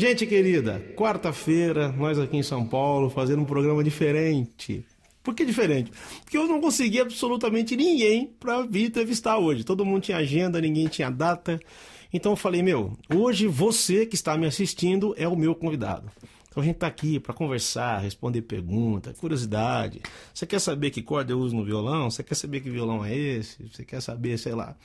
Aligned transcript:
Gente 0.00 0.26
querida, 0.26 0.80
quarta-feira, 0.94 1.90
nós 1.90 2.20
aqui 2.20 2.36
em 2.36 2.42
São 2.44 2.64
Paulo 2.64 3.10
fazendo 3.10 3.42
um 3.42 3.44
programa 3.44 3.82
diferente. 3.82 4.86
Por 5.24 5.34
que 5.34 5.44
diferente? 5.44 5.90
Porque 6.22 6.38
eu 6.38 6.46
não 6.46 6.60
consegui 6.60 7.00
absolutamente 7.00 7.74
ninguém 7.74 8.32
para 8.38 8.62
vir 8.62 8.84
entrevistar 8.84 9.38
hoje. 9.38 9.64
Todo 9.64 9.84
mundo 9.84 10.02
tinha 10.02 10.18
agenda, 10.18 10.60
ninguém 10.60 10.86
tinha 10.86 11.10
data. 11.10 11.58
Então 12.12 12.30
eu 12.30 12.36
falei, 12.36 12.62
meu, 12.62 12.96
hoje 13.12 13.48
você 13.48 14.06
que 14.06 14.14
está 14.14 14.38
me 14.38 14.46
assistindo 14.46 15.16
é 15.18 15.26
o 15.26 15.34
meu 15.34 15.52
convidado. 15.52 16.08
Então 16.48 16.62
a 16.62 16.64
gente 16.64 16.76
está 16.76 16.86
aqui 16.86 17.18
para 17.18 17.34
conversar, 17.34 17.98
responder 17.98 18.42
pergunta, 18.42 19.12
curiosidade. 19.14 20.00
Você 20.32 20.46
quer 20.46 20.60
saber 20.60 20.92
que 20.92 21.02
corda 21.02 21.32
eu 21.32 21.40
uso 21.40 21.56
no 21.56 21.64
violão? 21.64 22.08
Você 22.08 22.22
quer 22.22 22.36
saber 22.36 22.60
que 22.60 22.70
violão 22.70 23.04
é 23.04 23.16
esse? 23.16 23.64
Você 23.64 23.84
quer 23.84 24.00
saber, 24.00 24.38
sei 24.38 24.54
lá, 24.54 24.76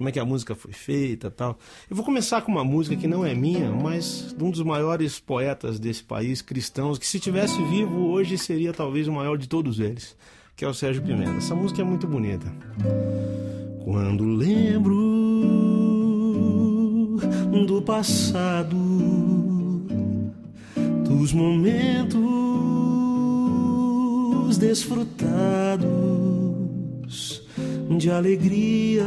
como 0.00 0.08
é 0.08 0.12
que 0.12 0.18
a 0.18 0.24
música 0.24 0.54
foi 0.54 0.72
feita 0.72 1.30
tal. 1.30 1.58
Eu 1.90 1.94
vou 1.94 2.02
começar 2.02 2.40
com 2.40 2.50
uma 2.50 2.64
música 2.64 2.96
que 2.96 3.06
não 3.06 3.22
é 3.22 3.34
minha, 3.34 3.70
mas 3.70 4.34
de 4.34 4.42
um 4.42 4.50
dos 4.50 4.62
maiores 4.62 5.20
poetas 5.20 5.78
desse 5.78 6.02
país, 6.02 6.40
cristãos, 6.40 6.98
que 6.98 7.06
se 7.06 7.20
tivesse 7.20 7.62
vivo 7.64 8.06
hoje 8.08 8.38
seria 8.38 8.72
talvez 8.72 9.06
o 9.06 9.12
maior 9.12 9.36
de 9.36 9.46
todos 9.46 9.78
eles, 9.78 10.16
que 10.56 10.64
é 10.64 10.68
o 10.68 10.72
Sérgio 10.72 11.02
Pimenta. 11.02 11.32
Essa 11.32 11.54
música 11.54 11.82
é 11.82 11.84
muito 11.84 12.06
bonita. 12.06 12.50
Quando 13.84 14.24
lembro 14.24 14.96
do 17.66 17.82
passado, 17.82 18.78
dos 21.04 21.34
momentos 21.34 22.16
desfrutados 24.56 25.30
de 27.98 28.10
alegria 28.10 29.04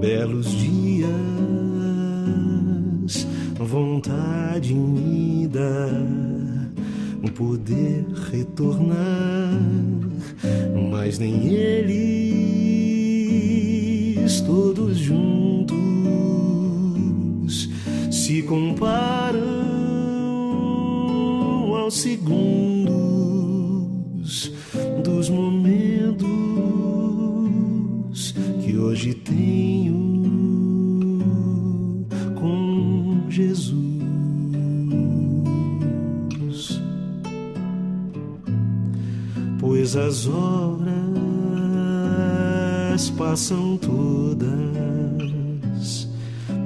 belos 0.00 0.50
dias, 0.50 1.08
vontade 3.58 4.72
unida, 4.72 5.88
poder 7.38 8.04
retornar, 8.32 9.60
mas 10.90 11.18
nem 11.20 11.46
eles 11.46 12.18
todos 14.40 14.98
juntos 14.98 15.76
se 18.10 18.42
comparam 18.42 19.38
aos 21.76 21.94
segundos 22.00 22.92
dos 25.04 25.30
momentos 25.30 26.27
hoje 28.98 29.14
tenho 29.14 29.94
com 32.34 33.24
Jesus. 33.30 33.70
Pois 39.60 39.94
as 39.94 40.26
horas 40.26 40.88
passam 43.16 43.76
todas, 43.76 44.48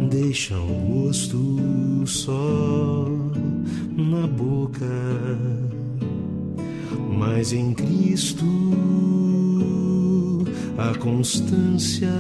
deixam 0.09 0.67
o 0.67 1.05
rosto 1.05 1.59
só 2.07 3.07
na 3.95 4.27
boca, 4.27 4.87
mas 7.11 7.53
em 7.53 7.75
Cristo 7.75 8.47
a 10.91 10.95
constância 10.99 12.11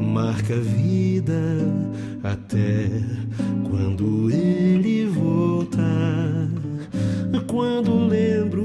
marca 0.00 0.54
a 0.54 0.60
vida 0.60 1.40
até 2.24 2.88
quando 3.70 4.28
ele 4.30 5.06
voltar. 5.06 6.48
Quando 7.46 8.08
lembro 8.08 8.62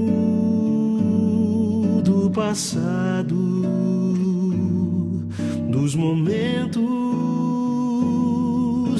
do 2.03 2.31
passado, 2.31 3.35
dos 5.69 5.95
momentos 5.95 6.81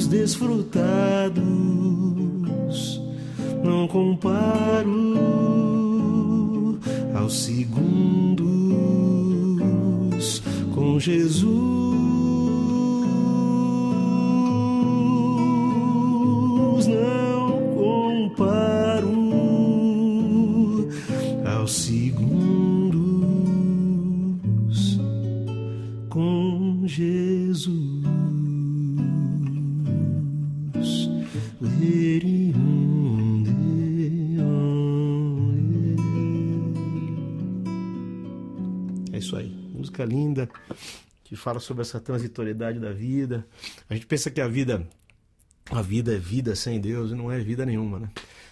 desfrutados, 0.06 1.42
não 3.62 3.86
comparo 3.88 4.63
Jesus. 11.04 11.73
Que 41.34 41.40
fala 41.40 41.58
sobre 41.58 41.82
essa 41.82 42.00
transitoriedade 42.00 42.78
da 42.78 42.92
vida. 42.92 43.46
A 43.90 43.94
gente 43.94 44.06
pensa 44.06 44.30
que 44.30 44.40
a 44.40 44.46
vida 44.46 44.86
a 45.70 45.82
vida 45.82 46.14
é 46.14 46.18
vida 46.18 46.54
sem 46.54 46.80
Deus 46.80 47.10
e 47.10 47.14
não 47.14 47.32
é 47.32 47.38
vida 47.40 47.64
nenhuma, 47.64 47.98
né? 47.98 48.10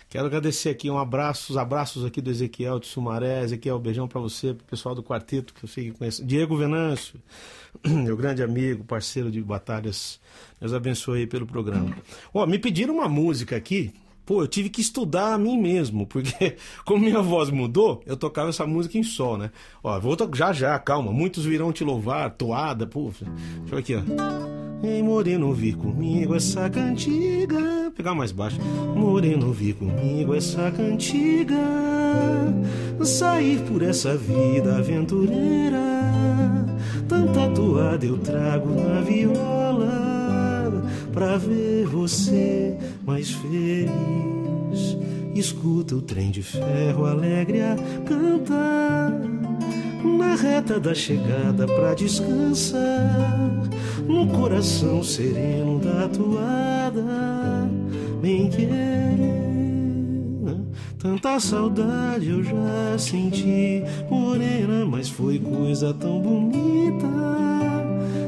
Quero 0.09 0.27
agradecer 0.27 0.69
aqui 0.69 0.91
um 0.91 0.99
abraço, 0.99 1.53
os 1.53 1.57
abraços 1.57 2.05
aqui 2.05 2.21
do 2.21 2.31
Ezequiel 2.31 2.79
de 2.79 2.87
Sumaré, 2.87 3.45
Ezequiel, 3.45 3.79
beijão 3.79 4.07
para 4.07 4.21
você, 4.21 4.53
pro 4.53 4.67
pessoal 4.67 4.95
do 4.95 5.03
quarteto 5.03 5.55
que 5.55 5.65
eu 5.65 5.69
sei 5.69 5.91
que 5.91 5.99
conhece, 5.99 6.23
Diego 6.23 6.57
Venâncio, 6.57 7.19
meu 7.87 8.17
grande 8.17 8.43
amigo, 8.43 8.85
parceiro 8.85 9.31
de 9.31 9.41
batalhas. 9.41 10.21
Deus 10.61 10.75
abençoe 10.75 11.27
pelo 11.27 11.47
programa. 11.47 11.97
Ó, 12.35 12.47
me 12.47 12.59
pediram 12.59 12.95
uma 12.95 13.09
música 13.09 13.57
aqui, 13.57 13.93
Pô, 14.25 14.43
eu 14.43 14.49
tive 14.49 14.69
que 14.69 14.81
estudar 14.81 15.35
a 15.35 15.39
mim 15.39 15.59
mesmo, 15.61 16.07
porque 16.07 16.57
como 16.85 17.05
minha 17.05 17.21
voz 17.21 17.51
mudou, 17.51 18.03
eu 18.07 18.17
tocava 18.17 18.51
essa 18.51 18.67
música 18.67 18.97
em 18.97 19.03
sol, 19.03 19.37
né? 19.37 19.51
Ó, 19.83 19.99
vou 19.99 20.17
já 20.35 20.53
já, 20.53 20.79
calma. 20.79 21.13
Muitos 21.13 21.45
virão 21.45 21.73
te 21.73 21.83
louvar, 21.83 22.31
toada, 22.31 22.87
pô. 22.87 23.11
Deixa 23.21 23.75
eu 23.75 23.79
aqui, 23.79 23.95
ó. 23.97 24.03
Ei, 24.87 25.03
moreno, 25.03 25.53
vi 25.53 25.73
comigo 25.73 26.35
essa 26.35 26.69
cantiga. 26.69 27.59
Vou 27.59 27.93
pegar 27.93 28.15
mais 28.15 28.33
baixo. 28.33 28.59
Moreno, 28.97 29.53
vi 29.53 29.73
comigo 29.73 30.35
essa 30.35 30.71
cantiga. 30.71 31.57
Sair 33.05 33.61
por 33.63 33.83
essa 33.83 34.17
vida 34.17 34.77
aventureira. 34.77 35.81
Tanta 37.09 37.49
toada 37.51 38.07
eu 38.07 38.19
trago 38.19 38.71
na 38.75 39.01
viola 39.01 39.72
pra 41.13 41.37
ver 41.37 41.87
você 41.87 42.77
mais 43.05 43.31
feliz. 43.31 44.97
Escuta 45.35 45.95
o 45.95 46.03
trem 46.03 46.31
de 46.31 46.43
ferro 46.43 47.07
alegre 47.07 47.61
a 47.63 47.77
cantar 48.05 49.13
na 50.05 50.35
reta 50.35 50.79
da 50.81 50.95
chegada 50.95 51.67
pra 51.67 51.95
descansar 51.95 53.63
no 54.07 54.27
coração 54.29 55.03
sereno 55.03 55.79
da 55.79 56.09
toada. 56.09 57.03
Bem 58.21 58.49
querer. 58.51 59.33
Tanta 60.99 61.41
saudade 61.41 62.29
eu 62.29 62.45
já 62.45 62.97
senti, 62.97 63.83
morena, 64.09 64.87
mas 64.87 65.09
foi 65.09 65.41
coisa 65.41 65.93
tão 65.93 66.21
bonita 66.21 67.09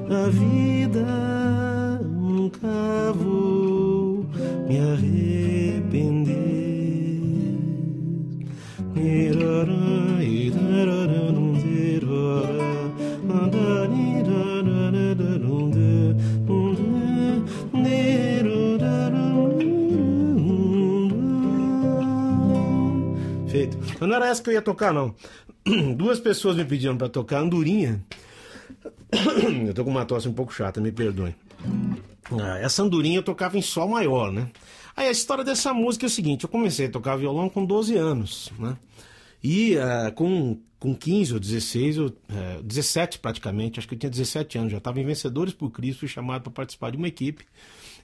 da 0.09 0.29
vida 0.29 1.74
nunca 2.45 3.13
vou 3.15 4.27
me 4.69 4.79
arrepender. 4.79 6.45
Feito. 23.49 23.79
Mas 24.01 24.09
não 24.09 24.17
era 24.17 24.27
essa 24.29 24.43
que 24.43 24.51
eu 24.51 24.55
ia 24.55 24.61
tocar, 24.61 24.93
não. 24.93 25.15
Duas 25.97 26.19
pessoas 26.19 26.57
me 26.57 26.65
pediram 26.65 26.97
para 26.97 27.09
tocar 27.09 27.39
Andorinha. 27.39 28.05
Eu 29.67 29.73
tô 29.73 29.85
com 29.85 29.91
uma 29.91 30.05
tosse 30.05 30.29
um 30.29 30.33
pouco 30.33 30.53
chata, 30.53 30.81
me 30.81 30.91
perdoem. 30.91 31.35
Ah, 32.33 32.59
essa 32.59 32.83
andorinha 32.83 33.19
eu 33.19 33.23
tocava 33.23 33.59
em 33.59 33.63
Sol 33.63 33.89
maior, 33.89 34.33
né? 34.33 34.51
Aí 34.97 35.09
a 35.09 35.11
história 35.11 35.45
dessa 35.45 35.75
música 35.75 36.07
é 36.07 36.09
o 36.09 36.11
seguinte: 36.11 36.45
eu 36.45 36.49
comecei 36.49 36.87
a 36.87 36.91
tocar 36.91 37.17
violão 37.17 37.49
com 37.49 37.65
12 37.65 37.97
anos, 37.97 38.53
né? 38.59 38.77
E 39.43 39.77
uh, 39.77 40.11
com, 40.15 40.59
com 40.79 40.95
15 40.95 41.35
ou 41.35 41.41
16, 41.41 41.99
ou, 41.99 42.07
uh, 42.07 42.63
17 42.63 43.19
praticamente, 43.19 43.79
acho 43.79 43.87
que 43.87 43.95
eu 43.95 43.99
tinha 43.99 44.09
17 44.09 44.57
anos, 44.57 44.73
já 44.73 44.79
estava 44.79 44.99
em 44.99 45.05
Vencedores 45.05 45.53
por 45.53 45.71
Cristo, 45.71 46.01
fui 46.01 46.09
chamado 46.09 46.45
para 46.45 46.53
participar 46.53 46.91
de 46.91 46.97
uma 46.97 47.09
equipe. 47.09 47.45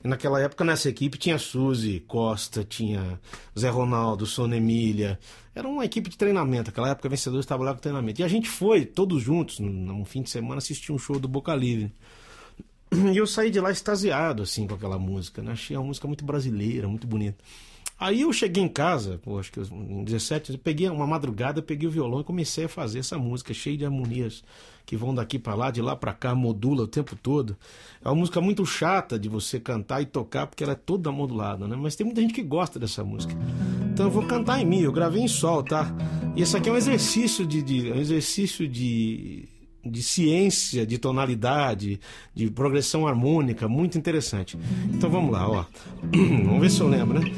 E 0.03 0.09
naquela 0.09 0.41
época, 0.41 0.65
nessa 0.65 0.89
equipe, 0.89 1.19
tinha 1.19 1.39
Suzy 1.39 2.01
Costa, 2.01 2.65
tinha 2.65 3.21
Zé 3.59 3.69
Ronaldo, 3.69 4.27
Sônia 4.27 4.57
Emília. 4.57 5.19
Era 5.55 5.69
uma 5.69 5.85
equipe 5.85 6.09
de 6.09 6.17
treinamento. 6.17 6.71
Naquela 6.71 6.89
época, 6.91 7.09
Vencedores 7.09 7.47
lá 7.47 7.75
com 7.75 7.81
treinamento. 7.81 8.21
E 8.21 8.25
a 8.25 8.29
gente 8.29 8.49
foi, 8.49 8.87
todos 8.87 9.23
juntos, 9.23 9.59
num 9.61 10.05
fim 10.07 10.23
de 10.23 10.31
semana, 10.31 10.57
assistir 10.57 10.91
um 10.91 10.99
show 10.99 11.19
do 11.19 11.29
Boca 11.29 11.55
Livre. 11.55 11.93
E 12.93 13.17
eu 13.17 13.27
saí 13.27 13.51
de 13.51 13.61
lá 13.61 13.71
extasiado, 13.71 14.43
assim, 14.43 14.67
com 14.67 14.75
aquela 14.75 14.99
música, 14.99 15.43
né? 15.43 15.53
Achei 15.53 15.77
a 15.77 15.81
música 15.81 16.07
muito 16.09 16.25
brasileira, 16.25 16.89
muito 16.89 17.07
bonita. 17.07 17.43
Aí 18.01 18.23
eu 18.23 18.33
cheguei 18.33 18.63
em 18.63 18.69
casa, 18.69 19.21
pô, 19.23 19.39
acho 19.39 19.53
que 19.53 19.61
em 19.61 20.03
17, 20.03 20.55
eu 20.55 20.59
peguei 20.59 20.89
uma 20.89 21.07
madrugada, 21.07 21.61
peguei 21.61 21.87
o 21.87 21.91
violão 21.91 22.23
e 22.23 22.25
comecei 22.25 22.65
a 22.65 22.69
fazer 22.69 23.01
essa 23.01 23.19
música 23.19 23.53
cheia 23.53 23.77
de 23.77 23.85
harmonias 23.85 24.43
que 24.87 24.97
vão 24.97 25.15
daqui 25.15 25.39
para 25.39 25.55
lá, 25.55 25.71
de 25.71 25.83
lá 25.83 25.95
para 25.95 26.15
cá, 26.15 26.35
modula 26.35 26.85
o 26.85 26.89
tempo 26.89 27.15
todo. 27.15 27.55
É 28.03 28.09
uma 28.09 28.15
música 28.15 28.41
muito 28.41 28.65
chata 28.65 29.19
de 29.19 29.29
você 29.29 29.61
cantar 29.61 30.01
e 30.01 30.07
tocar, 30.07 30.47
porque 30.47 30.65
ela 30.65 30.73
é 30.73 30.77
toda 30.77 31.13
modulada, 31.13 31.69
né? 31.69 31.77
Mas 31.77 31.95
tem 31.95 32.07
muita 32.07 32.23
gente 32.23 32.33
que 32.33 32.43
gosta 32.43 32.79
dessa 32.79 33.05
música. 33.05 33.35
Então 33.93 34.07
eu 34.07 34.11
vou 34.11 34.27
cantar 34.27 34.63
em 34.63 34.65
mim, 34.65 34.81
eu 34.81 34.93
gravei 34.93 35.21
em 35.21 35.29
sol, 35.29 35.63
tá? 35.63 35.95
E 36.35 36.41
esse 36.41 36.57
aqui 36.57 36.71
é 36.71 36.73
um 36.73 36.77
exercício 36.79 37.45
de, 37.47 37.63
de 37.63 37.93
um 37.93 37.97
exercício 37.97 38.67
de 38.67 39.47
de 39.85 40.03
ciência, 40.03 40.87
de 40.87 40.99
tonalidade, 40.99 42.01
de 42.35 42.51
progressão 42.51 43.07
harmônica, 43.07 43.69
muito 43.69 43.97
interessante. 43.97 44.59
Então 44.93 45.11
vamos 45.11 45.33
lá, 45.33 45.49
ó. 45.49 45.65
vamos 46.13 46.61
ver 46.61 46.71
se 46.71 46.81
eu 46.81 46.89
lembro, 46.89 47.21
né? 47.21 47.33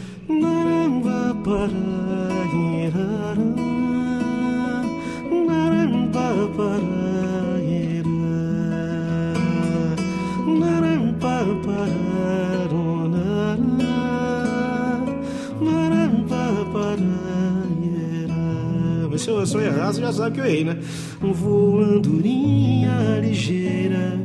Se 19.23 19.31
eu, 19.31 19.47
se 19.47 19.55
eu 19.55 19.61
errar, 19.63 19.93
você 19.93 20.01
já 20.01 20.13
sabe 20.13 20.35
que 20.35 20.41
eu 20.41 20.45
errei, 20.45 20.65
né? 20.65 20.77
Vou 21.21 21.81
andorinha 21.81 23.21
ligeira, 23.21 24.19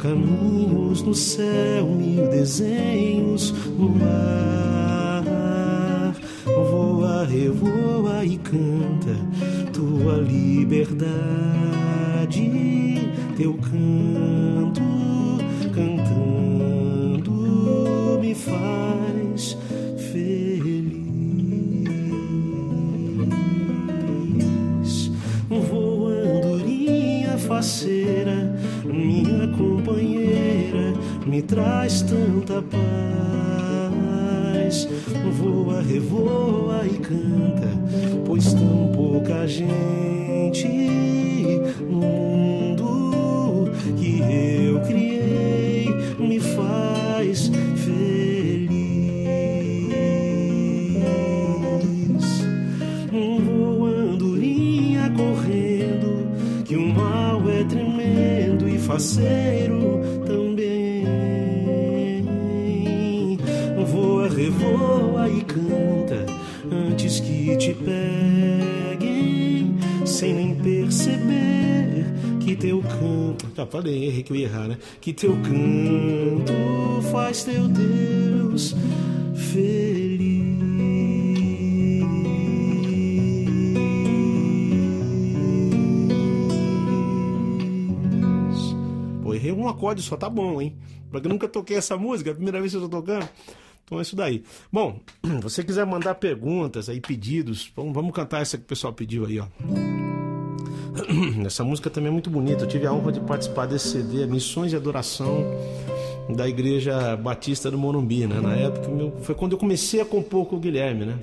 caminhos 0.00 1.02
no 1.02 1.14
céu, 1.14 1.86
mil 1.86 2.28
desenhos 2.28 3.54
no 3.78 3.88
mar. 3.88 5.24
Voa, 6.44 7.24
revoa 7.24 8.22
e 8.24 8.36
canta 8.36 9.16
tua 9.72 10.18
liberdade, 10.18 11.00
teu 13.36 13.54
canto 13.54 14.82
cantando 15.74 17.32
me 18.20 18.34
faz 18.34 19.56
parceira, 20.12 20.51
me 31.32 31.40
traz 31.40 32.02
tanta 32.02 32.60
paz. 32.60 32.86
Voa, 35.38 35.80
revoa 35.80 36.84
e 36.84 36.98
canta, 36.98 37.68
pois 38.26 38.52
tão 38.52 38.92
pouca 38.94 39.46
gente 39.48 40.68
no 41.88 42.02
mundo 42.02 43.70
que 43.96 44.20
eu 44.20 44.78
criei 44.82 45.88
me 46.18 46.38
faz 46.38 47.50
faceiro 58.92 59.61
revoa 64.42 65.28
e 65.28 65.40
canta 65.42 66.26
antes 66.70 67.20
que 67.20 67.56
te 67.56 67.74
peguem, 67.74 69.76
sem 70.04 70.34
nem 70.34 70.54
perceber 70.56 72.06
que 72.40 72.56
teu 72.56 72.82
canto. 72.82 73.46
Já 73.54 73.64
falei, 73.66 74.06
errei 74.06 74.24
que 74.24 74.32
eu 74.32 74.36
ia 74.36 74.46
errar, 74.46 74.66
né? 74.66 74.78
Que 75.00 75.12
teu 75.12 75.34
canto 75.34 76.52
faz 77.12 77.44
teu 77.44 77.68
Deus 77.68 78.74
feliz. 79.34 80.42
um 89.54 89.68
acorde 89.68 90.02
só, 90.02 90.16
tá 90.16 90.28
bom, 90.28 90.60
hein? 90.60 90.74
Porque 91.08 91.28
eu 91.28 91.30
nunca 91.30 91.46
toquei 91.46 91.76
essa 91.76 91.96
música, 91.96 92.30
é 92.30 92.32
a 92.32 92.34
primeira 92.34 92.58
vez 92.58 92.72
que 92.72 92.78
eu 92.78 92.82
tô 92.82 92.88
tocando. 92.88 93.28
Então 93.92 93.98
é 93.98 94.02
isso 94.02 94.16
daí. 94.16 94.42
Bom, 94.72 94.98
você 95.42 95.62
quiser 95.62 95.84
mandar 95.84 96.14
perguntas 96.14 96.88
aí, 96.88 96.98
pedidos, 96.98 97.70
vamos, 97.76 98.14
cantar 98.14 98.40
essa 98.40 98.56
que 98.56 98.64
o 98.64 98.66
pessoal 98.66 98.90
pediu 98.90 99.26
aí, 99.26 99.38
ó. 99.38 99.46
Essa 101.44 101.64
música 101.64 101.90
também 101.90 102.08
é 102.08 102.12
muito 102.12 102.30
bonita. 102.30 102.64
Eu 102.64 102.68
tive 102.68 102.86
a 102.86 102.92
honra 102.92 103.12
de 103.12 103.20
participar 103.20 103.66
desse 103.66 103.88
CD, 103.88 104.26
Missões 104.26 104.72
e 104.72 104.76
Adoração 104.76 105.44
da 106.34 106.48
Igreja 106.48 107.16
Batista 107.16 107.70
do 107.70 107.78
Morumbi, 107.78 108.26
né? 108.26 108.40
Na 108.40 108.54
época 108.54 108.88
meu, 108.88 109.12
foi 109.22 109.34
quando 109.34 109.52
eu 109.52 109.58
comecei 109.58 110.00
a 110.00 110.04
compor 110.04 110.46
com 110.46 110.56
o 110.56 110.60
Guilherme, 110.60 111.04
né? 111.06 111.18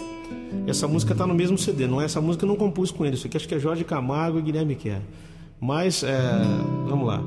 essa 0.68 0.88
música 0.88 1.14
tá 1.14 1.28
no 1.28 1.34
mesmo 1.36 1.58
CD, 1.58 1.86
não 1.86 2.02
é 2.02 2.06
essa 2.06 2.20
música 2.20 2.44
eu 2.44 2.48
não 2.48 2.56
compus 2.56 2.92
com 2.92 3.06
ele. 3.06 3.16
Isso 3.16 3.28
aqui 3.28 3.38
acho 3.38 3.48
que 3.48 3.54
é 3.56 3.60
Jorge 3.60 3.84
Camargo 3.84 4.40
e 4.40 4.42
Guilherme 4.42 4.76
Quer. 4.76 5.02
Mas 5.60 6.04
é, 6.04 6.20
vamos 6.88 7.08
lá. 7.08 7.24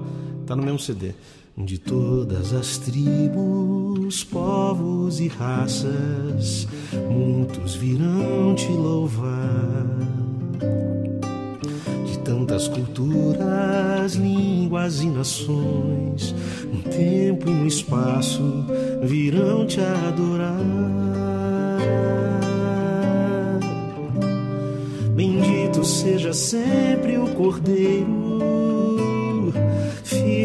Tá 0.46 0.54
no 0.56 0.62
mesmo 0.62 0.78
CD. 0.78 1.14
De 1.56 1.78
todas 1.78 2.52
as 2.52 2.78
tribos, 2.78 3.81
povos 4.20 5.20
e 5.20 5.28
raças, 5.28 6.68
muitos 7.08 7.74
virão 7.76 8.54
te 8.54 8.68
louvar. 8.68 9.86
De 12.04 12.18
tantas 12.18 12.68
culturas, 12.68 14.14
línguas 14.14 15.00
e 15.00 15.06
nações, 15.06 16.34
no 16.70 16.82
tempo 16.90 17.48
e 17.48 17.54
no 17.54 17.66
espaço, 17.66 18.66
virão 19.02 19.66
te 19.66 19.80
adorar. 19.80 20.58
Bendito 25.14 25.84
seja 25.84 26.32
sempre 26.32 27.16
o 27.16 27.28
Cordeiro 27.34 28.31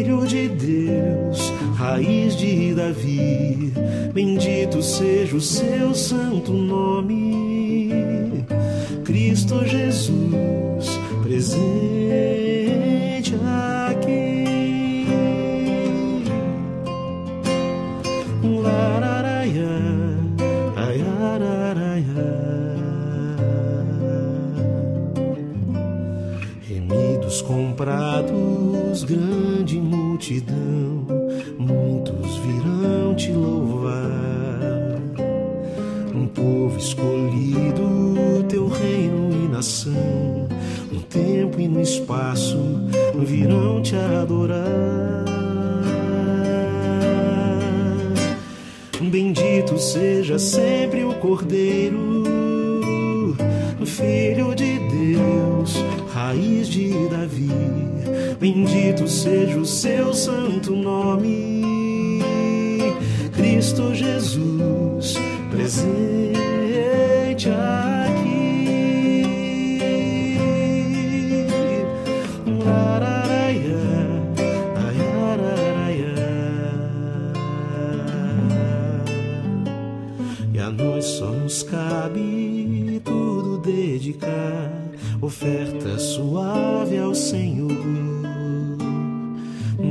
Filho 0.08 0.26
de 0.26 0.48
Deus, 0.48 1.52
raiz 1.76 2.34
de 2.34 2.72
Davi, 2.74 3.74
bendito 4.14 4.82
seja 4.82 5.36
o 5.36 5.40
seu 5.40 5.94
santo 5.94 6.50
nome. 6.50 8.46
Cristo 9.04 9.62
Jesus, 9.66 10.98
presente 11.22 12.67
comprados, 27.48 29.04
grande 29.04 29.80
multidão, 29.80 31.06
muitos 31.58 32.36
virão 32.36 33.14
te 33.14 33.32
louvar. 33.32 35.00
Um 36.14 36.26
povo 36.26 36.76
escolhido, 36.76 38.44
teu 38.50 38.68
reino 38.68 39.30
e 39.32 39.48
nação, 39.48 40.46
no 40.92 41.00
tempo 41.00 41.58
e 41.58 41.66
no 41.66 41.80
espaço 41.80 42.58
virão 43.16 43.80
te 43.80 43.96
adorar. 43.96 45.24
Bendito 49.00 49.78
seja 49.78 50.38
sempre 50.38 51.02
o 51.02 51.14
Cordeiro, 51.14 52.18
Filho 53.98 54.54
de 54.54 54.78
Deus, 54.78 55.47
raiz 56.18 56.68
de 56.68 57.08
Davi. 57.08 57.48
Bendito 58.40 59.06
seja 59.06 59.58
o 59.58 59.64
seu 59.64 60.12
santo 60.12 60.74
nome, 60.74 62.20
Cristo 63.32 63.94
Jesus, 63.94 65.14
presente 65.50 67.48
aqui. 67.50 68.48
Araraia, 72.66 73.78
araraia. 74.88 76.14
E 80.52 80.58
a 80.58 80.70
nós 80.70 81.04
só 81.04 81.30
nos 81.30 81.62
cabe 81.62 83.00
tudo 83.04 83.58
dedicar 83.58 84.77
oferta 85.20 85.98
suave 85.98 86.98
ao 86.98 87.14
Senhor. 87.14 87.68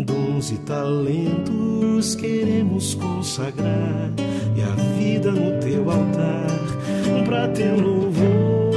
Dons 0.05 0.51
e 0.51 0.57
talentos 0.59 2.15
queremos 2.15 2.95
consagrar 2.95 4.11
e 4.55 4.61
a 4.61 4.75
vida 4.97 5.31
no 5.31 5.59
teu 5.59 5.89
altar 5.89 6.47
para 7.25 7.47
teu 7.49 7.79
louvor. 7.79 8.67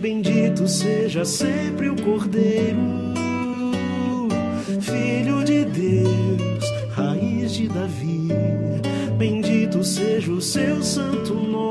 Bendito 0.00 0.66
seja 0.66 1.24
sempre 1.24 1.90
o 1.90 1.96
Cordeiro, 1.96 2.78
Filho 4.80 5.44
de 5.44 5.64
Deus, 5.64 6.64
raiz 6.94 7.52
de 7.52 7.68
Davi. 7.68 8.28
Bendito 9.18 9.84
seja 9.84 10.32
o 10.32 10.40
seu 10.40 10.82
santo 10.82 11.34
nome, 11.34 11.69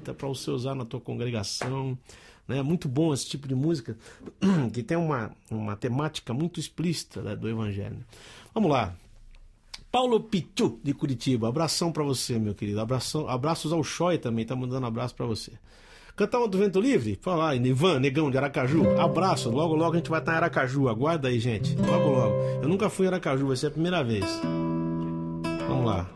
bonita 0.00 0.14
para 0.14 0.26
você 0.26 0.50
usar 0.50 0.74
na 0.74 0.84
tua 0.84 1.00
congregação. 1.00 1.96
Né? 2.48 2.62
Muito 2.62 2.88
bom 2.88 3.12
esse 3.12 3.26
tipo 3.26 3.46
de 3.46 3.54
música 3.54 3.96
que 4.72 4.82
tem 4.82 4.96
uma, 4.96 5.30
uma 5.50 5.76
temática 5.76 6.32
muito 6.32 6.58
explícita 6.58 7.20
né, 7.20 7.36
do 7.36 7.48
Evangelho. 7.48 7.98
Vamos 8.54 8.70
lá. 8.70 8.94
Paulo 9.92 10.20
Pichu, 10.20 10.78
de 10.82 10.94
Curitiba. 10.94 11.48
Abração 11.48 11.92
para 11.92 12.02
você, 12.02 12.38
meu 12.38 12.54
querido. 12.54 12.80
Abração, 12.80 13.28
abraços 13.28 13.72
ao 13.72 13.84
Choi 13.84 14.18
também, 14.18 14.44
tá 14.44 14.56
mandando 14.56 14.86
abraço 14.86 15.14
para 15.14 15.26
você. 15.26 15.52
Cantar 16.16 16.38
uma 16.38 16.48
do 16.48 16.58
Vento 16.58 16.80
Livre? 16.80 17.18
Fala 17.22 17.50
aí, 17.50 17.58
Ivan, 17.58 17.98
negão 17.98 18.30
de 18.30 18.36
Aracaju. 18.36 18.98
Abraço, 18.98 19.48
logo 19.50 19.74
logo 19.74 19.94
a 19.94 19.96
gente 19.96 20.10
vai 20.10 20.20
estar 20.20 20.32
em 20.32 20.36
Aracaju. 20.36 20.88
Aguarda 20.88 21.28
aí, 21.28 21.40
gente. 21.40 21.74
Logo 21.76 22.10
logo. 22.10 22.34
Eu 22.62 22.68
nunca 22.68 22.90
fui 22.90 23.06
em 23.06 23.08
Aracaju, 23.08 23.46
vai 23.46 23.56
ser 23.56 23.68
a 23.68 23.70
primeira 23.70 24.04
vez. 24.04 24.26
Vamos 25.66 25.86
lá. 25.86 26.10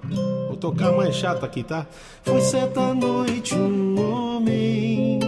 Tocar 0.65 0.93
mais 0.93 1.15
chato 1.15 1.45
aqui, 1.45 1.63
tá? 1.63 1.87
Foi 2.23 2.41
certa 2.41 2.95
noite 2.95 3.55
um 3.55 4.01
homem. 4.01 5.19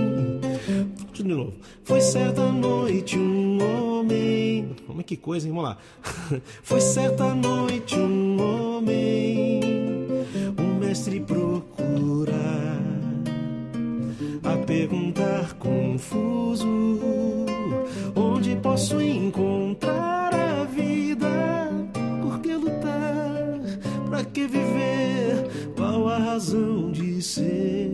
De 1.12 1.23
novo. 1.23 1.52
Foi 1.85 2.00
certa 2.00 2.50
noite 2.50 3.19
um 3.19 3.59
homem. 3.62 4.75
Como 4.87 5.02
é 5.02 5.05
que 5.05 5.14
coisa, 5.14 5.47
hein? 5.47 5.52
Vamos 5.52 5.69
lá. 5.69 5.76
Foi 6.62 6.81
certa 6.81 7.35
noite 7.35 7.99
um 7.99 8.40
homem. 8.40 9.61
O 10.59 10.81
mestre 10.81 11.21
procurar. 11.21 12.81
A 14.43 14.57
perguntar 14.64 15.52
confuso. 15.59 16.66
Onde 18.16 18.57
posso 18.57 19.02
encontrar 19.02 20.25
Pra 24.09 24.25
que 24.25 24.47
viver? 24.47 25.73
Qual 25.77 26.09
a 26.09 26.19
razão 26.19 26.91
de 26.93 27.21
ser? 27.21 27.93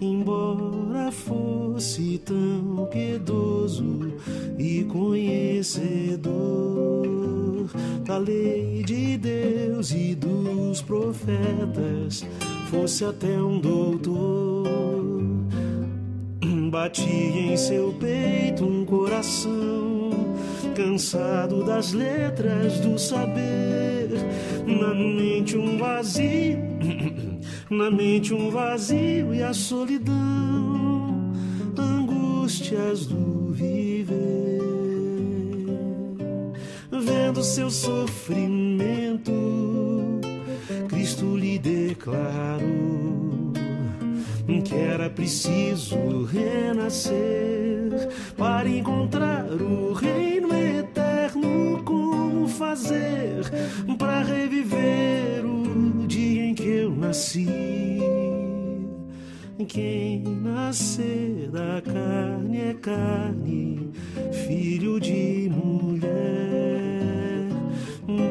Embora 0.00 1.12
fosse 1.12 2.18
tão 2.24 2.88
piedoso 2.90 4.14
e 4.58 4.84
conhecedor 4.84 6.70
da 8.04 8.16
lei 8.18 8.82
de 8.82 9.16
Deus 9.18 9.90
e 9.92 10.14
dos 10.14 10.82
profetas, 10.82 12.24
fosse 12.70 13.04
até 13.04 13.40
um 13.40 13.60
doutor. 13.60 14.64
Batia 16.42 17.52
em 17.52 17.56
seu 17.56 17.92
peito 18.00 18.64
um 18.64 18.84
coração 18.86 20.10
cansado 20.74 21.62
das 21.64 21.92
letras 21.92 22.80
do 22.80 22.98
saber, 22.98 24.08
na 24.66 24.94
mente 24.94 25.58
um 25.58 25.76
vazio, 25.76 26.58
na 27.68 27.90
mente 27.90 28.32
um 28.32 28.50
vazio 28.50 29.34
e 29.34 29.42
a 29.42 29.52
solidão, 29.52 31.32
angústias 31.76 33.04
do 33.04 33.52
viver. 33.52 34.60
Vendo 36.90 37.44
seu 37.44 37.70
sofrimento, 37.70 39.32
Cristo 40.88 41.36
lhe 41.36 41.58
declarou 41.58 43.29
que 44.58 44.74
era 44.74 45.08
preciso 45.08 46.24
renascer 46.24 48.08
para 48.36 48.68
encontrar 48.68 49.44
o 49.52 49.92
reino 49.92 50.52
eterno. 50.52 51.82
Como 51.84 52.48
fazer 52.48 53.44
para 53.96 54.22
reviver 54.22 55.44
o 55.44 56.06
dia 56.06 56.46
em 56.46 56.54
que 56.54 56.68
eu 56.68 56.90
nasci? 56.90 58.00
Quem 59.68 60.22
nascer 60.22 61.48
da 61.52 61.80
carne 61.80 62.58
é 62.58 62.74
carne, 62.74 63.90
filho 64.46 64.98
de 64.98 65.48
mulher. 65.48 66.10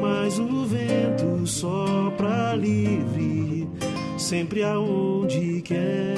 Mas 0.02 0.38
o 0.38 0.66
vento 0.66 1.46
sopra 1.46 2.54
livre 2.56 3.09
sempre 4.30 4.62
aonde 4.62 5.60
quer. 5.62 6.14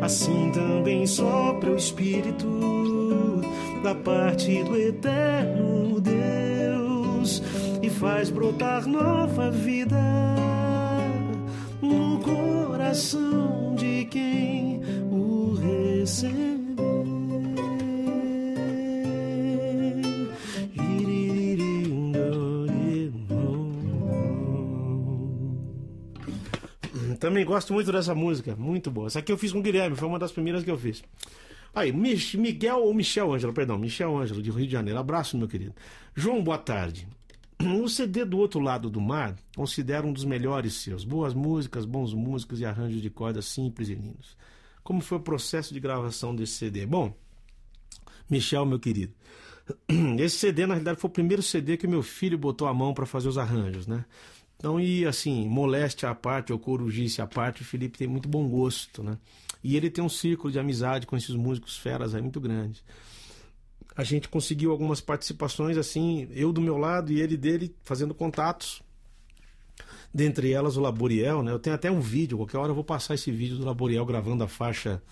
Assim 0.00 0.52
também 0.52 1.04
sopra 1.04 1.72
o 1.72 1.76
Espírito 1.76 3.40
da 3.82 3.92
parte 3.92 4.62
do 4.62 4.76
eterno 4.76 6.00
Deus 6.00 7.42
e 7.82 7.90
faz 7.90 8.30
brotar 8.30 8.86
nova 8.86 9.50
vida 9.50 10.00
no 11.82 12.20
coração 12.20 13.74
de 13.74 14.04
quem 14.04 14.80
o 15.10 15.54
recebeu. 15.54 16.55
Também 27.18 27.44
gosto 27.44 27.72
muito 27.72 27.90
dessa 27.90 28.14
música, 28.14 28.54
muito 28.56 28.90
boa. 28.90 29.06
Essa 29.06 29.20
aqui 29.20 29.32
eu 29.32 29.38
fiz 29.38 29.52
com 29.52 29.58
o 29.58 29.62
Guilherme, 29.62 29.96
foi 29.96 30.08
uma 30.08 30.18
das 30.18 30.32
primeiras 30.32 30.62
que 30.64 30.70
eu 30.70 30.78
fiz. 30.78 31.02
Aí, 31.74 31.92
Miguel 31.92 32.78
ou 32.78 32.94
Michel 32.94 33.32
Ângelo, 33.32 33.52
perdão, 33.52 33.78
Michel 33.78 34.16
Ângelo, 34.16 34.42
de 34.42 34.50
Rio 34.50 34.66
de 34.66 34.72
Janeiro. 34.72 34.98
Abraço, 34.98 35.36
meu 35.36 35.46
querido. 35.46 35.74
João, 36.14 36.42
boa 36.42 36.58
tarde. 36.58 37.06
O 37.82 37.88
CD 37.88 38.24
do 38.24 38.38
outro 38.38 38.60
lado 38.60 38.90
do 38.90 39.00
mar 39.00 39.34
considero 39.54 40.06
um 40.06 40.12
dos 40.12 40.24
melhores 40.24 40.74
seus. 40.74 41.04
Boas 41.04 41.32
músicas, 41.32 41.84
bons 41.84 42.12
músicos 42.12 42.60
e 42.60 42.64
arranjos 42.64 43.00
de 43.00 43.10
cordas 43.10 43.46
simples 43.46 43.88
e 43.88 43.94
lindos. 43.94 44.36
Como 44.82 45.00
foi 45.00 45.18
o 45.18 45.20
processo 45.20 45.72
de 45.72 45.80
gravação 45.80 46.34
desse 46.34 46.52
CD? 46.52 46.86
Bom, 46.86 47.14
Michel, 48.28 48.64
meu 48.66 48.78
querido, 48.78 49.14
esse 50.18 50.38
CD 50.38 50.66
na 50.66 50.74
realidade 50.74 51.00
foi 51.00 51.08
o 51.08 51.12
primeiro 51.12 51.42
CD 51.42 51.76
que 51.76 51.86
meu 51.86 52.02
filho 52.02 52.38
botou 52.38 52.68
a 52.68 52.74
mão 52.74 52.94
para 52.94 53.06
fazer 53.06 53.28
os 53.28 53.38
arranjos, 53.38 53.86
né? 53.86 54.04
Então, 54.56 54.80
e 54.80 55.04
assim, 55.04 55.46
moléstia 55.48 56.08
à 56.08 56.14
parte, 56.14 56.52
ou 56.52 56.58
corujice 56.58 57.20
à 57.20 57.26
parte, 57.26 57.62
o 57.62 57.64
Felipe 57.64 57.98
tem 57.98 58.08
muito 58.08 58.28
bom 58.28 58.48
gosto, 58.48 59.02
né? 59.02 59.18
E 59.62 59.76
ele 59.76 59.90
tem 59.90 60.02
um 60.02 60.08
círculo 60.08 60.50
de 60.50 60.58
amizade 60.58 61.06
com 61.06 61.16
esses 61.16 61.34
músicos 61.34 61.76
feras 61.76 62.14
aí 62.14 62.22
muito 62.22 62.40
grande. 62.40 62.82
A 63.94 64.04
gente 64.04 64.28
conseguiu 64.28 64.70
algumas 64.70 65.00
participações, 65.00 65.76
assim, 65.76 66.28
eu 66.30 66.52
do 66.52 66.60
meu 66.60 66.76
lado 66.76 67.12
e 67.12 67.20
ele 67.20 67.36
dele, 67.36 67.74
fazendo 67.82 68.14
contatos. 68.14 68.82
Dentre 70.12 70.52
elas 70.52 70.76
o 70.76 70.80
Laboriel, 70.80 71.42
né? 71.42 71.52
Eu 71.52 71.58
tenho 71.58 71.76
até 71.76 71.90
um 71.90 72.00
vídeo, 72.00 72.38
qualquer 72.38 72.58
hora 72.58 72.70
eu 72.70 72.74
vou 72.74 72.84
passar 72.84 73.14
esse 73.14 73.30
vídeo 73.30 73.56
do 73.56 73.64
Laboriel 73.64 74.06
gravando 74.06 74.44
a 74.44 74.48
faixa 74.48 75.02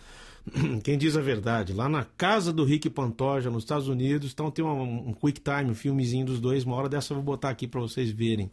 Quem 0.83 0.99
Diz 0.99 1.17
a 1.17 1.21
Verdade, 1.21 1.73
lá 1.73 1.89
na 1.89 2.05
casa 2.05 2.53
do 2.53 2.65
Rick 2.65 2.91
Pantoja, 2.91 3.51
nos 3.51 3.65
Estados 3.65 3.89
Unidos. 3.89 4.33
Então 4.33 4.51
tem 4.51 4.65
um, 4.65 5.09
um 5.09 5.13
quick 5.13 5.41
time, 5.41 5.71
um 5.71 5.75
filmezinho 5.75 6.27
dos 6.27 6.41
dois. 6.41 6.65
Uma 6.65 6.77
hora 6.77 6.89
dessa 6.89 7.13
eu 7.13 7.17
vou 7.17 7.25
botar 7.25 7.51
aqui 7.51 7.67
para 7.67 7.81
vocês 7.81 8.11
verem. 8.11 8.51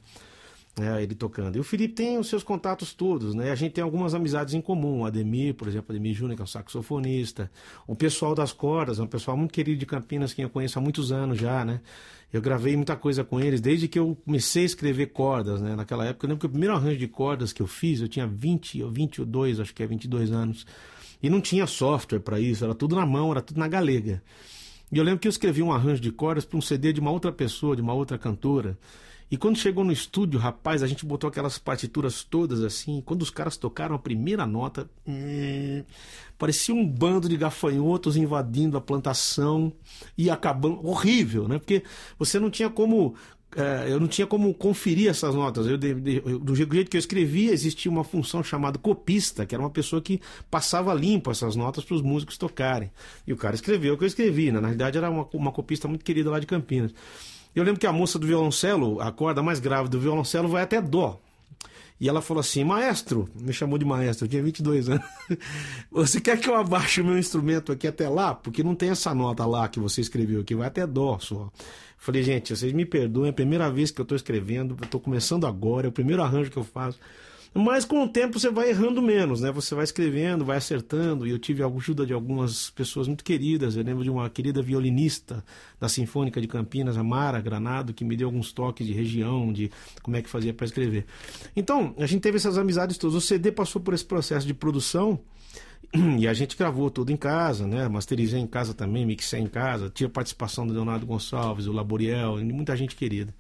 É, 0.80 1.04
ele 1.04 1.14
tocando. 1.14 1.58
E 1.58 1.60
o 1.60 1.64
Felipe 1.66 1.96
tem 1.96 2.18
os 2.18 2.30
seus 2.30 2.44
contatos 2.44 2.94
todos, 2.94 3.36
né? 3.36 3.52
A 3.52 3.56
gente 3.56 3.74
tem 3.74 3.84
algumas 3.84 4.16
amizades 4.16 4.54
em 4.54 4.62
comum. 4.62 5.02
O 5.02 5.06
Ademir, 5.06 5.54
por 5.54 5.68
exemplo, 5.68 5.88
Ademir 5.92 6.16
Júnior, 6.16 6.38
que 6.38 6.42
é 6.42 6.46
um 6.46 6.48
saxofonista. 6.48 7.52
O 7.86 7.94
pessoal 7.94 8.34
das 8.34 8.54
cordas, 8.54 8.98
é 8.98 9.04
um 9.04 9.08
pessoal 9.08 9.36
muito 9.36 9.52
querido 9.52 9.78
de 9.78 9.86
Campinas, 9.86 10.34
que 10.34 10.42
eu 10.42 10.50
conheço 10.50 10.80
há 10.80 10.82
muitos 10.82 11.12
anos 11.12 11.38
já, 11.38 11.66
né? 11.66 11.82
Eu 12.32 12.42
gravei 12.42 12.78
muita 12.78 12.96
coisa 12.96 13.22
com 13.26 13.42
eles 13.42 13.60
desde 13.60 13.90
que 13.90 14.00
eu 14.00 14.18
comecei 14.24 14.64
a 14.64 14.66
escrever 14.66 15.08
cordas, 15.08 15.62
né? 15.62 15.76
Naquela 15.76 16.06
época, 16.06 16.26
eu 16.26 16.30
lembro 16.30 16.40
que 16.40 16.46
o 16.46 16.50
primeiro 16.50 16.74
arranjo 16.74 16.98
de 16.98 17.08
cordas 17.08 17.52
que 17.52 17.62
eu 17.62 17.68
fiz, 17.68 18.00
eu 18.00 18.08
tinha 18.08 18.26
20 18.26 18.82
ou 18.84 18.90
22, 18.90 19.60
acho 19.60 19.76
que 19.76 19.84
é 19.84 19.88
22 19.88 20.32
anos. 20.32 20.66
E 21.22 21.30
não 21.30 21.42
tinha 21.42 21.68
software 21.68 22.20
para 22.22 22.40
isso, 22.40 22.64
era 22.64 22.74
tudo 22.74 22.96
na 22.96 23.06
mão, 23.06 23.30
era 23.32 23.42
tudo 23.42 23.60
na 23.60 23.68
galega. 23.68 24.24
E 24.90 24.98
eu 24.98 25.04
lembro 25.04 25.20
que 25.20 25.28
eu 25.28 25.30
escrevi 25.30 25.62
um 25.62 25.74
arranjo 25.74 26.02
de 26.02 26.12
cordas 26.12 26.46
para 26.46 26.58
um 26.58 26.62
CD 26.62 26.94
de 26.94 27.02
uma 27.02 27.12
outra 27.12 27.32
pessoa, 27.32 27.76
de 27.76 27.82
uma 27.82 27.94
outra 27.94 28.18
cantora. 28.18 28.78
E 29.32 29.38
quando 29.38 29.58
chegou 29.58 29.86
no 29.86 29.94
estúdio, 29.94 30.38
rapaz, 30.38 30.84
a 30.84 30.88
gente 30.88 31.06
botou 31.06 31.30
aquelas 31.30 31.58
partituras 31.58 32.22
todas 32.22 32.62
assim. 32.62 33.02
Quando 33.06 33.22
os 33.22 33.30
caras 33.30 33.56
tocaram 33.56 33.96
a 33.96 34.00
primeira 34.00 34.46
nota, 34.46 34.90
hum, 35.08 35.86
parecia 36.38 36.76
um 36.76 36.86
bando 36.86 37.30
de 37.30 37.38
gafanhotos 37.38 38.18
invadindo 38.18 38.76
a 38.76 38.82
plantação 38.82 39.72
e 40.18 40.30
acabando. 40.30 40.86
Horrível, 40.86 41.48
né? 41.48 41.58
Porque 41.58 41.82
você 42.20 42.42
não 42.42 42.50
tinha 42.50 42.70
como. 42.70 43.16
É, 43.56 43.86
eu 43.90 44.02
não 44.02 44.08
tinha 44.08 44.28
como 44.28 44.54
conferir 44.54 45.10
essas 45.10 45.34
notas. 45.34 45.66
Eu, 45.66 45.80
eu, 46.26 46.38
do 46.40 46.54
jeito 46.54 46.90
que 46.90 46.98
eu 46.98 47.00
escrevia, 47.00 47.54
existia 47.54 47.90
uma 47.90 48.04
função 48.04 48.44
chamada 48.44 48.78
copista, 48.78 49.46
que 49.46 49.56
era 49.56 49.64
uma 49.64 49.70
pessoa 49.70 50.02
que 50.02 50.20
passava 50.50 50.94
limpo 50.94 51.32
essas 51.32 51.56
notas 51.56 51.86
para 51.86 51.96
os 51.96 52.02
músicos 52.02 52.38
tocarem. 52.38 52.92
E 53.26 53.32
o 53.32 53.38
cara 53.38 53.56
escreveu 53.56 53.94
o 53.94 53.98
que 53.98 54.04
eu 54.04 54.08
escrevi. 54.08 54.52
Né? 54.52 54.60
Na 54.60 54.68
realidade, 54.68 54.98
era 54.98 55.10
uma, 55.10 55.26
uma 55.34 55.52
copista 55.54 55.88
muito 55.88 56.04
querida 56.04 56.30
lá 56.30 56.40
de 56.40 56.48
Campinas. 56.48 56.94
Eu 57.56 57.64
lembro 57.64 57.80
que 57.80 57.88
a 57.88 57.92
moça 57.92 58.18
do 58.18 58.26
violoncelo, 58.26 59.02
a 59.02 59.12
corda 59.12 59.44
mais 59.44 59.60
grave 59.60 59.90
do 59.90 60.00
violoncelo, 60.00 60.48
vai 60.48 60.64
até 60.64 60.82
dó. 60.82 61.20
E 62.02 62.10
ela 62.10 62.20
falou 62.20 62.42
assim: 62.42 62.64
Maestro, 62.64 63.30
me 63.36 63.54
chamou 63.54 63.78
de 63.78 63.86
maestro, 63.86 64.26
eu 64.26 64.30
tinha 64.30 64.42
22 64.42 64.90
anos. 64.90 65.06
Você 65.92 66.20
quer 66.20 66.40
que 66.40 66.50
eu 66.50 66.56
abaixe 66.56 67.00
o 67.00 67.06
meu 67.06 67.18
instrumento 67.18 67.72
aqui 67.72 67.88
até 67.88 68.10
lá? 68.10 68.34
Porque 68.34 68.64
não 68.64 68.74
tem 68.74 68.90
essa 68.90 69.14
nota 69.14 69.46
lá 69.46 69.68
que 69.68 69.80
você 69.80 70.02
escreveu 70.02 70.42
aqui, 70.42 70.56
vai 70.56 70.68
até 70.68 70.88
dó 70.88 71.20
só. 71.20 71.52
Falei, 72.00 72.24
gente, 72.24 72.56
vocês 72.56 72.74
me 72.74 72.84
perdoem, 72.84 73.28
é 73.28 73.30
a 73.30 73.34
primeira 73.34 73.70
vez 73.70 73.92
que 73.92 74.02
eu 74.02 74.04
estou 74.04 74.16
escrevendo, 74.16 74.76
eu 74.80 74.86
estou 74.86 75.00
começando 75.00 75.46
agora, 75.46 75.86
é 75.86 75.90
o 75.90 75.92
primeiro 75.92 76.24
arranjo 76.24 76.50
que 76.50 76.58
eu 76.58 76.64
faço. 76.64 76.98
Mas 77.54 77.84
com 77.84 78.02
o 78.04 78.08
tempo 78.08 78.40
você 78.40 78.50
vai 78.50 78.70
errando 78.70 79.02
menos, 79.02 79.42
né? 79.42 79.52
Você 79.52 79.76
vai 79.76 79.84
escrevendo, 79.84 80.46
vai 80.46 80.56
acertando. 80.56 81.28
E 81.28 81.32
eu 81.32 81.38
tive 81.38 81.62
a 81.62 81.68
ajuda 81.68 82.06
de 82.06 82.14
algumas 82.14 82.70
pessoas 82.70 83.08
muito 83.08 83.26
queridas. 83.26 83.76
Eu 83.76 83.84
lembro 83.84 84.04
de 84.04 84.10
uma 84.10 84.30
querida 84.30 84.62
violinista 84.62 85.44
da 85.78 85.90
Sinfônica 85.90 86.40
de 86.40 86.48
Campinas, 86.48 86.98
a 86.98 87.04
Mara 87.04 87.42
Granado, 87.42 87.94
que 87.94 88.06
me 88.06 88.16
deu 88.16 88.30
alguns 88.30 88.54
toques 88.54 88.88
de 88.88 88.94
região, 88.94 89.52
de 89.52 89.70
como 90.02 90.16
é 90.16 90.22
que 90.22 90.30
fazia 90.30 90.54
para 90.54 90.66
escrever. 90.66 91.06
Então, 91.54 91.94
a 91.98 92.06
gente 92.06 92.22
teve 92.22 92.38
essas 92.38 92.58
amizades 92.58 92.98
todas. 92.98 93.16
O 93.16 93.22
CD 93.22 93.52
passou 93.52 93.82
por 93.82 93.94
esse 93.94 94.06
processo 94.06 94.48
de 94.48 94.54
produção. 94.54 95.20
E 96.20 96.26
a 96.26 96.34
gente 96.34 96.56
gravou 96.56 96.90
tudo 96.90 97.12
em 97.12 97.18
casa, 97.18 97.68
né? 97.68 97.86
Masterizei 97.90 98.40
em 98.40 98.48
casa 98.48 98.74
também, 98.74 99.06
mixei 99.06 99.42
em 99.42 99.48
casa. 99.48 99.90
Tinha 99.94 100.08
participação 100.08 100.66
do 100.66 100.74
Leonardo 100.74 101.06
Gonçalves, 101.06 101.68
o 101.68 101.74
Laboriel, 101.74 102.38
muita 102.38 102.78
gente 102.78 102.96
querida. 102.96 103.34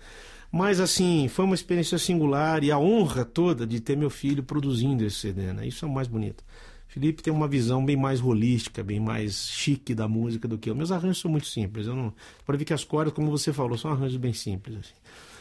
Mas, 0.52 0.80
assim, 0.80 1.28
foi 1.28 1.46
uma 1.46 1.56
experiência 1.56 1.98
singular 1.98 2.64
e 2.64 2.72
a 2.72 2.78
honra 2.78 3.24
toda 3.24 3.66
de 3.66 3.80
ter 3.80 3.96
meu 3.96 4.10
filho 4.10 4.44
produzindo 4.44 5.06
esse 5.06 5.18
CD, 5.18 5.54
né? 5.54 5.66
Isso 5.66 5.86
é 5.86 5.88
o 5.88 5.92
mais 5.92 6.08
bonito. 6.08 6.44
Felipe 6.88 7.24
tem 7.24 7.32
uma 7.32 7.48
visão 7.48 7.86
bem 7.86 7.96
mais 7.96 8.20
holística, 8.20 8.84
bem 8.84 9.00
mais 9.00 9.48
chique 9.50 9.96
da 9.96 10.10
música 10.10 10.46
do 10.46 10.58
que 10.58 10.70
eu. 10.70 10.76
Meus 10.76 10.92
arranjos 10.92 11.22
são 11.22 11.32
muito 11.32 11.48
simples. 11.48 11.88
Eu 11.88 11.96
não. 11.96 12.14
Para 12.46 12.58
ver 12.58 12.66
que 12.66 12.74
as 12.74 12.84
cordas, 12.84 13.14
como 13.14 13.32
você 13.32 13.54
falou, 13.54 13.78
são 13.78 13.92
arranjos 13.92 14.18
bem 14.18 14.34
simples. 14.34 14.76
Assim. 14.78 14.94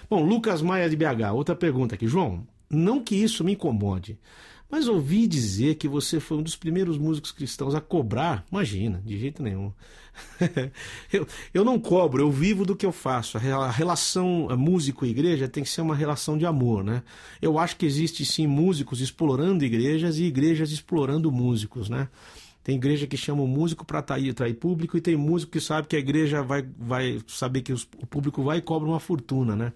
Bom, 0.08 0.24
Lucas 0.24 0.62
Maia 0.62 0.88
de 0.88 0.94
BH, 0.94 1.32
outra 1.34 1.56
pergunta 1.56 1.96
aqui. 1.96 2.06
João, 2.06 2.46
não 2.70 3.02
que 3.02 3.16
isso 3.16 3.42
me 3.42 3.54
incomode, 3.54 4.16
mas 4.70 4.88
ouvi 4.88 5.26
dizer 5.26 5.74
que 5.74 5.88
você 5.88 6.20
foi 6.20 6.38
um 6.38 6.42
dos 6.42 6.56
primeiros 6.56 6.96
músicos 6.96 7.32
cristãos 7.32 7.74
a 7.74 7.80
cobrar. 7.80 8.44
Imagina, 8.50 9.02
de 9.04 9.18
jeito 9.18 9.42
nenhum. 9.42 9.72
eu, 11.12 11.26
eu 11.52 11.64
não 11.64 11.78
cobro, 11.78 12.22
eu 12.22 12.30
vivo 12.30 12.64
do 12.64 12.76
que 12.76 12.86
eu 12.86 12.92
faço. 12.92 13.38
A 13.38 13.70
relação 13.70 14.48
músico 14.56 15.04
e 15.04 15.10
igreja 15.10 15.48
tem 15.48 15.64
que 15.64 15.70
ser 15.70 15.80
uma 15.80 15.94
relação 15.94 16.38
de 16.38 16.46
amor, 16.46 16.84
né? 16.84 17.02
Eu 17.40 17.58
acho 17.58 17.76
que 17.76 17.86
existe 17.86 18.24
sim 18.24 18.46
músicos 18.46 19.00
explorando 19.00 19.64
igrejas 19.64 20.18
e 20.18 20.24
igrejas 20.24 20.70
explorando 20.70 21.32
músicos, 21.32 21.88
né? 21.88 22.08
Tem 22.62 22.76
igreja 22.76 23.06
que 23.06 23.16
chama 23.16 23.42
o 23.42 23.46
músico 23.46 23.86
para 23.86 24.00
atrair, 24.00 24.30
atrair 24.30 24.54
público 24.54 24.96
e 24.96 25.00
tem 25.00 25.16
músico 25.16 25.52
que 25.52 25.60
sabe 25.60 25.88
que 25.88 25.96
a 25.96 25.98
igreja 25.98 26.42
vai, 26.42 26.62
vai 26.78 27.18
saber 27.26 27.62
que 27.62 27.72
os, 27.72 27.88
o 27.96 28.06
público 28.06 28.42
vai 28.42 28.58
e 28.58 28.60
cobra 28.60 28.86
uma 28.86 29.00
fortuna, 29.00 29.56
né? 29.56 29.72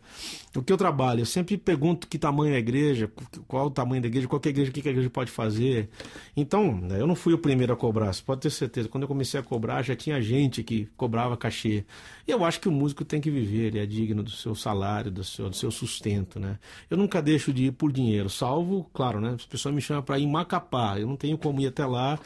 O 0.54 0.62
que 0.62 0.72
eu 0.72 0.76
trabalho, 0.76 1.20
eu 1.20 1.26
sempre 1.26 1.56
pergunto 1.56 2.06
que 2.06 2.18
tamanho 2.18 2.52
é 2.52 2.56
a 2.56 2.58
igreja, 2.58 3.10
qual 3.48 3.66
o 3.66 3.70
tamanho 3.70 4.02
da 4.02 4.08
igreja, 4.08 4.28
qual 4.28 4.40
é 4.44 4.48
a 4.48 4.50
igreja, 4.50 4.70
o 4.70 4.74
que 4.74 4.86
a 4.86 4.90
igreja 4.90 5.08
pode 5.08 5.30
fazer. 5.30 5.88
Então, 6.36 6.76
né, 6.76 7.00
eu 7.00 7.06
não 7.06 7.14
fui 7.14 7.32
o 7.32 7.38
primeiro 7.38 7.72
a 7.72 7.76
cobrar, 7.76 8.12
você 8.12 8.22
pode 8.22 8.42
ter 8.42 8.50
certeza. 8.50 8.88
Quando 8.88 9.04
eu 9.04 9.08
comecei 9.08 9.40
a 9.40 9.42
cobrar, 9.42 9.82
já 9.82 9.96
tinha 9.96 10.20
gente 10.20 10.62
que 10.62 10.86
cobrava 10.96 11.36
cachê. 11.38 11.86
E 12.28 12.30
eu 12.30 12.44
acho 12.44 12.60
que 12.60 12.68
o 12.68 12.72
músico 12.72 13.02
tem 13.02 13.20
que 13.20 13.30
viver, 13.30 13.68
ele 13.68 13.78
é 13.78 13.86
digno 13.86 14.22
do 14.22 14.30
seu 14.30 14.54
salário, 14.54 15.10
do 15.10 15.24
seu, 15.24 15.48
do 15.48 15.56
seu 15.56 15.70
sustento, 15.70 16.38
né? 16.38 16.58
Eu 16.90 16.98
nunca 16.98 17.22
deixo 17.22 17.50
de 17.50 17.64
ir 17.64 17.72
por 17.72 17.90
dinheiro, 17.90 18.28
salvo, 18.28 18.88
claro, 18.92 19.20
né? 19.20 19.30
As 19.34 19.46
pessoas 19.46 19.74
me 19.74 19.80
chamam 19.80 20.02
para 20.02 20.18
ir 20.18 20.24
em 20.24 20.30
Macapá, 20.30 20.98
eu 20.98 21.06
não 21.06 21.16
tenho 21.16 21.38
como 21.38 21.60
ir 21.62 21.68
até 21.68 21.86
lá 21.86 22.18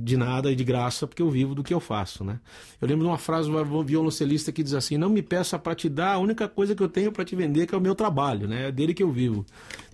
de 0.00 0.16
nada 0.16 0.50
e 0.50 0.56
de 0.56 0.62
graça, 0.62 1.06
porque 1.06 1.22
eu 1.22 1.30
vivo 1.30 1.54
do 1.54 1.62
que 1.62 1.74
eu 1.74 1.80
faço, 1.80 2.22
né? 2.22 2.38
Eu 2.80 2.86
lembro 2.86 3.04
de 3.04 3.10
uma 3.10 3.18
frase 3.18 3.50
do 3.50 3.82
violoncelista 3.82 4.52
que 4.52 4.62
diz 4.62 4.74
assim: 4.74 4.96
Não 4.96 5.08
me 5.08 5.22
peça 5.22 5.58
para 5.58 5.74
te 5.74 5.88
dar 5.88 6.12
a 6.12 6.18
única 6.18 6.48
coisa 6.48 6.74
que 6.74 6.82
eu 6.82 6.88
tenho 6.88 7.10
para 7.10 7.24
te 7.24 7.34
vender, 7.34 7.66
que 7.66 7.74
é 7.74 7.78
o 7.78 7.80
meu 7.80 7.94
trabalho, 7.94 8.46
né? 8.46 8.68
É 8.68 8.72
dele 8.72 8.94
que 8.94 9.02
eu 9.02 9.10
vivo. 9.10 9.44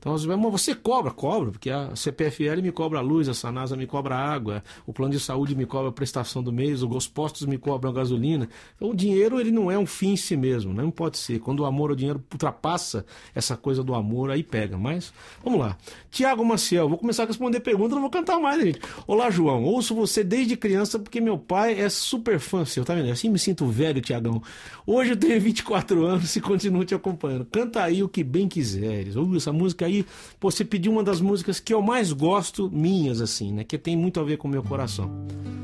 Então, 0.03 0.19
você 0.51 0.75
cobra, 0.75 1.13
cobra, 1.13 1.53
porque 1.53 1.71
a 1.71 1.95
CPFL 1.95 2.61
me 2.61 2.73
cobra 2.73 2.99
a 2.99 3.03
luz, 3.03 3.29
a 3.29 3.35
Sanasa 3.35 3.77
me 3.77 3.87
cobra 3.87 4.17
a 4.17 4.19
água, 4.19 4.65
o 4.85 4.93
plano 4.93 5.13
de 5.13 5.21
saúde 5.21 5.55
me 5.55 5.65
cobra 5.65 5.91
a 5.91 5.93
prestação 5.93 6.43
do 6.43 6.53
mês, 6.53 6.83
os 6.83 7.07
postos 7.07 7.47
me 7.47 7.57
cobram 7.57 7.93
a 7.93 7.95
gasolina. 7.95 8.49
Então, 8.75 8.91
o 8.91 8.97
dinheiro 8.97 9.39
ele 9.39 9.53
não 9.53 9.71
é 9.71 9.79
um 9.79 9.87
fim 9.87 10.15
em 10.15 10.17
si 10.17 10.37
mesmo, 10.37 10.75
né? 10.75 10.83
não 10.83 10.91
pode 10.91 11.19
ser. 11.19 11.39
Quando 11.39 11.61
o 11.61 11.65
amor, 11.65 11.93
o 11.93 11.97
dinheiro 11.97 12.21
ultrapassa 12.33 13.07
essa 13.33 13.57
coisa 13.57 13.85
do 13.85 13.95
amor, 13.95 14.33
aí 14.33 14.43
pega. 14.43 14.77
Mas, 14.77 15.13
vamos 15.45 15.61
lá. 15.61 15.79
Tiago 16.11 16.45
Maciel, 16.45 16.89
vou 16.89 16.99
começar 16.99 17.23
a 17.23 17.27
responder 17.27 17.61
perguntas, 17.61 17.93
não 17.93 18.01
vou 18.01 18.11
cantar 18.11 18.41
mais, 18.41 18.61
gente. 18.61 18.81
Olá, 19.07 19.31
João, 19.31 19.62
ouço 19.65 19.95
você 19.95 20.25
desde 20.25 20.57
criança 20.57 20.99
porque 20.99 21.21
meu 21.21 21.39
pai 21.39 21.79
é 21.81 21.89
super 21.89 22.39
fã 22.39 22.65
seu, 22.65 22.85
tá 22.85 22.95
vendo? 22.95 23.11
Assim 23.11 23.29
me 23.29 23.39
sinto 23.39 23.67
velho, 23.67 24.01
Tiagão. 24.01 24.43
Hoje 24.87 25.11
eu 25.11 25.17
tenho 25.17 25.41
24 25.41 26.05
anos 26.05 26.35
e 26.37 26.41
continuo 26.41 26.85
te 26.85 26.95
acompanhando. 26.95 27.45
Canta 27.45 27.83
aí 27.83 28.03
o 28.03 28.09
que 28.09 28.25
bem 28.25 28.49
quiseres. 28.49 29.17
Ouve 29.17 29.37
essa 29.37 29.53
música 29.53 29.87
aí, 29.87 30.07
pô, 30.41 30.51
você 30.51 30.65
pediu 30.65 30.93
uma 30.93 31.05
das 31.05 31.21
músicas 31.21 31.61
que 31.61 31.75
eu 31.75 31.83
mais 31.83 32.13
gosto, 32.13 32.71
minhas, 32.71 33.21
assim, 33.21 33.53
né? 33.53 33.65
Que 33.65 33.77
tem 33.77 33.97
muito 33.97 34.19
a 34.21 34.23
ver 34.23 34.37
com 34.39 34.49
o 34.49 34.51
meu 34.51 34.63
coração. 34.63 35.11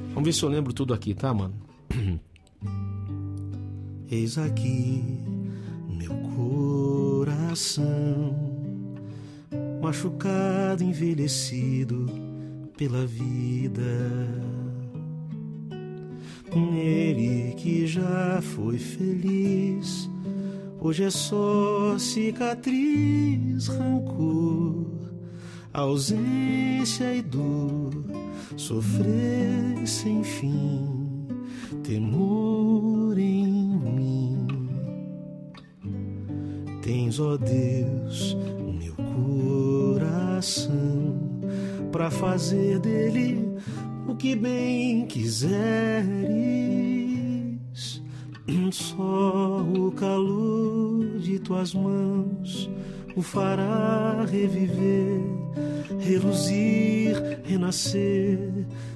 Vamos 0.08 0.24
ver 0.24 0.32
se 0.32 0.42
eu 0.42 0.48
lembro 0.48 0.72
tudo 0.72 0.92
aqui, 0.92 1.14
tá, 1.14 1.32
mano? 1.32 1.54
Eis 4.10 4.38
aqui 4.38 5.02
meu 5.88 6.14
coração, 7.24 8.34
machucado, 9.82 10.82
envelhecido 10.82 12.27
pela 12.78 13.04
vida. 13.04 13.82
Ele 16.50 17.52
que 17.56 17.86
já 17.86 18.40
foi 18.40 18.78
feliz 18.78 20.08
Hoje 20.80 21.04
é 21.04 21.10
só 21.10 21.98
cicatriz, 21.98 23.66
rancor, 23.66 24.86
ausência 25.72 27.16
e 27.16 27.20
dor, 27.20 27.90
sofrer 28.56 29.84
sem 29.84 30.22
fim, 30.22 31.26
temor 31.82 33.18
em 33.18 33.76
mim. 33.76 34.46
Tens, 36.80 37.18
ó 37.18 37.36
Deus, 37.36 38.36
meu 38.78 38.94
coração, 39.96 40.68
para 41.90 42.10
fazer 42.10 42.78
dele 42.78 43.56
o 44.06 44.14
que 44.14 44.34
bem 44.34 45.06
quiseres 45.06 46.48
só 48.72 49.62
o 49.62 49.90
calor 49.92 51.18
de 51.18 51.38
tuas 51.38 51.74
mãos 51.74 52.70
o 53.16 53.22
fará 53.22 54.24
reviver, 54.24 55.20
reluzir, 55.98 57.40
renascer 57.44 58.38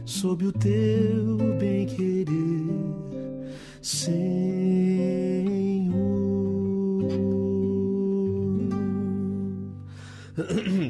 sob 0.05 0.47
o 0.47 0.53
teu 0.53 1.39
bem-querer, 1.59 2.29
Senhor. 3.81 4.92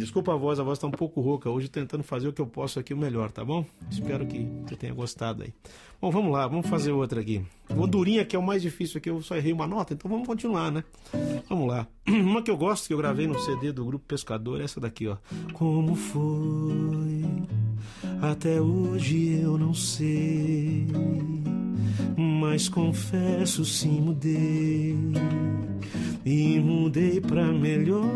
Desculpa 0.02 0.34
a 0.34 0.36
voz, 0.36 0.58
a 0.58 0.64
voz 0.64 0.78
está 0.78 0.86
um 0.88 0.90
pouco 0.90 1.20
rouca. 1.20 1.48
Hoje 1.48 1.68
tentando 1.68 2.02
fazer 2.02 2.26
o 2.26 2.32
que 2.32 2.40
eu 2.40 2.46
posso 2.46 2.80
aqui 2.80 2.92
o 2.92 2.96
melhor, 2.96 3.30
tá 3.30 3.44
bom? 3.44 3.64
Espero 3.88 4.26
que 4.26 4.46
você 4.66 4.74
tenha 4.74 4.92
gostado 4.92 5.44
aí. 5.44 5.54
Bom, 6.00 6.10
vamos 6.10 6.32
lá, 6.32 6.48
vamos 6.48 6.66
fazer 6.66 6.90
outra 6.90 7.20
aqui. 7.20 7.44
O 7.70 7.86
Durinha, 7.86 8.24
que 8.24 8.34
é 8.34 8.38
o 8.38 8.42
mais 8.42 8.60
difícil 8.60 8.98
aqui, 8.98 9.08
eu 9.08 9.22
só 9.22 9.36
errei 9.36 9.52
uma 9.52 9.66
nota, 9.66 9.94
então 9.94 10.10
vamos 10.10 10.26
continuar, 10.26 10.72
né? 10.72 10.82
Vamos 11.48 11.68
lá. 11.68 11.86
Uma 12.08 12.42
que 12.42 12.50
eu 12.50 12.56
gosto, 12.56 12.88
que 12.88 12.92
eu 12.92 12.98
gravei 12.98 13.28
no 13.28 13.38
CD 13.38 13.70
do 13.70 13.84
Grupo 13.84 14.04
Pescador, 14.06 14.60
é 14.60 14.64
essa 14.64 14.80
daqui, 14.80 15.06
ó. 15.06 15.16
Como 15.52 15.94
foi? 15.94 17.24
Até 18.20 18.60
hoje 18.60 19.40
eu 19.40 19.56
não 19.56 19.72
sei, 19.72 20.88
mas 22.16 22.68
confesso 22.68 23.64
sim 23.64 24.00
mudei 24.00 24.96
e 26.24 26.60
mudei 26.60 27.20
pra 27.20 27.46
melhor. 27.46 28.08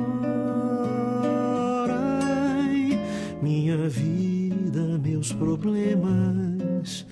Minha 3.47 3.89
vida, 3.89 4.99
meus 4.99 5.33
problemas, 5.33 7.07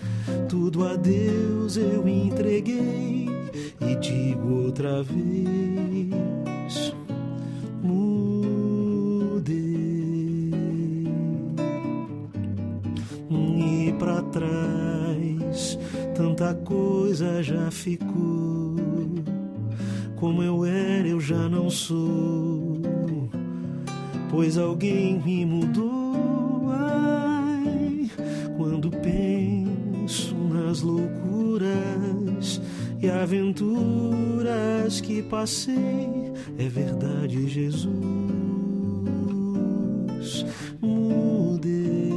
tudo 0.49 0.85
a 0.85 0.97
Deus 0.97 1.77
eu 1.77 2.09
entreguei 2.09 3.29
e 3.81 3.95
digo 4.01 4.65
outra 4.65 5.01
vez. 5.05 6.93
Mudei 7.81 9.45
e 13.31 13.95
pra 13.97 14.21
trás 14.23 15.79
tanta 16.17 16.53
coisa 16.53 17.45
já 17.45 17.71
ficou 17.71 18.75
como 20.17 20.43
eu 20.43 20.65
era, 20.65 21.07
eu 21.07 21.21
já 21.21 21.49
não 21.49 21.71
sou. 21.71 22.83
Pois 24.29 24.59
alguém 24.59 25.21
me 25.21 25.47
mudou. 25.47 26.04
Ai, 26.75 28.11
quando 28.57 28.91
penso 28.91 30.35
nas 30.35 30.81
loucuras 30.81 32.61
e 33.01 33.09
aventuras 33.09 35.01
que 35.01 35.23
passei, 35.23 36.33
é 36.59 36.69
verdade, 36.69 37.49
Jesus. 37.49 37.95
Mudei. 40.81 42.11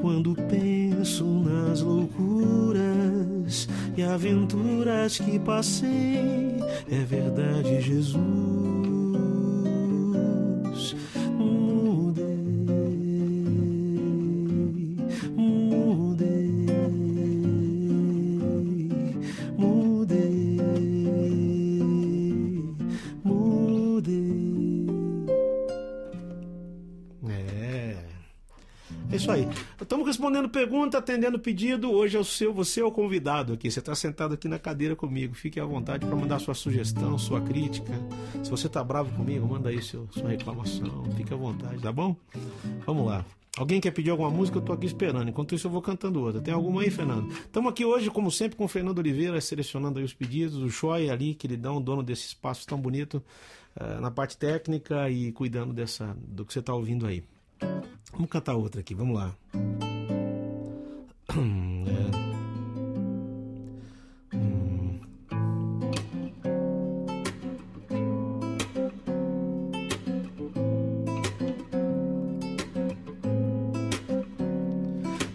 Quando 0.00 0.34
penso 0.48 1.24
nas 1.24 1.80
loucuras 1.80 3.66
e 3.96 4.02
aventuras 4.02 5.18
que 5.18 5.38
passei. 5.38 6.56
É 6.90 7.04
verdade, 7.04 7.80
Jesus. 7.80 8.85
Respondendo 30.86 30.90
pergunta, 30.90 30.98
atendendo 30.98 31.38
pedido. 31.38 31.90
Hoje 31.90 32.16
é 32.16 32.20
o 32.20 32.24
seu, 32.24 32.52
você 32.52 32.80
é 32.80 32.84
o 32.84 32.90
convidado 32.90 33.52
aqui. 33.52 33.70
Você 33.70 33.78
está 33.78 33.94
sentado 33.94 34.34
aqui 34.34 34.48
na 34.48 34.58
cadeira 34.58 34.94
comigo. 34.94 35.34
Fique 35.34 35.58
à 35.60 35.64
vontade 35.64 36.06
para 36.06 36.16
mandar 36.16 36.38
sua 36.38 36.54
sugestão, 36.54 37.18
sua 37.18 37.40
crítica. 37.40 37.92
Se 38.42 38.50
você 38.50 38.66
está 38.66 38.82
bravo 38.82 39.14
comigo, 39.16 39.46
manda 39.46 39.68
aí 39.68 39.82
seu, 39.82 40.08
sua 40.12 40.30
reclamação. 40.30 41.04
Fique 41.16 41.32
à 41.32 41.36
vontade, 41.36 41.80
tá 41.80 41.92
bom? 41.92 42.16
Vamos 42.84 43.06
lá. 43.06 43.24
Alguém 43.56 43.80
quer 43.80 43.90
pedir 43.90 44.10
alguma 44.10 44.30
música? 44.30 44.58
Eu 44.58 44.60
estou 44.60 44.74
aqui 44.74 44.86
esperando. 44.86 45.28
Enquanto 45.28 45.54
isso, 45.54 45.66
eu 45.66 45.70
vou 45.70 45.80
cantando 45.80 46.20
outra. 46.20 46.40
Tem 46.40 46.52
alguma 46.52 46.82
aí, 46.82 46.90
Fernando? 46.90 47.32
Estamos 47.32 47.70
aqui 47.70 47.84
hoje, 47.84 48.10
como 48.10 48.30
sempre, 48.30 48.56
com 48.56 48.64
o 48.64 48.68
Fernando 48.68 48.98
Oliveira, 48.98 49.40
selecionando 49.40 49.98
aí 49.98 50.04
os 50.04 50.12
pedidos. 50.12 50.56
O 50.56 50.70
Choi 50.70 51.08
ali, 51.08 51.34
queridão, 51.34 51.80
dono 51.80 52.02
desse 52.02 52.26
espaço 52.26 52.66
tão 52.66 52.78
bonito, 52.78 53.22
uh, 53.80 54.00
na 54.00 54.10
parte 54.10 54.36
técnica 54.36 55.08
e 55.08 55.32
cuidando 55.32 55.72
dessa, 55.72 56.14
do 56.28 56.44
que 56.44 56.52
você 56.52 56.58
está 56.58 56.74
ouvindo 56.74 57.06
aí. 57.06 57.24
Vamos 58.12 58.28
cantar 58.28 58.54
outra 58.54 58.82
aqui, 58.82 58.94
vamos 58.94 59.16
lá. 59.16 59.34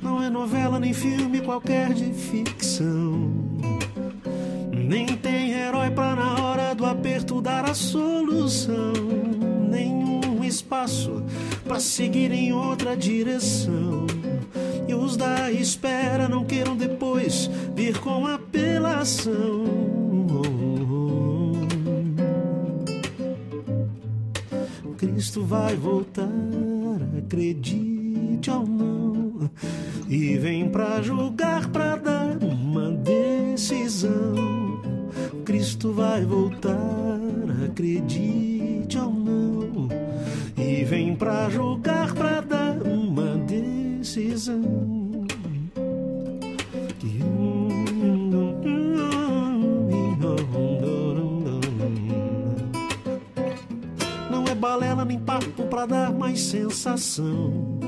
Não 0.02 0.24
é 0.24 0.30
novela 0.30 0.80
nem 0.80 0.92
filme 0.92 1.40
qualquer 1.42 1.94
de 1.94 2.12
ficção. 2.14 3.32
Nem 4.72 5.06
tem 5.06 5.52
herói 5.52 5.92
pra 5.92 6.16
na 6.16 6.44
hora 6.44 6.74
do 6.74 6.84
aperto 6.84 7.40
dar 7.40 7.70
a 7.70 7.76
solução. 7.76 8.94
Nenhum 9.70 10.44
espaço 10.44 11.24
para 11.64 11.80
seguir 11.80 12.32
em 12.32 12.52
outra 12.54 12.98
direção. 12.98 14.08
E 14.88 14.94
os 14.94 15.16
da 15.16 15.52
espera 15.52 16.28
não 16.28 16.44
queiram 16.44 16.76
depois 16.76 17.50
vir 17.76 17.98
com 18.00 18.26
apelação. 18.28 19.92
Cristo 24.98 25.44
vai 25.44 25.76
voltar, 25.76 26.28
acredite 27.18 28.50
ou 28.50 28.66
não. 28.66 29.50
E 30.10 30.38
vem 30.38 30.68
pra 30.70 31.02
julgar, 31.02 31.70
pra 31.70 31.96
dar 31.96 32.38
uma 32.44 32.92
decisão. 32.92 34.36
Cristo 35.46 35.94
vai 35.94 36.26
voltar, 36.26 37.20
acredite 37.66 38.98
ou 38.98 39.14
não. 39.14 39.90
E 40.58 40.84
vem 40.84 41.16
pra 41.16 41.50
julgar, 41.50 42.01
decisão. 44.12 44.62
Não 54.30 54.44
é 54.50 54.56
balela 54.56 55.06
nem 55.06 55.18
papo 55.18 55.64
pra 55.70 55.86
dar 55.86 56.12
mais 56.12 56.42
sensação. 56.42 57.80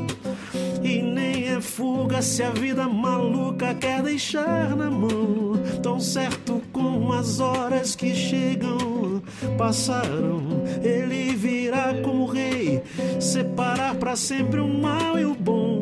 E 0.82 1.02
nem 1.02 1.50
é 1.50 1.60
fuga 1.60 2.22
se 2.22 2.42
a 2.42 2.52
vida 2.52 2.88
maluca 2.88 3.74
quer 3.74 4.02
deixar 4.02 4.76
na 4.78 4.90
mão. 4.90 5.54
Tão 5.82 6.00
certo 6.00 6.62
como 6.72 7.12
as 7.12 7.42
horas 7.42 7.96
que 7.96 8.16
chegam 8.16 9.22
passaram. 9.58 10.64
Ele 10.82 11.36
virá 11.36 11.94
como 12.02 12.26
rei, 12.28 12.82
separar 13.20 13.96
para 13.96 14.16
sempre 14.16 14.62
o 14.62 14.68
mal 14.68 15.20
e 15.20 15.26
o 15.26 15.36
bom. 15.36 15.73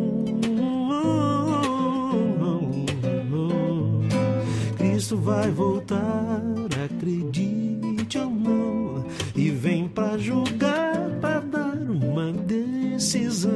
Cristo 5.11 5.25
vai 5.25 5.51
voltar, 5.51 6.41
acredite 6.85 8.17
ou 8.17 8.31
não, 8.31 9.05
e 9.35 9.49
vem 9.49 9.89
para 9.89 10.17
julgar, 10.17 11.09
para 11.19 11.41
dar 11.41 11.75
uma 11.75 12.31
decisão. 12.31 13.51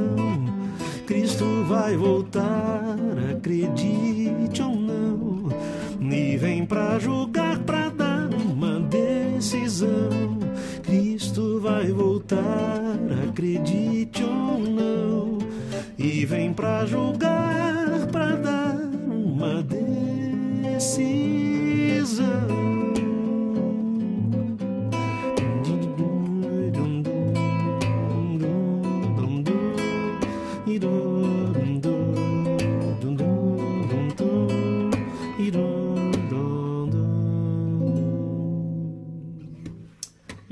Cristo 1.07 1.45
vai 1.65 1.95
voltar, 1.95 2.97
acredite 3.31 4.61
ou 4.61 4.75
não, 4.75 5.49
e 6.01 6.35
vem 6.35 6.65
para 6.65 6.99
julgar, 6.99 7.57
para 7.59 7.87
dar 7.87 8.29
uma 8.33 8.81
decisão. 8.81 10.37
Cristo 10.83 11.61
vai 11.61 11.89
voltar, 11.89 12.99
acredite 13.29 14.25
ou 14.25 14.59
não, 14.59 15.37
e 15.97 16.25
vem 16.25 16.51
para 16.51 16.85
julgar, 16.85 18.07
para 18.11 18.35
dar 18.35 18.75
uma 19.07 19.63
decisão. 19.63 21.44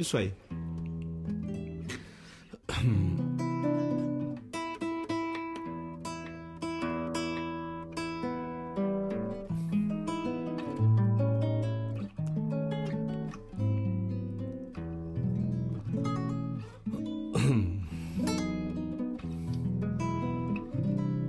Isso 0.04 0.18
aí. 0.18 0.34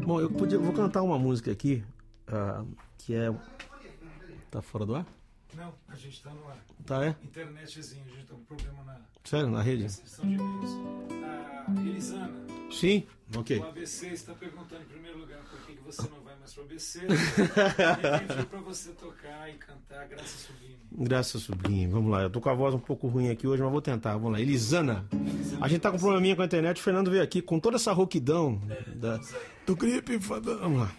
Bom, 0.05 0.21
eu 0.21 0.29
podia, 0.33 0.59
vou 0.59 0.73
cantar 0.73 1.03
uma 1.03 1.17
música 1.17 1.53
aqui 1.53 1.85
uh, 2.29 2.67
que 2.99 3.15
é. 3.15 3.33
Tá 4.51 4.61
fora 4.61 4.85
do 4.85 4.97
ar? 4.97 5.07
Não, 5.57 5.73
a 5.89 5.95
gente 5.95 6.23
tá 6.23 6.31
no 6.31 6.49
ar. 6.49 6.59
Tá, 6.85 7.05
é? 7.07 7.17
Internetzinho, 7.23 8.05
a 8.07 8.17
gente 8.17 8.27
tá 8.27 8.35
com 8.35 8.45
problema 8.45 8.85
na. 8.85 9.01
Sério, 9.23 9.51
na 9.51 9.63
rede? 9.63 9.91
São 9.91 10.27
de 10.27 10.35
e-mails. 10.35 10.71
A 11.67 11.81
Elisana. 11.81 12.45
Sim, 12.71 13.07
ok. 13.35 13.59
O 13.59 13.65
ABC 13.65 14.09
está 14.09 14.35
perguntando 14.35 14.83
em 14.83 14.87
primeiro 14.87 15.19
lugar 15.19 15.39
por 15.45 15.61
que 15.61 15.81
você 15.81 16.03
não 16.03 16.21
vai 16.23 16.37
mais 16.37 16.53
pro 16.53 16.65
ABC. 16.65 17.01
e 17.05 18.27
pediu 18.27 18.47
pra 18.47 18.61
você 18.61 18.91
tocar 18.93 19.49
e 19.49 19.55
cantar 19.55 20.09
Graça 20.09 20.37
Sublime. 20.37 20.77
Graça 20.93 21.39
Sublime, 21.39 21.87
vamos 21.87 22.11
lá. 22.11 22.23
Eu 22.23 22.31
tô 22.31 22.41
com 22.41 22.51
a 22.51 22.55
voz 22.55 22.75
um 22.75 22.79
pouco 22.79 23.07
ruim 23.07 23.31
aqui 23.31 23.47
hoje, 23.47 23.63
mas 23.63 23.71
vou 23.71 23.81
tentar. 23.81 24.15
Vamos 24.15 24.33
lá. 24.33 24.41
Elisana. 24.41 25.07
A 25.61 25.69
gente 25.69 25.81
tá 25.81 25.91
com 25.91 25.97
um 25.97 26.01
probleminha 26.01 26.35
com 26.35 26.43
a 26.43 26.47
internet. 26.47 26.81
O 26.81 26.83
Fernando 26.83 27.11
veio 27.11 27.23
aqui 27.23 27.41
com 27.41 27.61
toda 27.61 27.77
essa 27.77 27.93
rouquidão 27.93 28.61
da, 28.97 29.21
do 29.65 29.77
gripe. 29.77 30.17
Vamos 30.17 30.81
lá. 30.81 30.93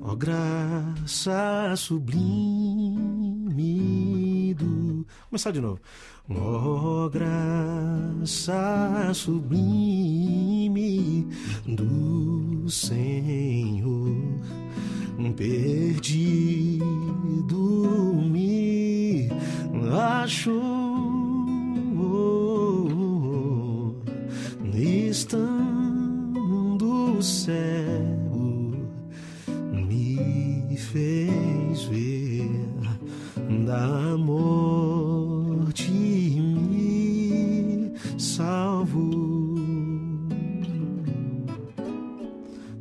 Ó 0.00 0.14
graça 0.14 1.74
sublime 1.76 3.17
do... 4.54 5.04
Começar 5.28 5.50
de 5.50 5.60
novo. 5.60 5.80
Ó 6.30 7.08
graça 7.08 9.12
sublime 9.14 11.26
do 11.66 12.68
Senhor, 12.68 14.14
perdido 15.36 16.84
me 18.30 19.28
achou, 20.22 20.54
estando 24.74 27.22
cego, 27.22 28.76
me 29.72 30.76
fez 30.76 31.84
ver 31.84 32.27
da 33.48 34.16
morte 34.18 35.90
me 35.90 37.92
salvou. 38.18 39.56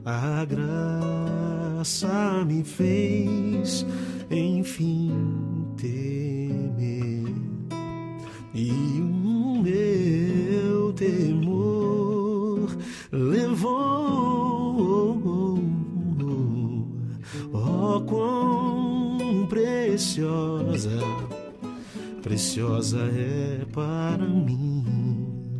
A 0.03 0.45
graça 0.45 2.43
me 2.45 2.63
fez 2.63 3.85
enfim 4.29 5.11
temer 5.77 7.33
e 8.53 8.71
o 8.71 9.61
meu 9.63 10.93
temor 10.93 12.75
levou. 13.11 13.97
Oh, 17.53 18.01
quão 18.01 18.66
preciosa, 19.97 20.99
preciosa 22.21 22.99
é 22.99 23.65
para 23.73 24.27
mim 24.27 25.57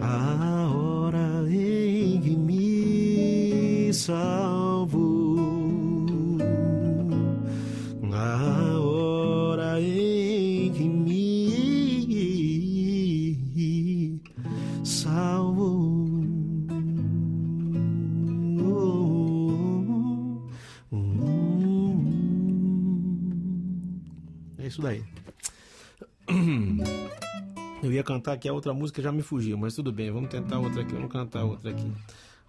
a 0.00 0.70
hora 0.70 1.44
em 1.50 2.20
que 2.20 2.36
me 2.36 3.92
salvou. 3.92 5.34
A 8.12 8.53
isso 24.74 24.82
daí. 24.82 25.02
Eu 27.82 27.92
ia 27.92 28.02
cantar 28.02 28.32
aqui 28.32 28.48
a 28.48 28.52
outra 28.52 28.74
música 28.74 29.00
já 29.00 29.12
me 29.12 29.22
fugiu, 29.22 29.56
mas 29.56 29.74
tudo 29.74 29.92
bem, 29.92 30.10
vamos 30.10 30.30
tentar 30.30 30.58
outra 30.58 30.82
aqui, 30.82 30.92
vamos 30.94 31.12
cantar 31.12 31.44
outra 31.44 31.70
aqui. 31.70 31.92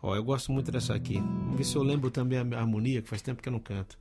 Ó, 0.02 0.16
eu 0.16 0.24
gosto 0.24 0.52
muito 0.52 0.72
dessa 0.72 0.96
aqui. 0.96 1.20
Vamos 1.20 1.58
ver 1.58 1.64
se 1.64 1.76
eu 1.76 1.84
lembro 1.84 2.10
também 2.10 2.40
a 2.40 2.60
harmonia, 2.60 3.02
que 3.02 3.10
faz 3.10 3.22
tempo 3.22 3.42
que 3.42 3.50
eu 3.50 3.54
não 3.54 3.60
canto. 3.60 3.98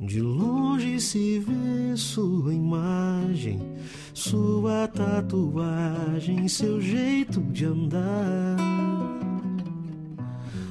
De 0.00 0.20
longe 0.20 1.00
se 1.00 1.40
vê 1.40 1.96
sua 1.96 2.54
imagem, 2.54 3.60
sua 4.14 4.86
tatuagem, 4.86 6.46
seu 6.46 6.80
jeito 6.80 7.40
de 7.40 7.64
andar. 7.64 8.56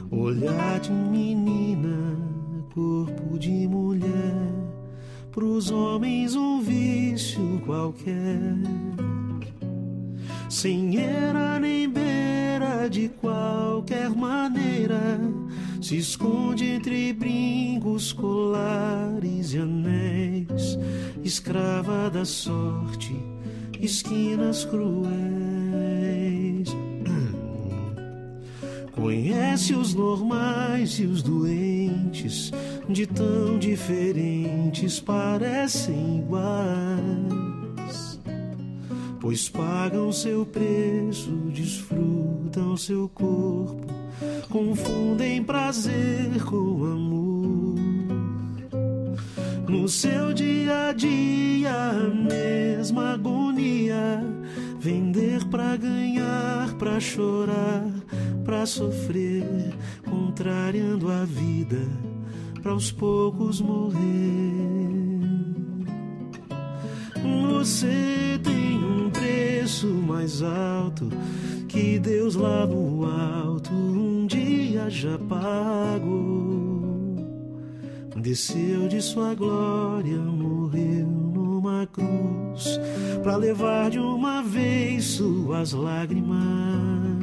Olhar 0.09 0.79
de 0.79 0.91
menina, 0.91 2.17
corpo 2.73 3.37
de 3.37 3.67
mulher, 3.67 4.46
pros 5.37 5.69
homens 5.69 6.35
um 6.35 6.59
vício 6.61 7.61
qualquer. 7.63 8.55
Sem 10.49 10.97
era 10.97 11.59
nem 11.59 11.87
beira, 11.87 12.89
de 12.89 13.09
qualquer 13.09 14.09
maneira, 14.09 15.19
se 15.79 15.97
esconde 15.97 16.65
entre 16.65 17.13
brincos, 17.13 18.11
colares 18.11 19.53
e 19.53 19.59
anéis, 19.59 20.75
escrava 21.23 22.09
da 22.09 22.25
sorte, 22.25 23.15
esquinas 23.79 24.65
cruéis. 24.65 25.46
Conhece 28.97 29.75
os 29.75 29.93
normais 29.93 30.99
e 30.99 31.05
os 31.05 31.21
doentes, 31.21 32.51
de 32.89 33.05
tão 33.05 33.59
diferentes, 33.59 34.99
parecem 34.99 36.17
iguais. 36.17 38.19
Pois 39.21 39.47
pagam 39.49 40.11
seu 40.11 40.47
preço, 40.47 41.29
desfrutam 41.53 42.75
seu 42.75 43.07
corpo, 43.07 43.85
confundem 44.49 45.43
prazer 45.43 46.43
com 46.43 46.83
amor. 46.83 47.75
No 49.69 49.87
seu 49.87 50.33
dia 50.33 50.87
a 50.87 50.93
dia, 50.93 51.71
a 51.71 52.09
mesma 52.09 53.13
agonia. 53.13 54.23
Vender 54.79 55.43
pra 55.49 55.75
ganhar, 55.75 56.73
pra 56.75 56.99
chorar, 56.99 57.83
pra 58.47 58.65
sofrer, 58.65 59.43
contrariando 60.09 61.11
a 61.11 61.25
vida, 61.25 61.81
pra 62.63 62.71
aos 62.71 62.89
poucos 62.89 63.59
morrer. 63.59 63.97
Você 67.51 68.39
tem 68.41 68.77
um 68.81 69.09
preço 69.09 69.87
mais 69.87 70.41
alto 70.41 71.09
que 71.67 71.99
Deus 71.99 72.35
lá 72.35 72.65
no 72.65 73.03
alto 73.05 73.73
um 73.73 74.25
dia 74.25 74.89
já 74.89 75.19
pagou. 75.19 77.17
Desceu 78.15 78.87
de 78.87 79.01
sua 79.01 79.35
glória, 79.35 80.17
morreu 80.19 81.05
numa 81.05 81.85
cruz, 81.87 82.79
para 83.21 83.35
levar 83.35 83.91
de 83.91 83.99
uma 83.99 84.41
vez 84.41 85.03
suas 85.03 85.73
lágrimas. 85.73 87.16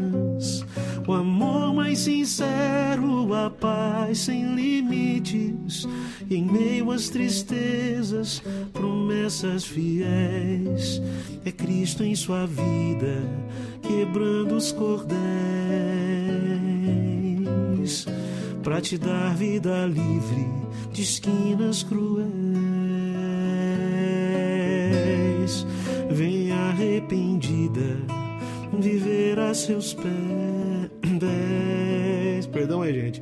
O 1.06 1.12
amor 1.12 1.74
mais 1.74 1.98
sincero, 1.98 3.34
a 3.34 3.50
paz 3.50 4.20
sem 4.20 4.54
limites, 4.54 5.86
em 6.30 6.44
meio 6.44 6.90
às 6.90 7.10
tristezas, 7.10 8.42
promessas 8.72 9.64
fiéis. 9.64 11.02
É 11.44 11.52
Cristo 11.52 12.02
em 12.02 12.14
sua 12.14 12.46
vida, 12.46 13.22
quebrando 13.82 14.56
os 14.56 14.72
cordéis, 14.72 15.14
para 18.62 18.80
te 18.80 18.96
dar 18.96 19.34
vida 19.34 19.84
livre 19.84 20.48
de 20.90 21.02
esquinas 21.02 21.82
cruéis. 21.82 22.24
Vem 26.10 26.50
arrependida 26.50 28.23
viver 28.80 29.38
a 29.38 29.54
seus 29.54 29.94
pés. 29.94 30.04
Perdão 32.52 32.82
aí, 32.82 32.92
gente. 32.94 33.20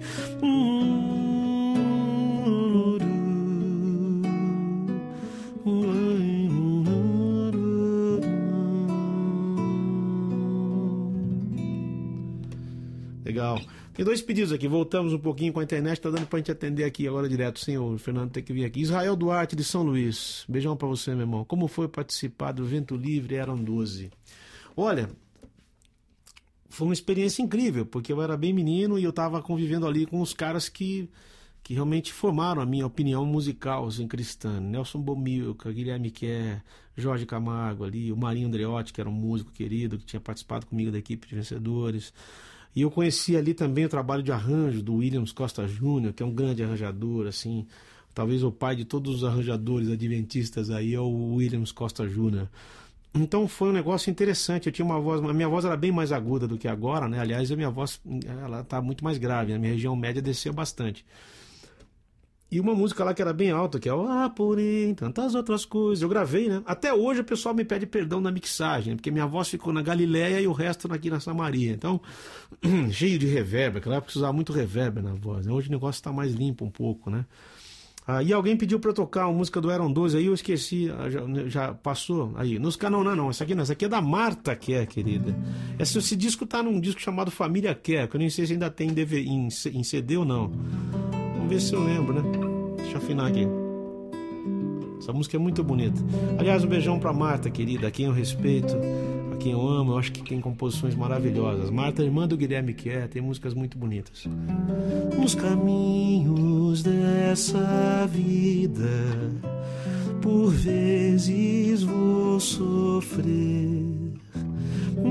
Legal. 13.25 13.59
Tem 13.95 14.05
dois 14.05 14.21
pedidos 14.21 14.53
aqui. 14.53 14.69
Voltamos 14.69 15.15
um 15.15 15.19
pouquinho 15.19 15.53
com 15.53 15.61
a 15.61 15.65
internet. 15.65 16.01
Tá 16.01 16.11
dando 16.11 16.27
pra 16.27 16.39
gente 16.39 16.53
atender 16.53 16.85
aqui 16.85 17.09
agora 17.09 17.27
direto. 17.29 17.59
Sim, 17.59 17.79
o 17.79 17.97
Fernando 17.97 18.31
tem 18.31 18.43
que 18.43 18.53
vir 18.53 18.67
aqui. 18.67 18.81
Israel 18.81 19.17
Duarte, 19.17 19.57
de 19.57 19.65
São 19.65 19.83
Luís. 19.83 20.45
Beijão 20.47 20.77
pra 20.77 20.89
você, 20.89 21.13
meu 21.13 21.21
irmão. 21.21 21.45
Como 21.45 21.67
foi 21.69 21.89
participar 21.89 22.53
do 22.53 22.67
Vento 22.67 22.95
Livre? 22.95 23.37
Eram 23.37 23.57
12. 23.57 24.11
Olha, 24.77 25.09
foi 26.73 26.87
uma 26.87 26.95
experiência 26.95 27.43
incrível, 27.43 27.85
porque 27.85 28.11
eu 28.11 28.23
era 28.23 28.35
bem 28.35 28.51
menino 28.51 28.99
e 28.99 29.05
eu 29.05 29.11
estava 29.11 29.43
convivendo 29.43 29.87
ali 29.87 30.07
com 30.07 30.23
os 30.23 30.33
caras 30.33 30.71
que, 30.71 31.07
que 31.63 31.75
realmente 31.75 32.11
formaram 32.11 32.63
a 32.63 32.67
minha 32.67 32.87
opinião 32.87 33.27
musical 33.27 33.87
assim, 33.87 34.09
cristã. 34.09 34.59
Nelson 34.59 34.99
Bomilca, 34.99 35.71
Guilherme 35.71 36.11
Kerr, 36.11 36.63
Jorge 36.97 37.27
Camargo 37.27 37.85
ali, 37.85 38.11
o 38.11 38.17
Marinho 38.17 38.49
Andreotti, 38.49 38.91
que 38.91 39.03
era 39.03 39.11
um 39.11 39.13
músico 39.13 39.53
querido, 39.53 39.99
que 39.99 40.07
tinha 40.07 40.21
participado 40.21 40.65
comigo 40.65 40.91
da 40.91 40.97
equipe 40.97 41.29
de 41.29 41.35
vencedores. 41.35 42.11
E 42.75 42.81
eu 42.81 42.91
conheci 42.91 43.37
ali 43.37 43.53
também 43.53 43.85
o 43.85 43.89
trabalho 43.91 44.23
de 44.23 44.33
arranjo 44.33 44.83
do 44.83 44.95
Williams 44.95 45.31
Costa 45.31 45.69
Júnior, 45.69 46.15
que 46.15 46.23
é 46.23 46.27
um 46.27 46.33
grande 46.33 46.65
arranjador, 46.65 47.27
assim, 47.27 47.67
talvez 48.15 48.43
o 48.43 48.51
pai 48.51 48.77
de 48.77 48.87
todos 48.87 49.17
os 49.17 49.25
arranjadores 49.25 49.91
adventistas 49.91 50.71
aí 50.71 50.95
é 50.95 51.01
o 51.01 51.35
Williams 51.35 51.71
Costa 51.71 52.09
Júnior. 52.09 52.49
Então 53.15 53.47
foi 53.47 53.69
um 53.69 53.73
negócio 53.73 54.11
interessante. 54.11 54.67
Eu 54.67 54.73
tinha 54.73 54.85
uma 54.85 54.99
voz, 54.99 55.23
a 55.23 55.33
minha 55.33 55.49
voz 55.49 55.65
era 55.65 55.77
bem 55.77 55.93
mais 55.93 56.13
aguda 56.13 56.49
do 56.49 56.57
que 56.57 56.67
agora, 56.67 57.09
né? 57.09 57.21
Aliás, 57.21 57.51
a 57.53 57.57
minha 57.57 57.71
voz 57.71 58.01
ela 58.27 58.65
tá 58.65 58.81
muito 58.81 59.05
mais 59.05 59.19
grave. 59.19 59.53
A 59.53 59.59
minha 59.59 59.73
região 59.73 59.95
média 59.95 60.23
desceu 60.23 60.53
bastante. 60.53 61.05
E 62.51 62.61
uma 62.61 62.75
música 62.75 63.03
lá 63.03 63.15
que 63.15 63.23
era 63.23 63.33
bem 63.33 63.51
alta, 63.51 63.81
que 63.81 63.89
é 63.89 63.95
o 63.95 64.07
Ah, 64.07 64.29
porém, 64.29 64.95
tantas 64.95 65.35
outras 65.35 65.65
coisas. 65.65 66.03
Eu 66.03 66.09
gravei, 66.09 66.51
né? 66.51 66.63
Até 66.67 66.93
hoje 66.93 67.21
o 67.23 67.25
pessoal 67.25 67.55
me 67.55 67.65
pede 67.65 67.87
perdão 67.87 68.21
na 68.21 68.31
mixagem, 68.31 68.95
porque 68.95 69.11
minha 69.11 69.27
voz 69.27 69.49
ficou 69.49 69.73
na 69.73 69.81
Galileia 69.81 70.39
e 70.39 70.47
o 70.47 70.53
resto 70.53 70.93
aqui 70.93 71.09
na 71.09 71.19
Samaria. 71.19 71.73
Então, 71.73 71.99
cheio 72.93 73.19
de 73.19 73.27
reverb. 73.27 73.77
Naquela 73.77 73.95
época 73.97 74.07
precisava 74.07 74.35
muito 74.35 74.53
reverb 74.53 75.01
na 75.01 75.15
voz. 75.15 75.47
Hoje 75.47 75.69
o 75.69 75.73
negócio 75.73 75.99
está 75.99 76.13
mais 76.13 76.35
limpo 76.35 76.67
um 76.67 76.71
pouco, 76.71 77.09
né? 77.09 77.25
Ah, 78.07 78.21
e 78.23 78.33
alguém 78.33 78.57
pediu 78.57 78.81
para 78.81 78.91
eu 78.91 78.95
tocar 78.95 79.29
uma 79.29 79.39
música 79.39 79.61
do 79.61 79.71
Aaron 79.71 79.93
12 79.93 80.17
aí, 80.17 80.27
eu 80.27 80.35
esqueci, 80.35 80.91
ah, 80.91 81.09
já, 81.09 81.21
já 81.47 81.75
passou 81.75 82.33
aí. 82.35 82.59
Nos 82.59 82.77
não, 82.79 83.05
não, 83.05 83.15
não, 83.15 83.31
essa 83.31 83.45
aqui 83.45 83.55
não, 83.55 83.63
essa 83.63 83.75
aqui 83.75 83.85
é 83.85 83.89
da 83.89 84.01
Marta 84.01 84.57
Kerr, 84.57 84.87
querida. 84.87 85.37
Esse, 85.79 85.99
esse 85.99 86.17
disco 86.17 86.45
tá 86.45 86.63
num 86.63 86.81
disco 86.81 87.01
chamado 87.01 87.31
Família 87.31 87.75
Kerr, 87.75 88.09
que 88.09 88.17
eu 88.17 88.19
nem 88.19 88.29
sei 88.29 88.47
se 88.47 88.55
ainda 88.55 88.69
tem 88.69 88.91
em, 88.91 89.47
em, 89.47 89.49
em 89.49 89.83
CD 89.85 90.17
ou 90.17 90.25
não. 90.25 90.51
Vamos 91.37 91.49
ver 91.49 91.61
se 91.61 91.75
eu 91.75 91.85
lembro, 91.85 92.13
né? 92.13 92.23
Deixa 92.79 92.95
eu 92.95 92.99
afinar 92.99 93.29
aqui. 93.29 93.47
Essa 94.99 95.13
música 95.13 95.37
é 95.37 95.41
muito 95.41 95.63
bonita. 95.63 96.01
Aliás, 96.39 96.65
um 96.65 96.69
beijão 96.69 96.99
pra 96.99 97.13
Marta, 97.13 97.51
querida, 97.51 97.89
a 97.89 97.91
quem 97.91 98.07
eu 98.07 98.13
respeito, 98.13 98.77
quem 99.43 99.53
eu 99.53 99.69
amo. 99.69 99.93
Eu 99.93 99.99
acho 99.99 100.11
que 100.13 100.23
tem 100.23 100.41
composições 100.41 100.95
maravilhosas. 100.95 101.69
Marta, 101.69 102.03
irmã 102.03 102.27
do 102.29 102.37
Guilherme 102.37 102.73
Kerr, 102.73 103.09
tem 103.09 103.21
músicas 103.21 103.53
muito 103.55 103.77
bonitas. 103.77 104.25
Nos 105.19 105.35
caminhos 105.35 106.83
dessa 106.83 108.07
vida, 108.07 109.33
por 110.21 110.51
vezes 110.51 111.83
vou 111.83 112.39
sofrer, 112.39 114.13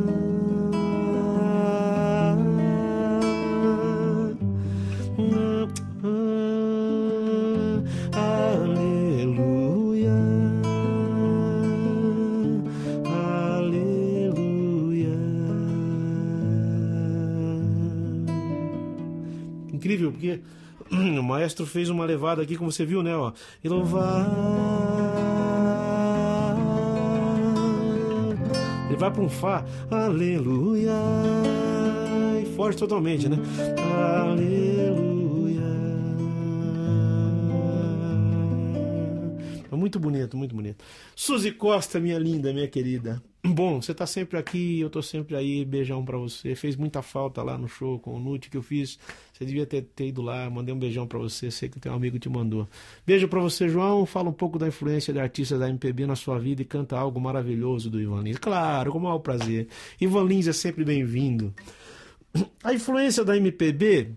Porque 20.12 20.42
o 20.92 21.24
maestro 21.24 21.66
fez 21.66 21.90
uma 21.90 22.06
levada 22.06 22.42
aqui, 22.42 22.56
como 22.56 22.72
você 22.72 22.86
viu, 22.86 23.02
né? 23.02 23.16
Ó, 23.16 23.32
e 23.64 23.70
louvar. 23.70 24.26
Ele 28.88 28.98
vai 28.98 29.12
para 29.12 29.22
um 29.22 29.30
Fá, 29.30 29.66
aleluia. 29.92 30.94
E 32.42 32.46
forte 32.56 32.78
totalmente, 32.78 33.28
né? 33.28 33.38
Aleluia. 34.22 35.06
Muito 39.72 40.00
bonito, 40.00 40.38
muito 40.38 40.56
bonito. 40.56 40.84
Suzy 41.16 41.52
Costa, 41.52 42.00
minha 42.00 42.18
linda, 42.18 42.54
minha 42.54 42.68
querida. 42.68 43.22
Bom, 43.48 43.80
você 43.80 43.94
tá 43.94 44.08
sempre 44.08 44.40
aqui, 44.40 44.80
eu 44.80 44.90
tô 44.90 45.04
sempre 45.04 45.36
aí, 45.36 45.64
beijão 45.64 46.04
para 46.04 46.18
você. 46.18 46.56
Fez 46.56 46.76
muita 46.76 47.02
falta 47.04 47.44
lá 47.44 47.58
no 47.58 47.68
show 47.68 48.00
com 48.00 48.16
o 48.16 48.20
Nute 48.20 48.50
que 48.50 48.58
eu 48.58 48.64
fiz. 48.64 48.98
Você 49.32 49.46
devia 49.46 49.66
ter, 49.66 49.84
ter 49.84 50.08
ido 50.08 50.22
lá, 50.22 50.50
mandei 50.50 50.74
um 50.74 50.80
beijão 50.80 51.06
para 51.06 51.20
você, 51.20 51.52
sei 51.52 51.70
que 51.70 51.80
tem 51.80 51.92
um 51.92 51.96
amigo 51.96 52.18
te 52.18 52.28
mandou. 52.28 52.68
Beijo 53.06 53.28
para 53.28 53.40
você, 53.40 53.70
João. 53.70 54.06
Fala 54.06 54.30
um 54.30 54.34
pouco 54.34 54.58
da 54.58 54.68
influência 54.68 55.14
de 55.14 55.20
artistas 55.20 55.60
da 55.60 55.70
MPB 55.70 56.08
na 56.08 56.16
sua 56.16 56.40
vida 56.40 56.64
e 56.64 56.66
canta 56.66 56.98
algo 56.98 57.20
maravilhoso 57.22 57.90
do 57.90 58.02
Ivan 58.02 58.24
Lins. 58.24 58.38
Claro, 58.38 58.92
com 58.92 58.98
o 58.98 59.02
maior 59.02 59.20
prazer. 59.20 59.68
Ivan 60.02 60.24
Lins 60.24 60.48
é 60.48 60.54
sempre 60.54 60.84
bem-vindo. 60.84 61.54
A 62.64 62.74
influência 62.74 63.24
da 63.24 63.38
MPB 63.38 64.12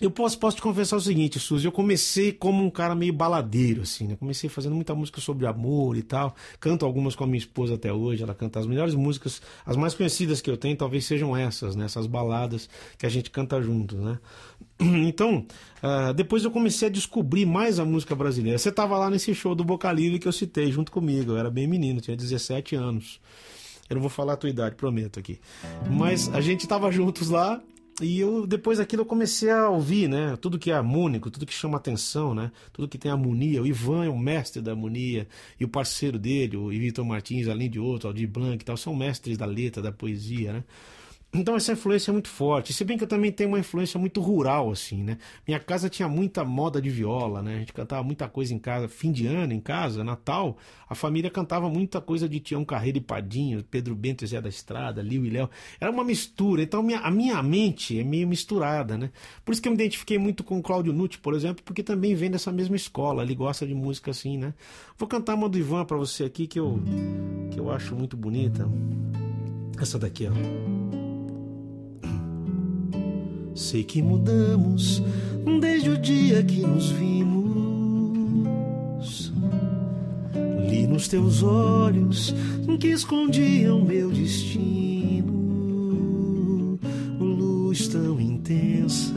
eu 0.00 0.10
posso, 0.10 0.38
posso 0.38 0.56
te 0.56 0.62
confessar 0.62 0.96
o 0.96 1.00
seguinte, 1.00 1.38
Suzy, 1.38 1.66
eu 1.66 1.72
comecei 1.72 2.32
como 2.32 2.64
um 2.64 2.70
cara 2.70 2.94
meio 2.94 3.12
baladeiro, 3.12 3.82
assim, 3.82 4.08
né? 4.08 4.16
Comecei 4.16 4.50
fazendo 4.50 4.74
muita 4.74 4.94
música 4.94 5.20
sobre 5.20 5.46
amor 5.46 5.96
e 5.96 6.02
tal. 6.02 6.34
Canto 6.58 6.84
algumas 6.84 7.14
com 7.14 7.24
a 7.24 7.26
minha 7.26 7.38
esposa 7.38 7.74
até 7.74 7.92
hoje, 7.92 8.22
ela 8.22 8.34
canta 8.34 8.58
as 8.58 8.66
melhores 8.66 8.94
músicas, 8.94 9.40
as 9.64 9.76
mais 9.76 9.94
conhecidas 9.94 10.40
que 10.40 10.50
eu 10.50 10.56
tenho, 10.56 10.76
talvez 10.76 11.04
sejam 11.04 11.36
essas, 11.36 11.76
né? 11.76 11.84
Essas 11.84 12.06
baladas 12.06 12.68
que 12.98 13.06
a 13.06 13.08
gente 13.08 13.30
canta 13.30 13.62
juntos, 13.62 13.98
né? 13.98 14.18
Então, 15.12 15.46
uh, 15.82 16.12
depois 16.14 16.44
eu 16.44 16.50
comecei 16.50 16.88
a 16.88 16.90
descobrir 16.90 17.46
mais 17.46 17.78
a 17.78 17.84
música 17.84 18.14
brasileira. 18.16 18.58
Você 18.58 18.70
estava 18.70 18.98
lá 18.98 19.08
nesse 19.08 19.32
show 19.34 19.54
do 19.54 19.62
Boca 19.62 19.90
Livre 19.92 20.18
que 20.18 20.26
eu 20.26 20.32
citei 20.32 20.72
junto 20.72 20.90
comigo, 20.90 21.32
eu 21.32 21.38
era 21.38 21.50
bem 21.50 21.68
menino, 21.68 22.00
tinha 22.00 22.16
17 22.16 22.74
anos. 22.74 23.20
Eu 23.88 23.94
não 23.94 24.00
vou 24.00 24.10
falar 24.10 24.32
a 24.32 24.36
tua 24.36 24.50
idade, 24.50 24.74
prometo 24.74 25.20
aqui. 25.20 25.38
Mas 25.88 26.28
a 26.32 26.40
gente 26.40 26.62
estava 26.62 26.90
juntos 26.90 27.28
lá 27.28 27.62
e 28.00 28.18
eu, 28.18 28.46
depois 28.46 28.78
daquilo, 28.78 29.02
eu 29.02 29.06
comecei 29.06 29.50
a 29.50 29.68
ouvir, 29.68 30.08
né? 30.08 30.36
Tudo 30.36 30.58
que 30.58 30.70
é 30.70 30.74
harmônico, 30.74 31.30
tudo 31.30 31.44
que 31.44 31.52
chama 31.52 31.76
atenção, 31.76 32.34
né? 32.34 32.50
Tudo 32.72 32.88
que 32.88 32.96
tem 32.96 33.10
harmonia. 33.10 33.62
O 33.62 33.66
Ivan 33.66 34.04
é 34.04 34.08
o 34.08 34.18
mestre 34.18 34.62
da 34.62 34.70
harmonia. 34.72 35.28
E 35.60 35.64
o 35.64 35.68
parceiro 35.68 36.18
dele, 36.18 36.56
o 36.56 36.68
Vitor 36.68 37.04
Martins, 37.04 37.48
além 37.48 37.68
de 37.68 37.78
outro, 37.78 38.08
Aldir 38.08 38.28
Blanc 38.28 38.62
e 38.62 38.64
tal, 38.64 38.76
são 38.76 38.94
mestres 38.94 39.36
da 39.36 39.44
letra, 39.44 39.82
da 39.82 39.92
poesia, 39.92 40.52
né? 40.52 40.64
Então 41.34 41.56
essa 41.56 41.72
influência 41.72 42.10
é 42.10 42.12
muito 42.12 42.28
forte. 42.28 42.74
Se 42.74 42.84
bem 42.84 42.98
que 42.98 43.04
eu 43.04 43.08
também 43.08 43.32
tenho 43.32 43.48
uma 43.48 43.58
influência 43.58 43.98
muito 43.98 44.20
rural, 44.20 44.70
assim, 44.70 45.02
né? 45.02 45.16
Minha 45.48 45.58
casa 45.58 45.88
tinha 45.88 46.06
muita 46.06 46.44
moda 46.44 46.80
de 46.80 46.90
viola, 46.90 47.40
né? 47.40 47.54
A 47.56 47.58
gente 47.60 47.72
cantava 47.72 48.02
muita 48.02 48.28
coisa 48.28 48.52
em 48.52 48.58
casa, 48.58 48.86
fim 48.86 49.10
de 49.10 49.26
ano 49.26 49.54
em 49.54 49.60
casa, 49.60 50.04
Natal, 50.04 50.58
a 50.86 50.94
família 50.94 51.30
cantava 51.30 51.70
muita 51.70 52.02
coisa 52.02 52.28
de 52.28 52.38
Tião 52.38 52.66
Carreiro 52.66 52.98
e 52.98 53.00
Padinho, 53.00 53.64
Pedro 53.64 53.94
Bento 53.94 54.24
e 54.24 54.26
Zé 54.26 54.42
da 54.42 54.48
Estrada, 54.50 55.00
Liu 55.00 55.24
e 55.24 55.30
Léo. 55.30 55.48
Era 55.80 55.90
uma 55.90 56.04
mistura. 56.04 56.62
Então 56.62 56.82
minha, 56.82 56.98
a 56.98 57.10
minha 57.10 57.42
mente 57.42 57.98
é 57.98 58.04
meio 58.04 58.28
misturada, 58.28 58.98
né? 58.98 59.10
Por 59.42 59.52
isso 59.52 59.62
que 59.62 59.68
eu 59.68 59.72
me 59.72 59.76
identifiquei 59.76 60.18
muito 60.18 60.44
com 60.44 60.58
o 60.58 60.62
Cláudio 60.62 60.92
Nutti, 60.92 61.18
por 61.18 61.32
exemplo, 61.32 61.64
porque 61.64 61.82
também 61.82 62.14
vem 62.14 62.30
dessa 62.30 62.52
mesma 62.52 62.76
escola. 62.76 63.22
Ele 63.22 63.34
gosta 63.34 63.66
de 63.66 63.74
música 63.74 64.10
assim, 64.10 64.36
né? 64.36 64.52
Vou 64.98 65.08
cantar 65.08 65.34
uma 65.34 65.48
do 65.48 65.56
Ivan 65.56 65.86
para 65.86 65.96
você 65.96 66.24
aqui 66.24 66.46
que 66.46 66.60
eu, 66.60 66.78
que 67.50 67.58
eu 67.58 67.70
acho 67.70 67.96
muito 67.96 68.18
bonita. 68.18 68.68
Essa 69.80 69.98
daqui, 69.98 70.28
ó. 70.28 70.81
Sei 73.54 73.84
que 73.84 74.02
mudamos 74.02 75.02
desde 75.60 75.90
o 75.90 75.98
dia 75.98 76.42
que 76.42 76.60
nos 76.60 76.90
vimos. 76.90 77.42
Li 80.68 80.86
nos 80.86 81.08
teus 81.08 81.42
olhos 81.42 82.34
que 82.80 82.88
escondiam 82.88 83.84
meu 83.84 84.10
destino. 84.10 85.32
Luz 87.20 87.88
tão 87.88 88.20
intensa, 88.20 89.12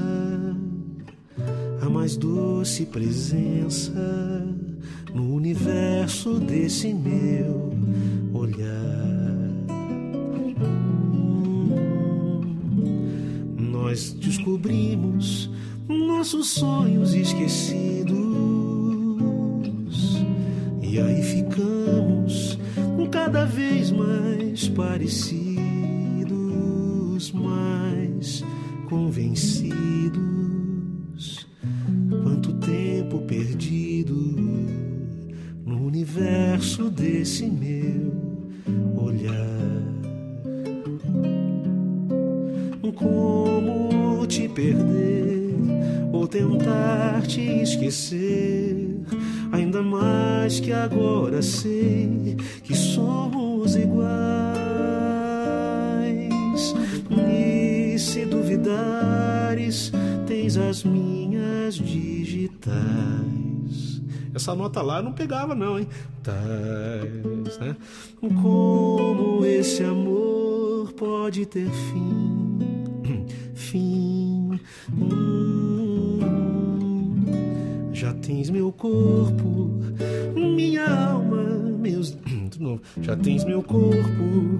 mais 2.06 2.18
doce 2.18 2.86
presença 2.86 4.46
no 5.14 5.34
universo 5.34 6.40
desse 6.40 6.94
meu 6.94 7.74
olhar. 8.34 9.05
Descobrimos 14.46 15.50
nossos 15.90 16.50
sonhos 16.50 17.16
esquecidos 17.16 18.14
e 20.84 21.00
aí 21.00 21.24
ficamos 21.24 22.60
cada 23.12 23.44
vez 23.46 23.90
mais 23.90 24.68
parecidos, 24.70 25.62
mais 27.32 28.44
convencidos. 28.88 29.74
Quanto 32.24 32.54
tempo 32.54 33.22
perdido 33.22 34.14
no 35.66 35.88
universo 35.88 36.92
desse 36.92 37.46
meu 37.48 38.14
olhar. 38.96 39.56
Como 42.96 43.46
te 43.46 43.55
perder 44.56 45.54
ou 46.12 46.28
tentar 46.28 47.22
te 47.28 47.42
esquecer? 47.62 49.02
Ainda 49.52 49.82
mais 49.84 50.60
que 50.60 50.72
agora 50.72 51.42
sei 51.42 52.38
que 52.64 52.74
somos 52.76 53.76
iguais. 53.76 54.16
E 57.12 58.00
se 58.00 58.26
duvidares, 58.26 59.92
tens 60.26 60.58
as 60.58 60.84
minhas 60.84 61.76
digitais. 61.76 62.76
Essa 64.34 64.56
nota 64.56 64.82
lá 64.82 65.02
não 65.02 65.14
pegava, 65.14 65.54
não, 65.56 65.80
hein? 65.80 65.88
Tais, 66.24 67.58
né? 67.60 67.76
Como 68.20 69.46
esse 69.46 69.84
amor 69.84 70.92
pode 70.94 71.46
ter 71.46 71.70
fim? 71.70 73.26
Fim. 73.56 74.05
Hum, 74.94 76.20
já 77.94 78.14
tens 78.14 78.50
meu 78.50 78.72
corpo, 78.72 79.72
minha 80.36 80.86
alma, 80.86 81.44
meus. 81.80 82.16
Novo. 82.60 82.82
Já 83.02 83.16
tens 83.18 83.44
meu 83.44 83.62
corpo, 83.62 84.60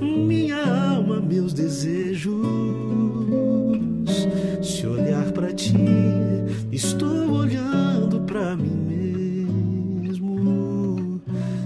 minha 0.00 0.56
alma, 0.94 1.20
meus 1.20 1.52
desejos. 1.52 2.34
Se 4.62 4.86
olhar 4.86 5.30
para 5.32 5.52
ti, 5.52 5.74
estou 6.72 7.30
olhando 7.30 8.20
para 8.22 8.56
mim 8.56 10.02
mesmo. 10.02 11.20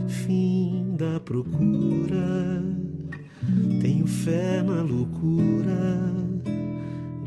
Fim 0.08 0.94
da 0.98 1.18
procura, 1.20 2.62
tenho 3.80 4.06
fé 4.06 4.62
na 4.62 4.82
loucura 4.82 6.29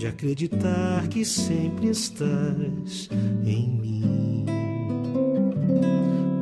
de 0.03 0.07
acreditar 0.07 1.07
que 1.07 1.23
sempre 1.23 1.87
estás 1.87 3.07
em 3.45 3.69
mim, 3.69 4.45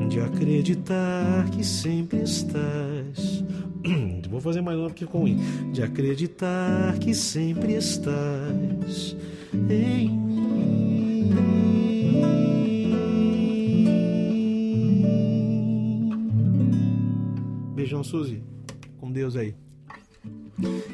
de 0.10 0.20
acreditar 0.20 1.48
que 1.52 1.64
sempre 1.64 2.24
estás. 2.24 3.46
Vou 4.32 4.42
fazer 4.42 4.62
mais 4.62 4.80
uma 4.80 4.88
aqui 4.88 5.06
com 5.06 5.28
I. 5.28 5.36
De 5.72 5.84
acreditar 5.84 6.98
que 6.98 7.14
sempre 7.14 7.76
estás 7.76 9.16
em 9.70 10.10
mim. 10.10 11.30
Beijão, 17.76 18.04
Suzy. 18.04 18.42
Com 19.00 19.12
Deus 19.12 19.36
aí. 19.36 19.54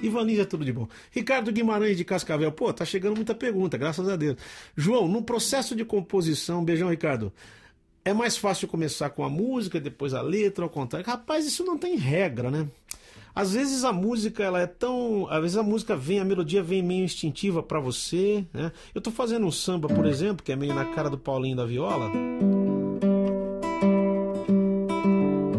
Ivanise 0.02 0.46
tudo 0.46 0.64
de 0.64 0.72
bom. 0.72 0.88
Ricardo 1.12 1.52
Guimarães 1.52 1.98
de 1.98 2.06
Cascavel. 2.06 2.52
Pô, 2.52 2.72
tá 2.72 2.86
chegando 2.86 3.16
muita 3.16 3.36
pergunta, 3.36 3.78
graças 3.78 4.08
a 4.08 4.16
Deus. 4.16 4.38
João, 4.76 5.08
no 5.08 5.22
processo 5.22 5.76
de 5.76 5.84
composição, 5.84 6.64
beijão, 6.64 6.90
Ricardo. 6.90 7.32
É 8.06 8.14
mais 8.14 8.38
fácil 8.38 8.68
começar 8.68 9.10
com 9.10 9.24
a 9.24 9.30
música, 9.30 9.82
depois 9.82 10.14
a 10.14 10.22
letra, 10.22 10.64
ao 10.64 10.70
contrário. 10.70 11.06
Rapaz, 11.06 11.46
isso 11.46 11.66
não 11.66 11.78
tem 11.78 11.98
regra, 11.98 12.50
né? 12.50 12.68
Às 13.36 13.54
vezes 13.54 13.84
a 13.84 13.94
música 13.94 14.44
ela 14.44 14.60
é 14.60 14.66
tão, 14.66 15.28
às 15.30 15.42
vezes 15.42 15.58
a 15.58 15.62
música 15.62 15.96
vem, 15.96 16.20
a 16.20 16.26
melodia 16.26 16.64
vem 16.64 16.82
meio 16.82 17.04
instintiva 17.04 17.62
para 17.62 17.80
você, 17.80 18.44
né? 18.52 18.72
Eu 18.96 19.02
tô 19.02 19.12
fazendo 19.12 19.46
um 19.46 19.52
samba, 19.52 19.88
por 19.88 20.06
exemplo, 20.08 20.44
que 20.44 20.52
é 20.52 20.56
meio 20.56 20.74
na 20.74 20.86
cara 20.86 21.10
do 21.10 21.20
Paulinho 21.20 21.56
da 21.56 21.66
viola. 21.66 22.10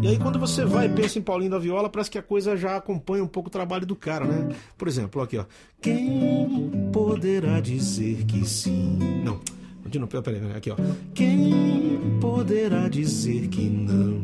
E 0.01 0.07
aí 0.07 0.17
quando 0.17 0.39
você 0.39 0.63
vai 0.63 0.85
e 0.85 0.89
pensa 0.89 1.19
em 1.19 1.21
Paulinho 1.21 1.51
da 1.51 1.59
Viola, 1.59 1.89
parece 1.89 2.09
que 2.09 2.17
a 2.17 2.23
coisa 2.23 2.55
já 2.55 2.77
acompanha 2.77 3.23
um 3.23 3.27
pouco 3.27 3.49
o 3.49 3.51
trabalho 3.51 3.85
do 3.85 3.95
cara, 3.95 4.25
né? 4.25 4.55
Por 4.77 4.87
exemplo, 4.87 5.21
aqui 5.21 5.37
ó. 5.37 5.45
Quem 5.81 6.89
poderá 6.93 7.59
dizer 7.59 8.23
que 8.25 8.47
sim? 8.47 8.97
Não. 9.23 9.39
De 9.85 9.99
novo, 9.99 10.21
peraí, 10.21 10.39
aqui 10.55 10.71
ó. 10.71 10.75
Quem 11.13 11.99
poderá 12.21 12.87
dizer 12.87 13.47
que 13.47 13.69
não? 13.69 14.21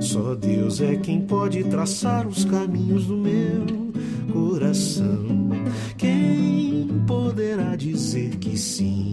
Só 0.00 0.34
Deus 0.34 0.80
é 0.80 0.96
quem 0.96 1.22
pode 1.22 1.64
traçar 1.64 2.26
os 2.26 2.44
caminhos 2.44 3.06
do 3.06 3.16
meu 3.16 3.92
coração. 4.32 5.50
Quem 5.98 6.88
poderá 7.06 7.76
dizer 7.76 8.36
que 8.36 8.56
sim? 8.56 9.12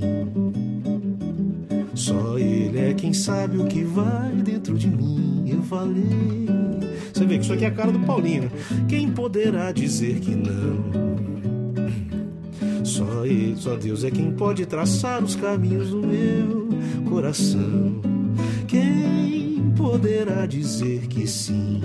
Só 1.95 2.39
ele 2.39 2.79
é 2.79 2.93
quem 2.93 3.13
sabe 3.13 3.57
o 3.57 3.65
que 3.65 3.83
vai 3.83 4.31
dentro 4.31 4.77
de 4.77 4.87
mim. 4.87 5.45
Eu 5.47 5.61
falei. 5.63 6.47
Você 7.13 7.25
vê 7.25 7.37
que 7.37 7.43
isso 7.43 7.53
aqui 7.53 7.65
é 7.65 7.67
a 7.67 7.71
cara 7.71 7.91
do 7.91 7.99
Paulinho. 7.99 8.51
Quem 8.87 9.11
poderá 9.11 9.71
dizer 9.71 10.19
que 10.19 10.35
não? 10.35 11.13
Só 12.83 13.25
ele, 13.25 13.55
só 13.55 13.75
Deus 13.75 14.03
é 14.03 14.11
quem 14.11 14.31
pode 14.31 14.65
traçar 14.65 15.23
os 15.23 15.35
caminhos 15.35 15.91
do 15.91 15.99
meu 15.99 16.69
coração. 17.09 18.01
Quem 18.67 19.71
poderá 19.77 20.45
dizer 20.47 21.07
que 21.07 21.27
sim? 21.27 21.79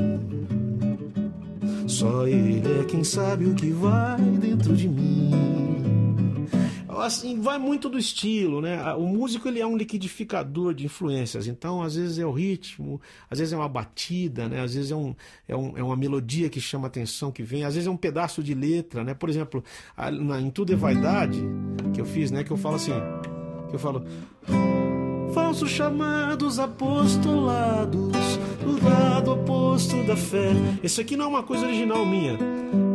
Só 1.86 2.26
ele 2.26 2.80
é 2.80 2.84
quem 2.84 3.04
sabe 3.04 3.44
o 3.44 3.54
que 3.54 3.70
vai 3.70 4.20
dentro 4.20 4.74
de 4.74 4.88
mim 4.88 5.67
assim, 7.00 7.40
vai 7.40 7.58
muito 7.58 7.88
do 7.88 7.98
estilo, 7.98 8.60
né? 8.60 8.82
O 8.94 9.06
músico 9.06 9.48
ele 9.48 9.60
é 9.60 9.66
um 9.66 9.76
liquidificador 9.76 10.74
de 10.74 10.84
influências, 10.86 11.46
então 11.46 11.82
às 11.82 11.96
vezes 11.96 12.18
é 12.18 12.26
o 12.26 12.32
ritmo, 12.32 13.00
às 13.30 13.38
vezes 13.38 13.52
é 13.52 13.56
uma 13.56 13.68
batida, 13.68 14.48
né? 14.48 14.60
Às 14.62 14.74
vezes 14.74 14.90
é, 14.90 14.96
um, 14.96 15.14
é, 15.46 15.56
um, 15.56 15.78
é 15.78 15.82
uma 15.82 15.96
melodia 15.96 16.48
que 16.48 16.60
chama 16.60 16.86
atenção, 16.86 17.30
que 17.30 17.42
vem, 17.42 17.64
às 17.64 17.74
vezes 17.74 17.86
é 17.86 17.90
um 17.90 17.96
pedaço 17.96 18.42
de 18.42 18.54
letra, 18.54 19.04
né? 19.04 19.14
Por 19.14 19.28
exemplo, 19.28 19.62
na, 19.96 20.40
em 20.40 20.50
Tudo 20.50 20.72
é 20.72 20.76
Vaidade, 20.76 21.42
que 21.94 22.00
eu 22.00 22.06
fiz, 22.06 22.30
né? 22.30 22.44
Que 22.44 22.50
eu 22.50 22.56
falo 22.56 22.76
assim, 22.76 22.92
que 23.68 23.74
eu 23.74 23.78
falo 23.78 24.04
falsos 25.32 25.70
chamados 25.70 26.58
apostolados, 26.58 28.27
do 28.68 28.84
lado 28.84 29.32
oposto 29.32 30.02
da 30.04 30.16
fé. 30.16 30.50
Isso 30.82 31.00
aqui 31.00 31.16
não 31.16 31.24
é 31.24 31.28
uma 31.28 31.42
coisa 31.42 31.66
original 31.66 32.04
minha 32.04 32.36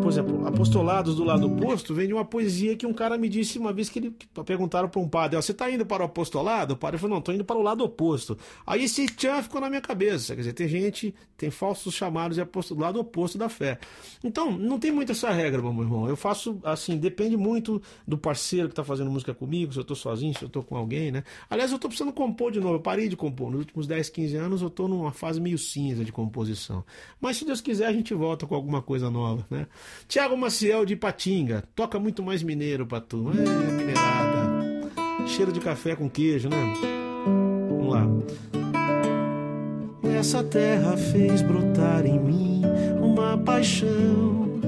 por 0.03 0.09
exemplo, 0.09 0.45
apostolados 0.45 1.15
do 1.15 1.23
lado 1.23 1.47
oposto 1.47 1.93
vem 1.93 2.07
de 2.07 2.13
uma 2.13 2.25
poesia 2.25 2.75
que 2.75 2.85
um 2.85 2.93
cara 2.93 3.17
me 3.17 3.29
disse 3.29 3.57
uma 3.57 3.71
vez 3.71 3.87
que 3.87 3.99
ele 3.99 4.13
perguntaram 4.45 4.89
para 4.89 4.99
um 4.99 5.07
padre: 5.07 5.37
Você 5.37 5.53
está 5.53 5.71
indo 5.71 5.85
para 5.85 6.03
o 6.03 6.05
apostolado? 6.05 6.73
O 6.73 6.77
padre 6.77 6.99
falou: 6.99 7.11
Não, 7.11 7.19
estou 7.19 7.33
indo 7.33 7.45
para 7.45 7.55
o 7.55 7.61
lado 7.61 7.85
oposto. 7.85 8.37
Aí 8.67 8.83
esse 8.83 9.05
tchan 9.05 9.41
ficou 9.41 9.61
na 9.61 9.69
minha 9.69 9.79
cabeça. 9.79 10.35
Quer 10.35 10.41
dizer, 10.41 10.53
tem 10.53 10.67
gente, 10.67 11.15
tem 11.37 11.49
falsos 11.49 11.93
chamados 11.93 12.35
de 12.35 12.41
apostolado, 12.41 12.83
lado 12.83 12.99
oposto 12.99 13.37
da 13.37 13.47
fé. 13.47 13.79
Então, 14.21 14.51
não 14.51 14.77
tem 14.77 14.91
muito 14.91 15.13
essa 15.13 15.31
regra, 15.31 15.61
meu 15.61 15.71
irmão. 15.81 16.09
Eu 16.09 16.17
faço 16.17 16.59
assim, 16.65 16.97
depende 16.97 17.37
muito 17.37 17.81
do 18.05 18.17
parceiro 18.17 18.67
que 18.67 18.73
está 18.73 18.83
fazendo 18.83 19.09
música 19.09 19.33
comigo, 19.33 19.71
se 19.71 19.79
eu 19.79 19.83
estou 19.83 19.95
sozinho, 19.95 20.33
se 20.37 20.43
eu 20.43 20.47
estou 20.47 20.63
com 20.63 20.75
alguém, 20.75 21.13
né? 21.13 21.23
Aliás, 21.49 21.71
eu 21.71 21.77
estou 21.77 21.89
precisando 21.89 22.11
compor 22.11 22.51
de 22.51 22.59
novo. 22.59 22.75
Eu 22.75 22.81
parei 22.81 23.07
de 23.07 23.15
compor. 23.15 23.49
Nos 23.49 23.61
últimos 23.61 23.87
10, 23.87 24.09
15 24.09 24.35
anos 24.35 24.61
eu 24.61 24.67
estou 24.67 24.89
numa 24.89 25.13
fase 25.13 25.39
meio 25.39 25.57
cinza 25.65 26.03
de 26.03 26.11
composição. 26.11 26.83
Mas 27.19 27.37
se 27.37 27.45
Deus 27.45 27.61
quiser, 27.61 27.87
a 27.87 27.93
gente 27.93 28.13
volta 28.13 28.45
com 28.45 28.55
alguma 28.55 28.81
coisa 28.81 29.09
nova, 29.09 29.45
né? 29.49 29.67
Tiago 30.07 30.37
Maciel 30.37 30.85
de 30.85 30.95
Patinga. 30.95 31.63
Toca 31.75 31.99
muito 31.99 32.21
mais 32.21 32.43
mineiro 32.43 32.85
pra 32.85 33.01
tu. 33.01 33.31
É, 33.31 33.71
minerada. 33.71 35.27
Cheiro 35.27 35.51
de 35.51 35.59
café 35.59 35.95
com 35.95 36.09
queijo, 36.09 36.49
né? 36.49 36.57
Vamos 37.69 37.93
lá. 37.93 38.05
Essa 40.17 40.43
terra 40.43 40.95
fez 40.95 41.41
brotar 41.41 42.05
em 42.05 42.19
mim 42.19 42.61
uma 43.01 43.37
paixão. 43.37 44.61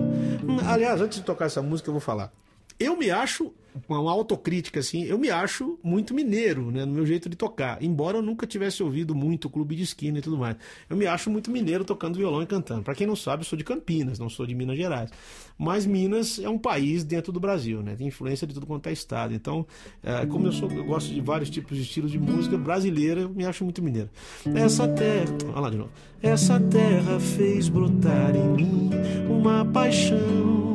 Aliás, 0.67 0.99
antes 0.99 1.19
de 1.19 1.23
tocar 1.23 1.45
essa 1.45 1.61
música, 1.61 1.89
eu 1.89 1.93
vou 1.93 2.01
falar. 2.01 2.31
Eu 2.79 2.97
me 2.97 3.09
acho 3.09 3.53
uma 3.89 4.11
autocrítica 4.11 4.79
assim, 4.79 5.03
eu 5.03 5.17
me 5.17 5.29
acho 5.29 5.77
muito 5.83 6.13
mineiro, 6.13 6.71
né, 6.71 6.85
no 6.85 6.93
meu 6.93 7.05
jeito 7.05 7.27
de 7.27 7.35
tocar. 7.35 7.81
Embora 7.83 8.17
eu 8.17 8.21
nunca 8.21 8.47
tivesse 8.47 8.81
ouvido 8.81 9.13
muito 9.13 9.49
clube 9.49 9.75
de 9.75 9.83
esquina 9.83 10.19
e 10.19 10.21
tudo 10.21 10.37
mais. 10.37 10.55
Eu 10.89 10.95
me 10.95 11.05
acho 11.05 11.29
muito 11.29 11.51
mineiro 11.51 11.83
tocando 11.83 12.17
violão 12.17 12.41
e 12.41 12.45
cantando. 12.45 12.83
Para 12.83 12.95
quem 12.95 13.05
não 13.05 13.15
sabe, 13.15 13.41
eu 13.41 13.45
sou 13.45 13.57
de 13.57 13.63
Campinas, 13.63 14.17
não 14.17 14.29
sou 14.29 14.45
de 14.45 14.55
Minas 14.55 14.77
Gerais. 14.77 15.11
Mas 15.57 15.85
Minas 15.85 16.39
é 16.39 16.49
um 16.49 16.57
país 16.57 17.03
dentro 17.03 17.31
do 17.31 17.39
Brasil, 17.39 17.81
né? 17.81 17.95
Tem 17.95 18.07
influência 18.07 18.47
de 18.47 18.53
tudo 18.53 18.65
quanto 18.65 18.87
é 18.87 18.93
estado. 18.93 19.33
Então, 19.33 19.65
é, 20.03 20.25
como 20.25 20.47
eu, 20.47 20.51
sou, 20.51 20.69
eu 20.71 20.85
gosto 20.85 21.13
de 21.13 21.21
vários 21.21 21.49
tipos 21.49 21.77
de 21.77 21.83
estilos 21.83 22.11
de 22.11 22.19
música 22.19 22.57
brasileira, 22.57 23.21
eu 23.21 23.29
me 23.29 23.45
acho 23.45 23.63
muito 23.63 23.81
mineiro. 23.81 24.09
Essa 24.53 24.87
terra, 24.87 25.33
olha 25.49 25.59
lá 25.59 25.69
de 25.69 25.77
novo. 25.77 25.91
Essa 26.21 26.59
terra 26.59 27.19
fez 27.19 27.69
brotar 27.69 28.35
em 28.35 28.47
mim 28.49 28.89
uma 29.29 29.65
paixão 29.65 30.74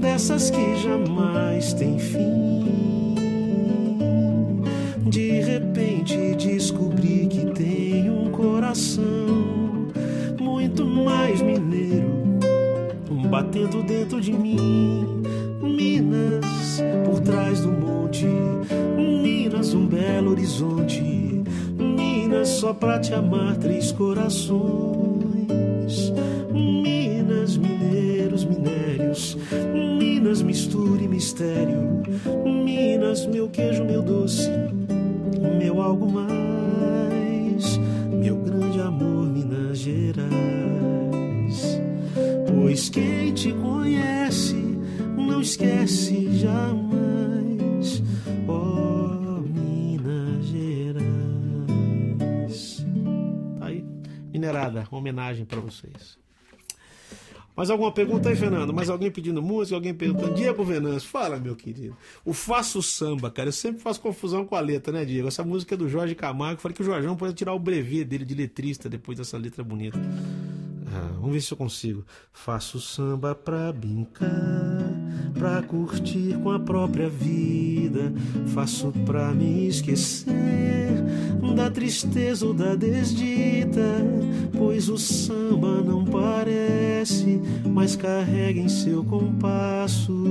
dessas 0.00 0.50
que 0.50 0.76
jamais 0.76 1.72
tem 1.72 1.98
fim. 1.98 3.14
De 5.06 5.40
repente 5.40 6.34
descobri 6.34 7.26
que 7.26 7.46
tem 7.46 8.10
um 8.10 8.30
coração 8.30 9.86
muito 10.40 10.84
mais 10.84 11.40
mineiro 11.40 12.18
batendo 13.28 13.82
dentro 13.82 14.20
de 14.20 14.32
mim. 14.32 15.22
Minas 15.62 16.82
por 17.04 17.20
trás 17.20 17.60
do 17.60 17.68
monte, 17.68 18.26
Minas 18.96 19.74
um 19.74 19.86
belo 19.86 20.32
horizonte, 20.32 21.02
Minas 21.78 22.48
só 22.48 22.72
pra 22.72 22.98
te 22.98 23.12
amar 23.14 23.56
três 23.56 23.92
corações. 23.92 25.07
Minas, 30.28 30.42
mistura 30.42 31.02
e 31.02 31.08
mistério. 31.08 32.02
Minas, 32.44 33.24
meu 33.24 33.48
queijo, 33.48 33.82
meu 33.82 34.02
doce, 34.02 34.50
meu 35.58 35.80
algo 35.80 36.06
mais. 36.06 37.78
Meu 38.12 38.36
grande 38.36 38.78
amor, 38.78 39.24
Minas 39.24 39.78
Gerais. 39.78 40.28
Pois 42.46 42.90
quem 42.90 43.32
te 43.32 43.54
conhece 43.54 44.78
não 45.16 45.40
esquece 45.40 46.30
jamais. 46.36 48.02
Oh, 48.46 49.40
Minas 49.40 50.44
Gerais. 50.44 51.06
Tá 53.58 53.64
aí, 53.68 53.82
minerada, 54.30 54.86
homenagem 54.90 55.46
para 55.46 55.60
vocês. 55.60 56.18
Mais 57.58 57.70
alguma 57.70 57.90
pergunta 57.90 58.28
aí, 58.28 58.36
Fernando? 58.36 58.72
Mais 58.72 58.88
alguém 58.88 59.10
pedindo 59.10 59.42
música? 59.42 59.74
Alguém 59.74 59.92
perguntando? 59.92 60.32
Diego 60.32 60.62
Venâncio, 60.62 61.08
fala, 61.08 61.40
meu 61.40 61.56
querido. 61.56 61.96
O 62.24 62.32
Faço 62.32 62.80
Samba, 62.80 63.32
cara, 63.32 63.48
eu 63.48 63.52
sempre 63.52 63.82
faço 63.82 64.00
confusão 64.00 64.44
com 64.44 64.54
a 64.54 64.60
letra, 64.60 64.92
né, 64.92 65.04
Diego? 65.04 65.26
Essa 65.26 65.42
música 65.42 65.74
é 65.74 65.76
do 65.76 65.88
Jorge 65.88 66.14
Camargo. 66.14 66.60
Falei 66.60 66.76
que 66.76 66.82
o 66.82 66.84
Jorgão 66.84 67.16
pode 67.16 67.34
tirar 67.34 67.52
o 67.52 67.58
brevet 67.58 68.04
dele 68.04 68.24
de 68.24 68.32
letrista 68.32 68.88
depois 68.88 69.18
dessa 69.18 69.36
letra 69.36 69.64
bonita. 69.64 69.98
Ah, 70.92 71.10
vamos 71.14 71.32
ver 71.32 71.40
se 71.40 71.52
eu 71.52 71.58
consigo. 71.58 72.04
Faço 72.32 72.80
samba 72.80 73.34
pra 73.34 73.72
brincar, 73.72 74.28
pra 75.34 75.62
curtir 75.62 76.38
com 76.42 76.50
a 76.50 76.58
própria 76.58 77.08
vida. 77.08 78.12
Faço 78.46 78.92
pra 79.04 79.32
me 79.32 79.68
esquecer 79.68 80.78
da 81.58 81.68
tristeza 81.68 82.46
ou 82.46 82.54
da 82.54 82.76
desdita. 82.76 84.00
Pois 84.56 84.88
o 84.88 84.96
samba 84.96 85.82
não 85.82 86.04
parece, 86.04 87.40
mas 87.66 87.96
carrega 87.96 88.60
em 88.60 88.68
seu 88.68 89.02
compasso 89.02 90.24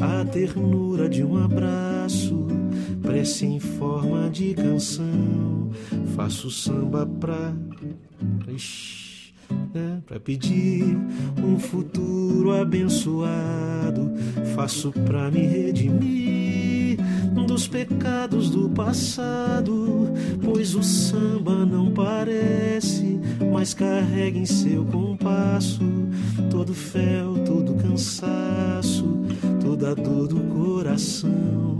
a 0.00 0.24
ternura 0.24 1.08
de 1.08 1.22
um 1.22 1.36
abraço. 1.36 2.48
Prece 3.00 3.46
em 3.46 3.60
forma 3.60 4.28
de 4.28 4.52
canção. 4.54 5.70
Faço 6.16 6.50
samba 6.50 7.06
pra. 7.06 7.54
Ixi 8.48 9.03
né, 9.72 10.02
para 10.06 10.20
pedir 10.20 10.84
um 11.42 11.58
futuro 11.58 12.52
abençoado. 12.54 14.12
Faço 14.54 14.92
para 14.92 15.30
me 15.30 15.46
redimir 15.46 16.63
dos 17.42 17.66
pecados 17.66 18.50
do 18.50 18.68
passado, 18.68 20.12
pois 20.44 20.74
o 20.74 20.82
samba 20.82 21.66
não 21.66 21.90
parece, 21.90 23.18
mas 23.52 23.74
carrega 23.74 24.38
em 24.38 24.46
seu 24.46 24.84
compasso 24.84 25.82
todo 26.50 26.72
fel, 26.72 27.34
todo 27.44 27.74
cansaço, 27.74 29.04
toda 29.60 29.94
dor 29.94 30.28
do 30.28 30.40
coração. 30.54 31.76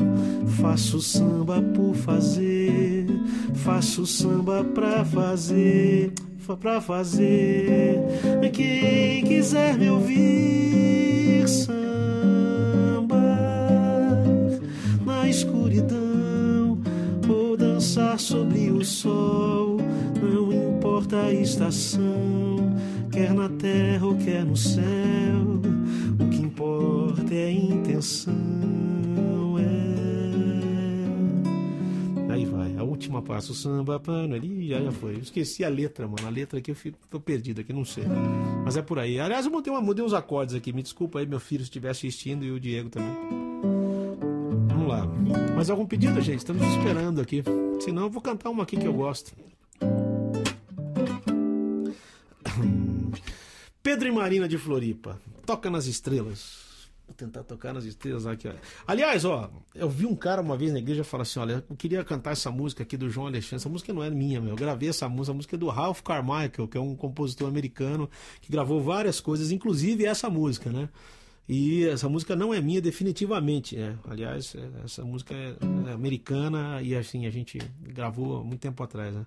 Faço 0.61 1.01
samba 1.01 1.63
por 1.63 1.95
fazer, 1.95 3.07
faço 3.55 4.07
samba 4.07 4.65
pra 4.65 5.05
fazer 5.05 6.13
pra 6.61 6.81
fazer. 6.81 7.99
Quem 8.53 9.25
quiser 9.25 9.79
me 9.79 9.89
ouvir 9.89 10.64
estação, 21.45 22.57
quer 23.13 23.33
na 23.33 23.49
terra 23.49 24.07
ou 24.07 24.17
quer 24.17 24.45
no 24.45 24.57
céu, 24.57 24.83
o 26.19 26.29
que 26.31 26.39
importa 26.39 27.35
é 27.35 27.47
a 27.47 27.53
intenção. 27.53 28.55
última 32.95 33.21
passa 33.21 33.53
o 33.53 33.55
samba, 33.55 33.99
pano 34.01 34.35
ali, 34.35 34.69
já, 34.69 34.81
já 34.81 34.93
foi. 34.93 35.15
Esqueci 35.15 35.65
a 35.65 35.69
letra, 35.69 36.07
mano. 36.07 36.27
A 36.27 36.31
letra 36.31 36.59
aqui 36.59 36.71
eu 36.71 36.75
fico, 36.75 36.99
tô 37.11 37.21
perdido 37.21 37.61
aqui, 37.61 37.73
não 37.73 37.85
sei. 37.85 38.05
Mas 38.65 38.77
é 38.77 38.83
por 38.83 38.99
aí. 38.99 39.21
Aliás, 39.21 39.45
eu 39.45 39.53
mudei, 39.53 39.73
uma, 39.73 39.81
mudei 39.81 40.05
uns 40.05 40.15
acordes 40.15 40.55
aqui. 40.55 40.73
Me 40.73 40.83
desculpa 40.83 41.19
aí, 41.19 41.27
meu 41.27 41.41
filho, 41.41 41.61
se 41.61 41.65
estiver 41.65 41.91
assistindo 41.91 42.45
e 42.45 42.51
o 42.51 42.59
Diego 42.59 42.89
também. 42.89 43.13
Vamos 44.69 44.89
lá. 44.89 45.07
Mais 45.55 45.69
algum 45.69 45.87
pedido, 45.87 46.21
gente? 46.21 46.39
Estamos 46.39 46.63
esperando 46.67 47.21
aqui. 47.21 47.43
Senão 47.81 48.05
eu 48.05 48.11
vou 48.11 48.23
cantar 48.23 48.51
uma 48.51 48.63
aqui 48.63 48.77
que 48.77 48.87
eu 48.87 48.95
gosto. 48.95 49.33
Pedro 53.83 54.09
e 54.09 54.13
Marina 54.13 54.49
de 54.49 54.59
Floripa. 54.59 55.21
Toca 55.45 55.71
nas 55.71 55.87
estrelas. 55.87 56.65
Vou 57.07 57.15
tentar 57.15 57.43
tocar 57.43 57.75
nas 57.75 57.85
estrelas 57.85 58.27
aqui, 58.27 58.49
olha. 58.49 58.59
Aliás, 58.87 59.27
ó, 59.27 59.51
eu 59.75 59.91
vi 59.91 60.07
um 60.07 60.17
cara 60.17 60.41
uma 60.41 60.57
vez 60.57 60.73
na 60.73 60.79
igreja 60.79 61.05
falar 61.05 61.23
assim: 61.23 61.39
olha, 61.39 61.63
eu 61.69 61.77
queria 61.77 62.03
cantar 62.03 62.31
essa 62.31 62.51
música 62.51 62.83
aqui 62.83 62.97
do 62.97 63.11
João 63.11 63.27
Alexandre. 63.27 63.57
Essa 63.57 63.69
música 63.69 63.93
não 63.93 64.03
é 64.03 64.09
minha, 64.09 64.41
meu. 64.41 64.51
Eu 64.51 64.57
gravei 64.57 64.89
essa 64.89 65.07
música, 65.07 65.33
a 65.33 65.35
música 65.35 65.57
é 65.57 65.59
do 65.59 65.69
Ralph 65.69 66.01
Carmichael, 66.01 66.67
que 66.67 66.79
é 66.79 66.81
um 66.81 66.97
compositor 66.97 67.47
americano 67.47 68.09
que 68.41 68.51
gravou 68.51 68.83
várias 68.83 69.21
coisas, 69.21 69.51
inclusive 69.51 70.07
essa 70.07 70.31
música, 70.31 70.71
né? 70.71 70.89
E 71.49 71.85
essa 71.87 72.09
música 72.09 72.35
não 72.35 72.55
é 72.55 72.61
minha 72.61 72.81
definitivamente, 72.81 73.77
né? 73.77 73.99
Aliás, 74.09 74.57
essa 74.83 75.05
música 75.05 75.35
é, 75.35 75.55
é 75.89 75.93
americana 75.93 76.81
e 76.81 76.97
assim 76.97 77.27
a 77.27 77.31
gente 77.31 77.59
gravou 77.83 78.39
há 78.39 78.45
muito 78.45 78.61
tempo 78.61 78.83
atrás, 78.83 79.15
né? 79.15 79.27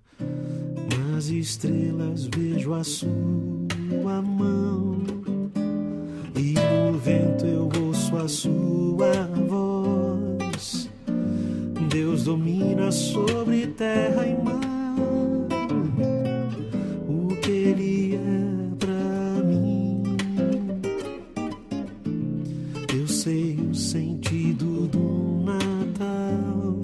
Nas 0.97 1.27
estrelas 1.27 2.27
vejo 2.35 2.73
a 2.73 2.83
sua 2.83 4.21
mão 4.23 4.97
e 6.35 6.53
no 6.53 6.97
vento 6.97 7.45
eu 7.45 7.69
ouço 7.83 8.17
a 8.17 8.27
sua 8.27 9.27
voz. 9.47 10.89
Deus 11.89 12.23
domina 12.23 12.91
sobre 12.91 13.67
terra 13.67 14.25
e 14.25 14.43
mar. 14.43 14.61
O 17.07 17.35
que 17.37 17.51
Ele 17.51 18.15
é 18.15 18.36
sentido 23.77 24.87
do 24.87 25.43
Natal, 25.45 26.81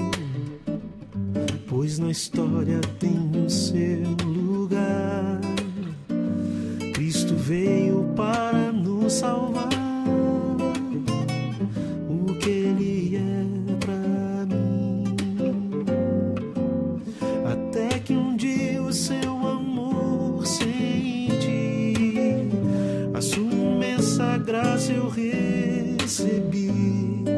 pois 1.67 1.97
na 1.97 2.11
história 2.11 2.79
tem 2.99 3.31
o 3.43 3.49
seu 3.49 4.03
lugar. 4.23 5.41
Cristo 6.93 7.33
veio 7.35 8.13
para 8.15 8.71
nos 8.71 9.13
salvar. 9.13 9.69
O 12.07 12.35
que 12.35 12.49
Ele 12.49 13.15
é 13.17 13.75
pra 13.79 14.45
mim. 14.55 15.03
Até 17.51 17.99
que 17.99 18.13
um 18.13 18.37
dia 18.37 18.81
o 18.83 18.93
seu 18.93 19.31
amor 19.47 20.45
senti, 20.45 21.95
a 23.15 23.19
sua 23.19 23.51
imensa 23.51 24.37
graça 24.37 24.91
eu 24.93 25.09
recebi. 25.09 25.82
Descobri 26.13 27.32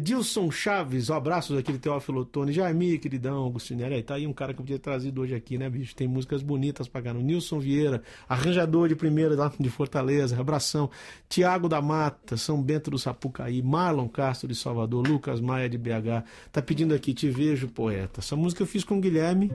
Edilson 0.00 0.50
Chaves, 0.50 1.10
um 1.10 1.14
abraço 1.14 1.54
daquele 1.54 1.78
Teófilo 1.78 2.24
Tony, 2.24 2.54
Jaime, 2.54 2.98
queridão, 2.98 3.46
Agostinho, 3.46 3.84
aí 3.84 4.02
tá 4.02 4.14
aí 4.14 4.26
um 4.26 4.32
cara 4.32 4.54
que 4.54 4.58
eu 4.58 4.64
podia 4.64 4.78
ter 4.78 4.82
trazido 4.82 5.20
hoje 5.20 5.34
aqui, 5.34 5.58
né, 5.58 5.68
bicho? 5.68 5.94
Tem 5.94 6.08
músicas 6.08 6.42
bonitas 6.42 6.88
pra 6.88 7.02
caramba. 7.02 7.22
Nilson 7.22 7.58
Vieira, 7.60 8.02
arranjador 8.26 8.88
de 8.88 8.96
primeira 8.96 9.34
lá 9.36 9.52
de 9.60 9.68
Fortaleza, 9.68 10.40
abração. 10.40 10.88
Tiago 11.28 11.68
da 11.68 11.82
Mata, 11.82 12.38
São 12.38 12.62
Bento 12.62 12.90
do 12.90 12.98
Sapucaí, 12.98 13.60
Marlon 13.60 14.08
Castro 14.08 14.48
de 14.48 14.54
Salvador, 14.54 15.06
Lucas 15.06 15.38
Maia 15.38 15.68
de 15.68 15.76
BH, 15.76 16.24
tá 16.50 16.62
pedindo 16.62 16.94
aqui, 16.94 17.12
Te 17.12 17.28
Vejo 17.28 17.68
Poeta. 17.68 18.20
Essa 18.20 18.34
música 18.34 18.62
eu 18.62 18.66
fiz 18.66 18.82
com 18.82 18.96
o 18.96 19.00
Guilherme, 19.02 19.50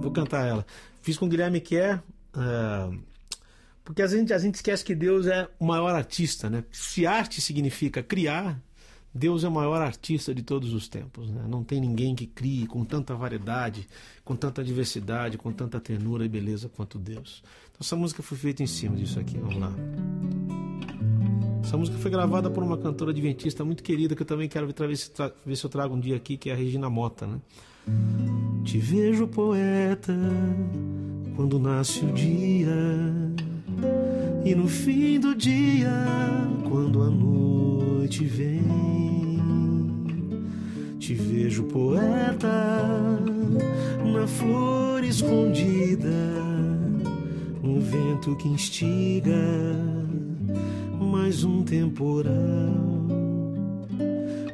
vou 0.00 0.12
cantar 0.12 0.46
ela. 0.46 0.64
Fiz 1.02 1.18
com 1.18 1.26
o 1.26 1.28
Guilherme 1.28 1.60
que 1.60 1.76
é... 1.76 2.00
é, 2.36 2.90
porque 3.90 4.02
a 4.02 4.06
gente, 4.06 4.32
a 4.32 4.38
gente 4.38 4.54
esquece 4.54 4.84
que 4.84 4.94
Deus 4.94 5.26
é 5.26 5.48
o 5.58 5.66
maior 5.66 5.92
artista, 5.96 6.48
né? 6.48 6.62
Se 6.70 7.04
arte 7.06 7.40
significa 7.40 8.04
criar, 8.04 8.62
Deus 9.12 9.42
é 9.42 9.48
o 9.48 9.50
maior 9.50 9.82
artista 9.82 10.32
de 10.32 10.44
todos 10.44 10.72
os 10.72 10.86
tempos. 10.86 11.28
Né? 11.28 11.44
Não 11.48 11.64
tem 11.64 11.80
ninguém 11.80 12.14
que 12.14 12.24
crie 12.24 12.68
com 12.68 12.84
tanta 12.84 13.16
variedade, 13.16 13.88
com 14.24 14.36
tanta 14.36 14.62
diversidade, 14.62 15.36
com 15.36 15.50
tanta 15.50 15.80
ternura 15.80 16.24
e 16.24 16.28
beleza 16.28 16.68
quanto 16.68 17.00
Deus. 17.00 17.42
Então 17.64 17.80
essa 17.80 17.96
música 17.96 18.22
foi 18.22 18.38
feita 18.38 18.62
em 18.62 18.66
cima 18.68 18.94
disso 18.94 19.18
aqui. 19.18 19.36
Vamos 19.36 19.56
lá. 19.56 19.74
Essa 21.64 21.76
música 21.76 21.98
foi 21.98 22.12
gravada 22.12 22.48
por 22.48 22.62
uma 22.62 22.78
cantora 22.78 23.10
adventista 23.10 23.64
muito 23.64 23.82
querida 23.82 24.14
que 24.14 24.22
eu 24.22 24.26
também 24.26 24.48
quero 24.48 24.68
ver, 24.68 24.96
se, 24.96 25.10
ver 25.44 25.56
se 25.56 25.66
eu 25.66 25.70
trago 25.70 25.96
um 25.96 26.00
dia 26.00 26.14
aqui, 26.14 26.36
que 26.36 26.48
é 26.48 26.52
a 26.52 26.56
Regina 26.56 26.88
Mota, 26.88 27.26
né? 27.26 27.40
Te 28.62 28.78
vejo 28.78 29.26
poeta 29.26 30.14
quando 31.34 31.58
nasce 31.58 32.04
o 32.04 32.12
dia 32.12 32.70
e 34.44 34.54
no 34.54 34.66
fim 34.68 35.20
do 35.20 35.34
dia, 35.34 35.90
quando 36.68 37.02
a 37.02 37.10
noite 37.10 38.24
vem, 38.24 38.64
te 40.98 41.14
vejo 41.14 41.64
poeta 41.64 43.20
na 44.12 44.26
flor 44.26 45.04
escondida, 45.04 46.08
no 47.62 47.80
vento 47.80 48.36
que 48.36 48.48
instiga 48.48 49.34
mais 51.00 51.44
um 51.44 51.62
temporal. 51.62 52.34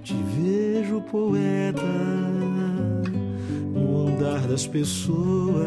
Te 0.03 0.15
vejo 0.15 1.01
poeta 1.03 1.83
no 3.75 4.09
andar 4.09 4.47
das 4.47 4.67
pessoas, 4.67 5.67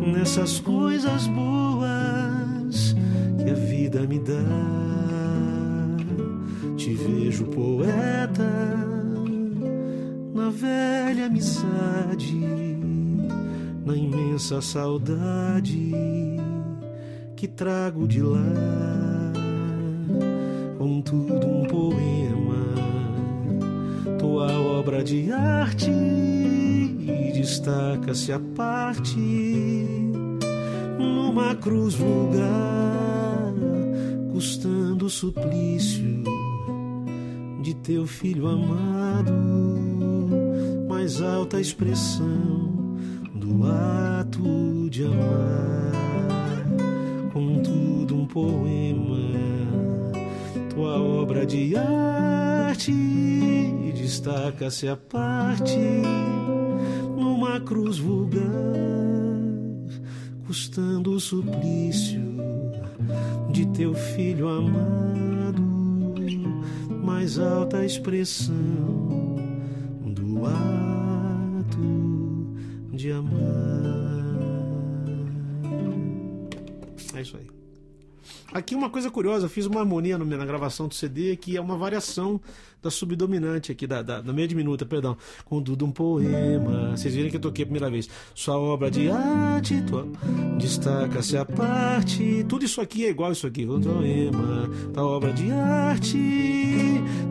nessas 0.00 0.60
coisas 0.60 1.26
boas 1.26 2.94
que 3.42 3.50
a 3.50 3.54
vida 3.54 4.06
me 4.06 4.18
dá. 4.18 4.34
Te 6.76 6.94
vejo 6.94 7.44
poeta 7.46 8.50
na 10.34 10.50
velha 10.50 11.26
amizade, 11.26 12.38
na 13.84 13.96
imensa 13.96 14.60
saudade 14.60 15.92
que 17.36 17.48
trago 17.48 18.06
de 18.06 18.20
lá. 18.20 19.32
Contudo, 20.76 21.46
um 21.46 21.64
poema, 21.64 22.74
tua 24.18 24.52
obra 24.52 25.02
de 25.02 25.32
arte 25.32 25.90
destaca-se 27.34 28.32
a 28.32 28.38
parte 28.38 29.18
numa 30.96 31.54
cruz 31.56 31.94
vulgar, 31.94 33.52
custando 34.32 35.06
o 35.06 35.10
suplício 35.10 36.22
de 37.60 37.74
teu 37.74 38.06
filho 38.06 38.46
amado, 38.46 39.32
mais 40.88 41.20
alta 41.20 41.60
expressão 41.60 42.96
do 43.34 43.66
ato 43.66 44.88
de 44.88 45.04
amar. 45.04 45.92
Contudo, 47.32 48.14
um 48.14 48.26
poema, 48.26 49.18
tua 50.72 51.00
obra 51.00 51.44
de 51.44 51.76
arte 51.76 52.92
destaca-se 53.92 54.86
a 54.86 54.96
parte 54.96 55.80
numa 57.44 57.60
cruz 57.60 57.98
vulgar, 57.98 58.40
custando 60.46 61.12
o 61.12 61.20
suplício 61.20 62.22
de 63.52 63.66
teu 63.66 63.92
filho 63.92 64.48
amado, 64.48 65.62
mais 67.04 67.38
alta 67.38 67.84
expressão 67.84 68.54
do 70.06 70.46
ato 70.46 71.78
de 72.94 73.12
amar. 73.12 73.34
É 77.14 77.20
isso 77.20 77.36
aí. 77.36 77.53
Aqui 78.54 78.74
uma 78.74 78.88
coisa 78.88 79.10
curiosa, 79.10 79.46
eu 79.46 79.50
fiz 79.50 79.66
uma 79.66 79.80
harmonia 79.80 80.16
no- 80.16 80.24
na 80.24 80.46
gravação 80.46 80.86
do 80.86 80.94
CD 80.94 81.36
que 81.36 81.56
é 81.56 81.60
uma 81.60 81.76
variação 81.76 82.40
da 82.80 82.88
subdominante 82.90 83.72
aqui, 83.72 83.86
da, 83.86 84.00
da, 84.02 84.20
da 84.20 84.32
meia 84.32 84.46
diminuta, 84.46 84.84
perdão. 84.86 85.16
Contudo 85.46 85.84
um 85.86 85.90
poema. 85.90 86.90
Vocês 86.96 87.14
viram 87.14 87.30
que 87.30 87.36
eu 87.36 87.40
toquei 87.40 87.64
a 87.64 87.66
primeira 87.66 87.90
vez. 87.90 88.08
Sua 88.34 88.58
obra 88.58 88.90
de 88.90 89.08
arte, 89.10 89.74
destaca-se 90.58 91.36
a 91.36 91.44
parte. 91.44 92.44
Tudo 92.48 92.64
isso 92.64 92.80
aqui 92.80 93.06
é 93.06 93.10
igual 93.10 93.32
isso 93.32 93.46
aqui. 93.46 93.66
Um 93.66 93.80
poema, 93.80 94.68
tua 94.92 95.02
obra 95.06 95.32
de 95.32 95.50
arte, 95.50 96.18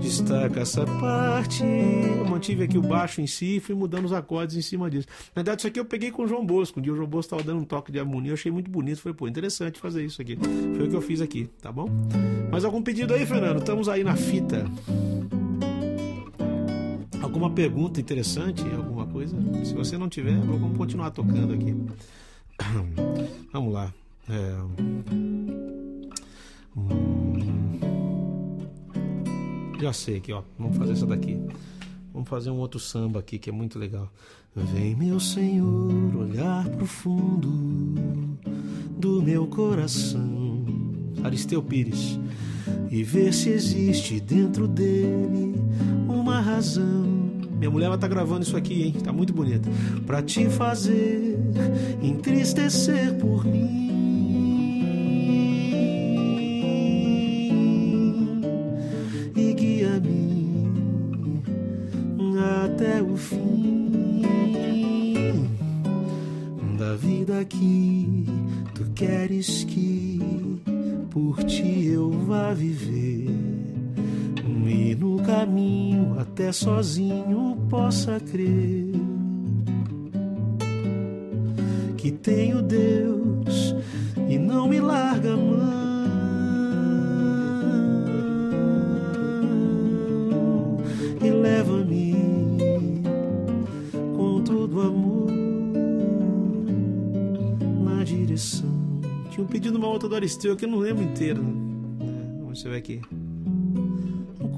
destaca-se 0.01 0.79
a 0.81 0.85
parte. 0.85 1.63
Eu 1.63 2.25
mantive 2.25 2.63
aqui 2.63 2.77
o 2.77 2.81
baixo 2.81 3.21
em 3.21 3.27
si 3.27 3.57
e 3.57 3.59
fui 3.59 3.75
mudando 3.75 4.05
os 4.05 4.13
acordes 4.13 4.57
em 4.57 4.61
cima 4.61 4.89
disso. 4.89 5.07
Na 5.35 5.41
verdade, 5.43 5.61
isso 5.61 5.67
aqui 5.67 5.79
eu 5.79 5.85
peguei 5.85 6.09
com 6.11 6.23
o 6.23 6.27
João 6.27 6.43
Bosco. 6.45 6.79
Um 6.79 6.83
dia 6.83 6.91
o 6.91 6.95
João 6.95 7.07
Bosco 7.07 7.27
estava 7.35 7.43
dando 7.43 7.61
um 7.61 7.65
toque 7.65 7.91
de 7.91 7.99
harmonia, 7.99 8.31
eu 8.31 8.33
achei 8.33 8.51
muito 8.51 8.69
bonito. 8.71 8.99
Falei, 9.01 9.15
pô, 9.15 9.27
interessante 9.27 9.79
fazer 9.79 10.03
isso 10.03 10.19
aqui. 10.21 10.35
Foi 10.75 10.87
o 10.87 10.89
que 10.89 10.95
eu 10.95 11.01
fiz 11.01 11.12
aqui, 11.21 11.49
tá 11.61 11.71
bom? 11.71 11.87
Mais 12.51 12.65
algum 12.65 12.81
pedido 12.81 13.13
aí, 13.13 13.25
Fernando? 13.25 13.59
Estamos 13.59 13.89
aí 13.89 14.03
na 14.03 14.15
fita. 14.15 14.65
alguma 17.21 17.49
pergunta 17.49 17.99
interessante, 17.99 18.63
alguma 18.75 19.07
coisa? 19.07 19.35
Se 19.65 19.73
você 19.73 19.97
não 19.97 20.07
tiver, 20.07 20.37
vamos 20.39 20.77
continuar 20.77 21.11
tocando 21.11 21.53
aqui. 21.53 21.75
Vamos 23.51 23.73
lá. 23.73 23.93
É... 24.29 24.55
Hum... 26.77 27.33
Já 29.81 29.91
sei 29.91 30.17
aqui, 30.17 30.31
ó. 30.31 30.43
Vamos 30.57 30.77
fazer 30.77 30.93
essa 30.93 31.05
daqui. 31.05 31.37
Vamos 32.13 32.29
fazer 32.29 32.49
um 32.51 32.57
outro 32.57 32.79
samba 32.79 33.19
aqui 33.19 33.37
que 33.37 33.49
é 33.49 33.53
muito 33.53 33.77
legal. 33.77 34.09
Vem, 34.55 34.95
meu 34.95 35.19
Senhor, 35.19 36.15
olhar 36.15 36.69
profundo 36.69 37.49
do 38.97 39.21
meu 39.21 39.47
coração. 39.47 40.63
Aristeu 41.23 41.61
Pires. 41.61 42.19
E 42.89 43.03
ver 43.03 43.33
se 43.33 43.49
existe 43.49 44.19
dentro 44.19 44.67
dele 44.67 45.55
uma 46.07 46.39
razão. 46.39 47.03
Minha 47.57 47.71
mulher 47.71 47.87
vai 47.87 47.97
estar 47.97 48.07
tá 48.07 48.13
gravando 48.13 48.43
isso 48.43 48.57
aqui, 48.57 48.83
hein? 48.83 48.95
Tá 49.03 49.11
muito 49.11 49.33
bonito. 49.33 49.69
Pra 50.05 50.21
te 50.21 50.49
fazer 50.49 51.39
entristecer 52.01 53.15
por 53.15 53.45
mim. 53.45 53.91
E 59.35 59.53
guia-me 59.53 60.43
até 62.65 63.01
o 63.01 63.15
fim 63.15 63.91
da 66.77 66.95
vida 66.95 67.45
que 67.45 68.25
tu 68.75 68.83
queres 68.93 69.63
que 69.63 70.62
por 71.13 71.43
ti 71.43 71.85
eu 71.85 72.09
vá 72.09 72.51
viver. 72.53 73.29
E 74.65 74.95
no 74.95 75.21
caminho 75.21 76.19
até 76.19 76.51
sozinho 76.51 77.55
possa 77.69 78.19
crer 78.19 78.91
que 81.95 82.11
tenho 82.11 82.61
Deus 82.61 83.75
e 84.27 84.37
não 84.39 84.67
me 84.67 84.79
larga 84.79 85.37
uma 99.83 99.91
outra 99.91 100.07
do 100.07 100.15
Aristeu 100.15 100.55
que 100.55 100.63
eu 100.63 100.69
não 100.69 100.79
lembro 100.79 101.03
inteiro. 101.03 101.43
Né? 101.43 102.37
Vamos 102.39 102.63
ver 102.63 102.77
aqui. 102.77 103.01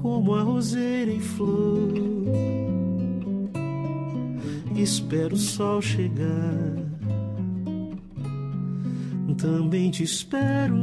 Como 0.00 0.34
a 0.36 0.42
roseira 0.42 1.10
em 1.10 1.18
flor, 1.18 1.92
espero 4.76 5.34
o 5.34 5.38
sol 5.38 5.82
chegar. 5.82 6.76
Também 9.36 9.90
te 9.90 10.04
espero, 10.04 10.74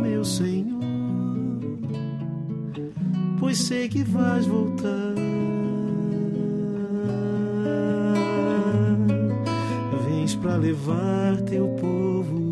meu 0.00 0.24
Senhor, 0.24 0.80
pois 3.40 3.58
sei 3.58 3.88
que 3.88 4.04
vais 4.04 4.46
voltar. 4.46 5.14
Vens 10.06 10.36
para 10.36 10.56
levar 10.56 11.42
teu 11.42 11.68
povo 11.80 12.51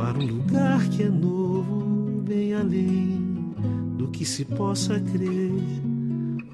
para 0.00 0.18
um 0.18 0.26
lugar 0.26 0.88
que 0.88 1.02
é 1.02 1.10
novo, 1.10 2.22
bem 2.22 2.54
além 2.54 3.52
do 3.98 4.08
que 4.08 4.24
se 4.24 4.46
possa 4.46 4.98
crer 4.98 5.52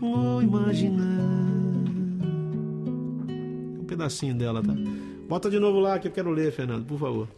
ou 0.01 0.43
imaginar. 0.43 1.47
Um 3.79 3.85
pedacinho 3.87 4.35
dela, 4.35 4.61
tá? 4.61 4.75
Bota 5.29 5.49
de 5.49 5.61
novo 5.61 5.79
lá 5.79 5.97
que 6.01 6.09
eu 6.09 6.13
quero 6.13 6.31
ler, 6.31 6.51
Fernando, 6.51 6.85
por 6.87 6.99
favor. 6.99 7.29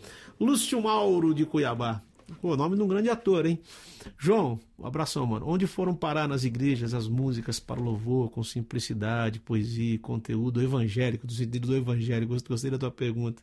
Lúcio 0.40 0.82
Mauro 0.82 1.34
de 1.34 1.44
Cuiabá. 1.44 2.00
Pô, 2.40 2.56
nome 2.56 2.76
de 2.76 2.82
um 2.82 2.88
grande 2.88 3.10
ator, 3.10 3.44
hein? 3.44 3.60
João, 4.16 4.58
um 4.78 4.86
abração, 4.86 5.26
mano. 5.26 5.46
Onde 5.46 5.66
foram 5.66 5.94
parar 5.94 6.26
nas 6.26 6.42
igrejas 6.42 6.94
as 6.94 7.06
músicas 7.06 7.60
para 7.60 7.78
louvor, 7.78 8.30
com 8.30 8.42
simplicidade, 8.42 9.40
poesia, 9.40 9.98
conteúdo 9.98 10.62
evangélico, 10.62 11.26
do 11.26 11.34
sentido 11.34 11.68
do 11.68 11.76
evangélico? 11.76 12.34
Gostei 12.48 12.70
da 12.70 12.78
tua 12.78 12.90
pergunta. 12.90 13.42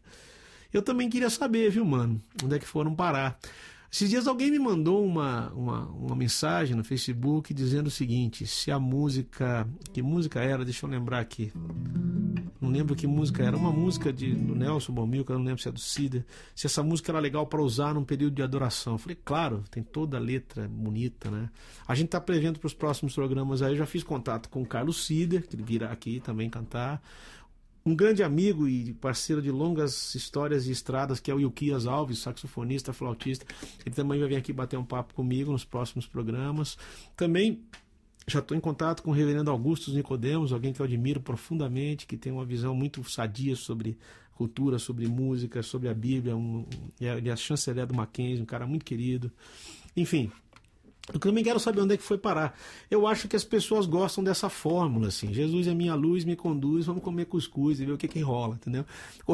Eu 0.75 0.81
também 0.81 1.09
queria 1.09 1.29
saber, 1.29 1.69
viu, 1.69 1.85
mano? 1.85 2.21
Onde 2.43 2.53
é 2.53 2.59
que 2.59 2.67
foram 2.67 2.93
parar? 2.93 3.39
Esses 3.89 4.09
dias 4.09 4.27
alguém 4.27 4.51
me 4.51 4.59
mandou 4.59 5.05
uma, 5.05 5.49
uma, 5.53 5.85
uma, 5.87 6.15
mensagem 6.17 6.75
no 6.75 6.83
Facebook 6.83 7.53
dizendo 7.53 7.87
o 7.87 7.91
seguinte: 7.91 8.45
se 8.45 8.69
a 8.69 8.77
música. 8.77 9.65
Que 9.93 10.01
música 10.01 10.41
era? 10.41 10.65
Deixa 10.65 10.85
eu 10.85 10.89
lembrar 10.89 11.21
aqui. 11.21 11.49
Não 12.59 12.69
lembro 12.69 12.93
que 12.93 13.07
música 13.07 13.41
era. 13.41 13.55
Uma 13.55 13.71
música 13.71 14.11
de, 14.11 14.35
do 14.35 14.53
Nelson 14.53 14.91
Bomilca, 14.91 15.33
não 15.33 15.45
lembro 15.45 15.61
se 15.61 15.69
é 15.69 15.71
do 15.71 15.79
Cida. 15.79 16.25
Se 16.53 16.67
essa 16.67 16.83
música 16.83 17.09
era 17.09 17.19
legal 17.19 17.47
para 17.47 17.61
usar 17.61 17.93
num 17.93 18.03
período 18.03 18.35
de 18.35 18.41
adoração. 18.41 18.95
Eu 18.95 18.99
falei, 18.99 19.17
claro, 19.23 19.63
tem 19.71 19.81
toda 19.81 20.17
a 20.17 20.19
letra 20.19 20.67
bonita, 20.67 21.31
né? 21.31 21.49
A 21.87 21.95
gente 21.95 22.07
está 22.07 22.19
prevendo 22.19 22.59
para 22.59 22.67
os 22.67 22.73
próximos 22.73 23.15
programas 23.15 23.61
aí. 23.61 23.71
Eu 23.71 23.77
já 23.77 23.85
fiz 23.85 24.03
contato 24.03 24.49
com 24.49 24.61
o 24.61 24.65
Carlos 24.65 25.05
Cida, 25.05 25.39
que 25.39 25.55
ele 25.55 25.63
virá 25.63 25.89
aqui 25.89 26.19
também 26.19 26.49
cantar 26.49 27.01
um 27.85 27.95
grande 27.95 28.23
amigo 28.23 28.67
e 28.67 28.93
parceiro 28.93 29.41
de 29.41 29.51
longas 29.51 30.15
histórias 30.15 30.67
e 30.67 30.71
estradas, 30.71 31.19
que 31.19 31.29
é 31.29 31.35
o 31.35 31.39
Ilquias 31.39 31.85
Alves, 31.85 32.19
saxofonista, 32.19 32.91
flautista. 32.91 33.45
Ele 33.85 33.93
também 33.93 34.19
vai 34.19 34.27
vir 34.27 34.37
aqui 34.37 34.51
bater 34.51 34.77
um 34.77 34.83
papo 34.83 35.13
comigo 35.13 35.51
nos 35.51 35.63
próximos 35.63 36.07
programas. 36.07 36.77
Também 37.15 37.61
já 38.27 38.39
estou 38.39 38.57
em 38.57 38.59
contato 38.59 39.03
com 39.03 39.11
o 39.11 39.13
reverendo 39.13 39.51
Augusto 39.51 39.91
Nicodemos, 39.91 40.51
alguém 40.51 40.73
que 40.73 40.81
eu 40.81 40.85
admiro 40.85 41.21
profundamente, 41.21 42.07
que 42.07 42.17
tem 42.17 42.31
uma 42.31 42.43
visão 42.43 42.73
muito 42.73 43.03
sadia 43.03 43.55
sobre 43.55 43.97
cultura, 44.33 44.79
sobre 44.79 45.07
música, 45.07 45.61
sobre 45.61 45.87
a 45.87 45.93
Bíblia. 45.93 46.35
Um, 46.35 46.65
ele 46.99 47.29
é 47.29 47.31
a 47.31 47.35
chanceler 47.35 47.85
do 47.85 47.93
Mackenzie, 47.93 48.41
um 48.41 48.45
cara 48.45 48.65
muito 48.65 48.83
querido. 48.83 49.31
Enfim, 49.95 50.31
eu 51.13 51.19
também 51.19 51.43
quero 51.43 51.59
saber 51.59 51.81
onde 51.81 51.93
é 51.93 51.97
que 51.97 52.03
foi 52.03 52.17
parar. 52.17 52.57
Eu 52.89 53.05
acho 53.05 53.27
que 53.27 53.35
as 53.35 53.43
pessoas 53.43 53.85
gostam 53.85 54.23
dessa 54.23 54.49
fórmula, 54.49 55.09
assim. 55.09 55.31
Jesus 55.31 55.67
é 55.67 55.73
minha 55.73 55.93
luz, 55.93 56.25
me 56.25 56.35
conduz, 56.35 56.87
vamos 56.87 57.03
comer 57.03 57.25
cuscuz 57.25 57.79
e 57.79 57.85
ver 57.85 57.91
o 57.91 57.97
que 57.97 58.07
que 58.07 58.19
rola, 58.21 58.55
entendeu? 58.55 58.83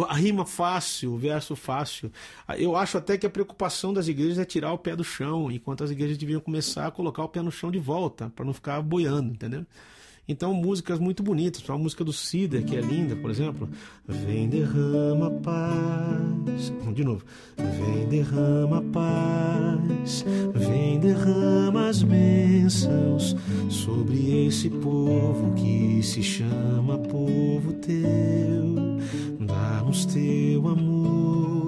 A 0.10 0.16
rima 0.16 0.46
fácil, 0.46 1.14
o 1.14 1.18
verso 1.18 1.56
fácil. 1.56 2.12
Eu 2.58 2.76
acho 2.76 2.98
até 2.98 3.18
que 3.18 3.26
a 3.26 3.30
preocupação 3.30 3.94
das 3.94 4.10
igrejas 4.10 4.38
é 4.38 4.44
tirar 4.44 4.74
o 4.74 4.78
pé 4.78 4.98
do 4.98 5.04
chão, 5.04 5.50
enquanto 5.50 5.84
as 5.84 5.92
igrejas 5.92 6.18
deviam 6.18 6.42
começar 6.42 6.88
a 6.88 6.92
colocar 6.92 7.24
o 7.24 7.30
pé 7.30 7.42
no 7.42 7.52
chão 7.52 7.72
de 7.72 7.80
volta, 7.80 8.30
para 8.36 8.44
não 8.44 8.54
ficar 8.54 8.82
boiando, 8.82 9.32
entendeu? 9.32 9.66
Então, 10.32 10.54
músicas 10.54 10.98
muito 10.98 11.22
bonitas. 11.22 11.62
A 11.70 11.78
música 11.78 12.06
do 12.06 12.14
Cider, 12.14 12.64
que 12.64 12.78
é 12.78 12.80
linda, 12.80 13.18
por 13.18 13.30
exemplo. 13.30 13.68
Vem, 14.08 14.48
derrama 14.48 15.30
paz. 15.30 16.72
De 16.94 17.04
novo. 17.04 17.22
Vem, 17.58 18.08
derrama 18.08 18.82
paz. 18.94 20.24
Vem, 20.56 21.00
derrama 21.02 21.90
as 21.90 22.02
bênçãos 22.02 23.36
sobre 23.70 24.48
esse 24.48 24.70
povo 24.70 25.54
que 25.54 26.02
se 26.02 26.24
chama 26.24 26.98
povo 26.98 27.74
teu. 27.74 29.00
Dá-nos 29.46 30.06
teu 30.06 30.66
amor. 30.70 31.61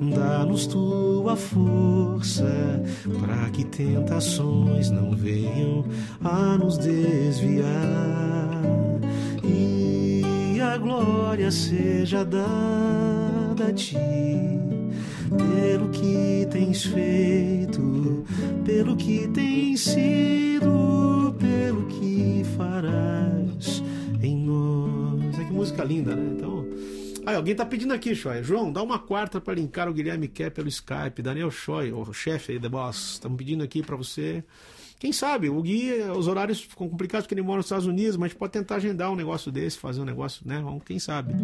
Dá-nos 0.00 0.66
tua 0.66 1.36
força 1.36 2.82
para 3.20 3.50
que 3.50 3.64
tentações 3.64 4.90
não 4.90 5.12
venham 5.12 5.84
a 6.24 6.56
nos 6.56 6.78
desviar 6.78 8.62
e 9.44 10.58
a 10.58 10.78
glória 10.78 11.50
seja 11.50 12.24
dada 12.24 13.66
a 13.68 13.72
ti 13.74 13.98
pelo 15.30 15.90
que 15.90 16.48
tens 16.50 16.84
feito, 16.84 18.24
pelo 18.64 18.96
que 18.96 19.28
tens 19.28 19.80
sido, 19.80 21.36
pelo 21.38 21.86
que 21.86 22.42
farás 22.56 23.82
em 24.22 24.46
nós. 24.46 25.38
É 25.38 25.44
que 25.44 25.52
música 25.52 25.84
linda, 25.84 26.16
né? 26.16 26.32
Então. 26.36 26.69
Aí, 27.26 27.36
alguém 27.36 27.54
tá 27.54 27.66
pedindo 27.66 27.92
aqui, 27.92 28.14
Choi. 28.14 28.42
João, 28.42 28.72
dá 28.72 28.82
uma 28.82 28.98
quarta 28.98 29.40
para 29.40 29.54
linkar 29.54 29.88
o 29.88 29.92
Guilherme 29.92 30.28
Kerr 30.28 30.50
pelo 30.50 30.68
Skype. 30.68 31.22
Daniel 31.22 31.50
Choi, 31.50 31.92
o 31.92 32.12
chefe 32.12 32.52
aí 32.52 32.58
da 32.58 32.68
Boss, 32.68 33.12
estamos 33.12 33.36
pedindo 33.36 33.62
aqui 33.62 33.82
para 33.82 33.96
você. 33.96 34.42
Quem 34.98 35.12
sabe? 35.12 35.48
O 35.48 35.62
Gui, 35.62 35.94
os 36.14 36.28
horários 36.28 36.60
ficam 36.60 36.86
complicados 36.86 37.24
porque 37.26 37.34
ele 37.34 37.40
mora 37.42 37.56
nos 37.56 37.66
Estados 37.66 37.86
Unidos, 37.86 38.18
mas 38.18 38.34
pode 38.34 38.52
tentar 38.52 38.76
agendar 38.76 39.10
um 39.10 39.16
negócio 39.16 39.50
desse, 39.50 39.78
fazer 39.78 40.00
um 40.02 40.04
negócio, 40.04 40.46
né? 40.46 40.62
Quem 40.84 40.98
sabe? 40.98 41.34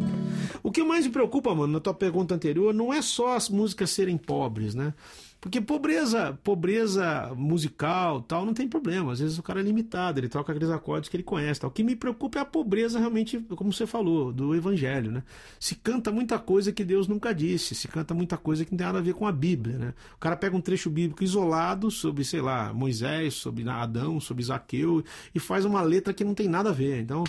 O 0.63 0.71
que 0.71 0.85
mais 0.85 1.07
me 1.07 1.13
preocupa, 1.13 1.55
mano, 1.55 1.73
na 1.73 1.81
tua 1.81 1.95
pergunta 1.95 2.35
anterior, 2.35 2.75
não 2.75 2.93
é 2.93 3.01
só 3.01 3.35
as 3.35 3.49
músicas 3.49 3.89
serem 3.91 4.19
pobres, 4.19 4.75
né? 4.75 4.93
Porque 5.41 5.61
pobreza, 5.61 6.37
pobreza 6.43 7.33
musical, 7.37 8.23
tal, 8.23 8.45
não 8.45 8.55
tem 8.55 8.67
problema. 8.67 9.13
Às 9.13 9.21
vezes 9.21 9.39
o 9.39 9.43
cara 9.43 9.61
é 9.61 9.63
limitado, 9.63 10.19
ele 10.19 10.29
toca 10.29 10.53
aqueles 10.53 10.71
acordes 10.71 11.09
que 11.09 11.17
ele 11.17 11.23
conhece, 11.23 11.61
tal. 11.61 11.71
O 11.71 11.73
que 11.73 11.85
me 11.85 11.95
preocupa 11.95 12.39
é 12.39 12.43
a 12.43 12.45
pobreza 12.45 12.99
realmente, 12.99 13.39
como 13.55 13.73
você 13.73 13.87
falou, 13.87 14.33
do 14.33 14.55
evangelho, 14.55 15.13
né? 15.13 15.23
Se 15.61 15.77
canta 15.77 16.11
muita 16.11 16.39
coisa 16.39 16.73
que 16.73 16.85
Deus 16.85 17.07
nunca 17.07 17.33
disse, 17.33 17.75
se 17.75 17.87
canta 17.87 18.13
muita 18.15 18.37
coisa 18.37 18.65
que 18.65 18.73
não 18.73 18.79
tem 18.79 18.87
nada 18.87 18.99
a 18.99 19.03
ver 19.03 19.15
com 19.15 19.27
a 19.27 19.33
Bíblia, 19.33 19.79
né? 19.79 19.95
O 20.17 20.19
cara 20.19 20.37
pega 20.37 20.57
um 20.57 20.61
trecho 20.61 20.91
bíblico 20.91 21.23
isolado 21.23 21.91
sobre, 21.91 22.25
sei 22.25 22.41
lá, 22.41 22.73
Moisés, 22.73 23.35
sobre 23.35 23.69
Adão, 23.69 24.19
sobre 24.19 24.43
Zaqueu 24.43 25.05
e 25.35 25.39
faz 25.39 25.65
uma 25.65 25.83
letra 25.83 26.13
que 26.13 26.25
não 26.25 26.35
tem 26.35 26.49
nada 26.49 26.71
a 26.71 26.73
ver. 26.73 27.01
Então, 27.01 27.25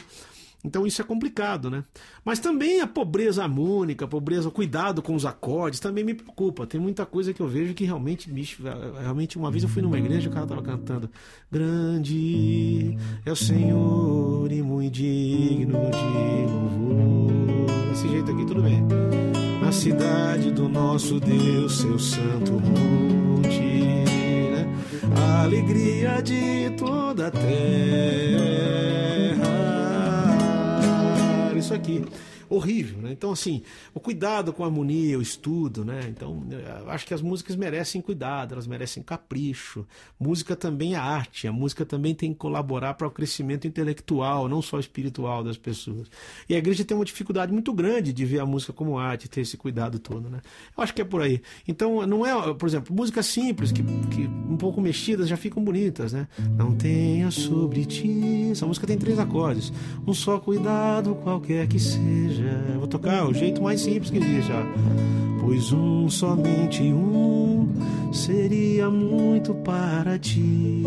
então 0.66 0.88
isso 0.88 1.02
é 1.02 1.06
complicado, 1.06 1.70
né? 1.70 1.84
Mas 2.26 2.40
também 2.40 2.82
a 2.82 2.88
pobreza 2.88 3.44
harmônica, 3.44 4.06
a 4.06 4.08
pobreza, 4.08 4.50
o 4.50 4.52
cuidado 4.52 5.02
com 5.02 5.14
os 5.14 5.26
acordes 5.26 5.80
também 5.80 6.04
me 6.04 6.14
preocupa. 6.14 6.66
Tem 6.66 6.80
muita 6.80 7.06
coisa 7.06 7.34
que 7.34 7.42
eu 7.42 7.48
vejo 7.48 7.74
que 7.74 7.86
realmente, 7.86 8.30
bicho, 8.30 8.64
realmente 9.00 9.38
uma 9.38 9.52
vez 9.52 9.64
eu 9.64 9.70
fui 9.70 9.82
numa 9.82 9.98
igreja 9.98 10.28
e 10.28 10.30
o 10.30 10.34
cara 10.34 10.48
tava 10.48 10.62
cantando 10.62 11.10
Grande 11.52 12.98
é 13.26 13.32
o 13.32 13.36
Senhor 13.36 14.52
e 14.52 14.62
muito 14.62 14.94
digno 14.96 15.80
de 15.92 16.52
louvor. 16.52 17.90
Desse 17.90 18.10
jeito 18.10 18.32
aqui 18.32 18.46
tudo 18.46 18.64
bem. 18.64 18.84
Na 19.62 19.72
cidade 19.72 20.52
do 20.52 20.68
nosso 20.68 21.20
Deus, 21.20 21.80
seu 21.80 22.00
santo 22.00 22.54
monte, 22.54 23.60
né? 23.60 24.76
A 25.16 25.44
alegria 25.44 26.22
de 26.22 26.72
toda 26.78 27.28
a 27.28 27.32
terra 27.32 29.17
isso 31.68 31.74
aqui 31.74 32.06
horrível, 32.50 33.02
né? 33.02 33.12
Então, 33.12 33.32
assim, 33.32 33.62
o 33.94 34.00
cuidado 34.00 34.54
com 34.54 34.64
a 34.64 34.68
harmonia, 34.68 35.18
o 35.18 35.22
estudo, 35.22 35.84
né? 35.84 36.02
Então, 36.08 36.44
acho 36.88 37.06
que 37.06 37.14
as 37.14 37.22
músicas 37.22 37.56
merecem 37.56 38.02
cuidado, 38.02 38.54
elas 38.54 38.68
merecem 38.68 39.04
capricho. 39.04 39.86
Música 40.20 40.56
também 40.56 40.94
é 40.94 40.98
arte, 40.98 41.48
a 41.48 41.52
música 41.52 41.86
também 41.86 42.14
tem 42.16 42.34
que 42.34 42.40
colaborar 42.40 42.94
para 42.94 43.08
o 43.08 43.12
crescimento 43.12 43.68
intelectual, 43.68 44.48
não 44.48 44.62
só 44.62 44.80
espiritual 44.80 45.44
das 45.44 45.58
pessoas. 45.58 46.08
E 46.48 46.56
a 46.56 46.58
igreja 46.58 46.84
tem 46.84 46.96
uma 46.96 47.06
dificuldade 47.06 47.52
muito 47.52 47.74
grande 47.74 48.14
de 48.14 48.26
ver 48.26 48.40
a 48.40 48.46
música 48.46 48.74
como 48.74 48.98
arte, 48.98 49.28
ter 49.28 49.42
esse 49.42 49.58
cuidado 49.58 50.00
todo, 50.00 50.30
né? 50.30 50.42
Eu 50.76 50.84
acho 50.84 50.94
que 50.94 51.02
é 51.02 51.06
por 51.06 51.22
aí. 51.22 51.42
Então, 51.68 52.06
não 52.06 52.26
é, 52.26 52.54
por 52.54 52.68
exemplo, 52.68 52.96
músicas 52.96 53.26
simples, 53.26 53.72
que, 53.72 53.84
que 53.84 54.28
um 54.28 54.58
pouco 54.58 54.80
mexidas 54.82 55.28
já 55.28 55.38
ficam 55.38 55.64
bonitas, 55.64 56.14
né? 56.14 56.28
Não 56.56 56.76
tenha 56.76 57.32
sobre 57.32 57.86
ti. 57.86 58.50
Essa 58.52 58.66
música 58.66 58.88
tem 58.88 58.98
três 58.98 59.20
acordes. 59.20 59.72
Um 60.06 60.14
só 60.14 60.40
cuidado, 60.40 61.16
qualquer 61.16 61.68
que 61.68 61.80
seja 61.80 62.37
seja. 62.38 62.78
Vou 62.78 62.88
tocar 62.88 63.28
o 63.28 63.34
jeito 63.34 63.62
mais 63.62 63.82
simples 63.82 64.10
que 64.10 64.18
existe 64.18 64.48
já. 64.48 64.64
Pois 65.42 65.72
um, 65.72 66.10
somente 66.10 66.84
um, 66.84 67.68
seria 68.14 68.90
muito 68.90 69.54
para 69.56 70.18
ti. 70.20 70.84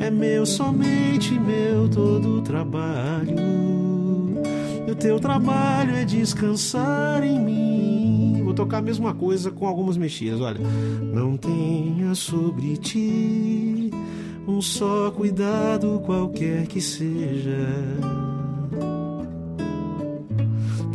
É 0.00 0.10
meu, 0.10 0.46
somente 0.46 1.38
meu 1.38 1.88
todo 1.88 2.40
trabalho. 2.42 3.36
E 4.86 4.90
o 4.90 4.94
teu 4.94 5.20
trabalho 5.20 5.94
é 5.94 6.04
descansar 6.04 7.22
em 7.22 7.38
mim. 7.38 8.42
Vou 8.42 8.54
tocar 8.54 8.78
a 8.78 8.82
mesma 8.82 9.12
coisa 9.12 9.50
com 9.50 9.66
algumas 9.66 9.96
mexidas, 9.96 10.40
olha. 10.40 10.60
Não 11.12 11.36
tenha 11.36 12.14
sobre 12.14 12.76
ti 12.78 13.90
um 14.46 14.62
só 14.62 15.10
cuidado 15.10 16.00
qualquer 16.06 16.66
que 16.66 16.80
seja 16.80 17.68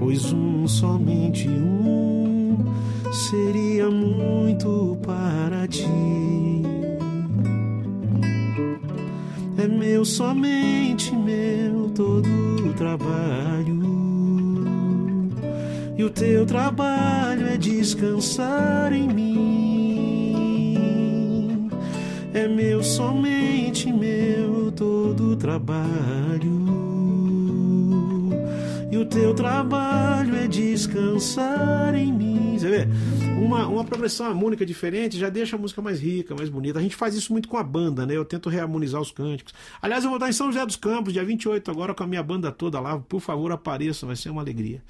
pois 0.03 0.33
um, 0.33 0.67
somente 0.67 1.47
um, 1.47 2.57
seria 3.09 3.89
muito 3.89 4.97
para 5.01 5.65
ti. 5.65 5.87
É 9.57 9.65
meu, 9.65 10.03
somente 10.03 11.15
meu, 11.15 11.89
todo 11.95 12.27
o 12.69 12.73
trabalho. 12.73 13.81
E 15.97 16.03
o 16.03 16.09
teu 16.09 16.45
trabalho 16.45 17.47
é 17.47 17.55
descansar 17.55 18.91
em 18.91 19.07
mim. 19.07 20.43
É 22.33 22.45
meu, 22.45 22.83
somente 22.83 23.89
meu, 23.89 24.69
todo 24.69 25.31
o 25.31 25.35
trabalho 25.37 26.92
e 28.93 28.97
o 28.97 29.03
teu 29.03 29.33
trabalho 29.33 30.35
é 30.35 30.47
descansar 30.47 31.95
em 31.95 32.13
mim. 32.13 32.59
Você 32.59 32.69
vê? 32.69 32.87
Uma, 33.43 33.65
uma 33.65 33.83
progressão 33.83 34.27
harmônica 34.27 34.63
diferente 34.63 35.17
já 35.17 35.29
deixa 35.29 35.55
a 35.55 35.59
música 35.59 35.81
mais 35.81 35.99
rica, 35.99 36.35
mais 36.35 36.47
bonita. 36.47 36.77
A 36.77 36.81
gente 36.81 36.95
faz 36.95 37.15
isso 37.15 37.31
muito 37.31 37.49
com 37.49 37.57
a 37.57 37.63
banda, 37.63 38.05
né? 38.05 38.15
Eu 38.15 38.23
tento 38.23 38.49
reharmonizar 38.49 39.01
os 39.01 39.11
cânticos. 39.11 39.51
Aliás, 39.81 40.03
eu 40.03 40.11
vou 40.11 40.17
estar 40.17 40.29
em 40.29 40.33
São 40.33 40.51
José 40.51 40.63
dos 40.63 40.75
Campos, 40.75 41.11
dia 41.11 41.25
28, 41.25 41.71
agora 41.71 41.95
com 41.95 42.03
a 42.03 42.07
minha 42.07 42.21
banda 42.21 42.51
toda 42.51 42.79
lá. 42.79 42.99
Por 42.99 43.19
favor, 43.19 43.51
apareça, 43.51 44.05
vai 44.05 44.15
ser 44.15 44.29
uma 44.29 44.43
alegria. 44.43 44.83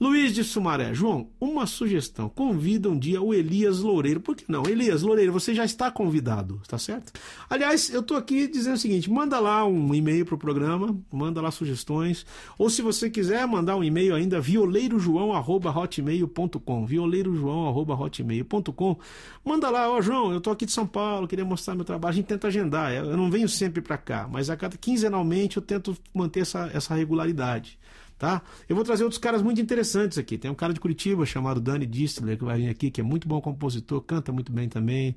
Luiz 0.00 0.34
de 0.34 0.42
Sumaré, 0.42 0.92
João, 0.94 1.28
uma 1.38 1.66
sugestão. 1.66 2.30
Convida 2.30 2.88
um 2.88 2.98
dia 2.98 3.20
o 3.20 3.34
Elias 3.34 3.80
Loureiro. 3.80 4.18
Por 4.18 4.34
que 4.34 4.50
não? 4.50 4.62
Elias 4.64 5.02
Loureiro, 5.02 5.30
você 5.30 5.54
já 5.54 5.62
está 5.62 5.90
convidado, 5.90 6.58
tá 6.66 6.78
certo? 6.78 7.12
Aliás, 7.50 7.92
eu 7.92 8.00
estou 8.00 8.16
aqui 8.16 8.48
dizendo 8.48 8.76
o 8.76 8.78
seguinte: 8.78 9.10
manda 9.10 9.38
lá 9.38 9.62
um 9.66 9.94
e-mail 9.94 10.24
para 10.24 10.36
o 10.36 10.38
programa, 10.38 10.98
manda 11.12 11.42
lá 11.42 11.50
sugestões. 11.50 12.24
Ou 12.56 12.70
se 12.70 12.80
você 12.80 13.10
quiser 13.10 13.46
mandar 13.46 13.76
um 13.76 13.84
e-mail 13.84 14.14
ainda, 14.14 14.40
violeirojoão.hotmail.com. 14.40 16.86
Violeirojoão.hotmail.com. 16.86 18.98
Manda 19.44 19.68
lá, 19.68 19.90
ó, 19.90 19.98
oh, 19.98 20.02
João, 20.02 20.32
eu 20.32 20.38
estou 20.38 20.54
aqui 20.54 20.64
de 20.64 20.72
São 20.72 20.86
Paulo, 20.86 21.28
queria 21.28 21.44
mostrar 21.44 21.74
meu 21.74 21.84
trabalho. 21.84 22.12
A 22.12 22.16
gente 22.16 22.24
tenta 22.24 22.46
agendar. 22.46 22.94
Eu 22.94 23.18
não 23.18 23.30
venho 23.30 23.50
sempre 23.50 23.82
para 23.82 23.98
cá, 23.98 24.26
mas 24.32 24.48
a 24.48 24.56
cada 24.56 24.78
quinzenalmente 24.78 25.58
eu 25.58 25.62
tento 25.62 25.94
manter 26.14 26.40
essa, 26.40 26.70
essa 26.72 26.94
regularidade 26.94 27.78
tá? 28.20 28.42
Eu 28.68 28.76
vou 28.76 28.84
trazer 28.84 29.02
outros 29.02 29.18
caras 29.18 29.40
muito 29.40 29.62
interessantes 29.62 30.18
aqui. 30.18 30.36
Tem 30.36 30.50
um 30.50 30.54
cara 30.54 30.74
de 30.74 30.78
Curitiba 30.78 31.24
chamado 31.24 31.58
Dani 31.58 31.86
Distler 31.86 32.36
que 32.36 32.44
vai 32.44 32.58
vir 32.58 32.68
aqui, 32.68 32.90
que 32.90 33.00
é 33.00 33.04
muito 33.04 33.26
bom 33.26 33.40
compositor, 33.40 34.02
canta 34.02 34.30
muito 34.30 34.52
bem 34.52 34.68
também. 34.68 35.16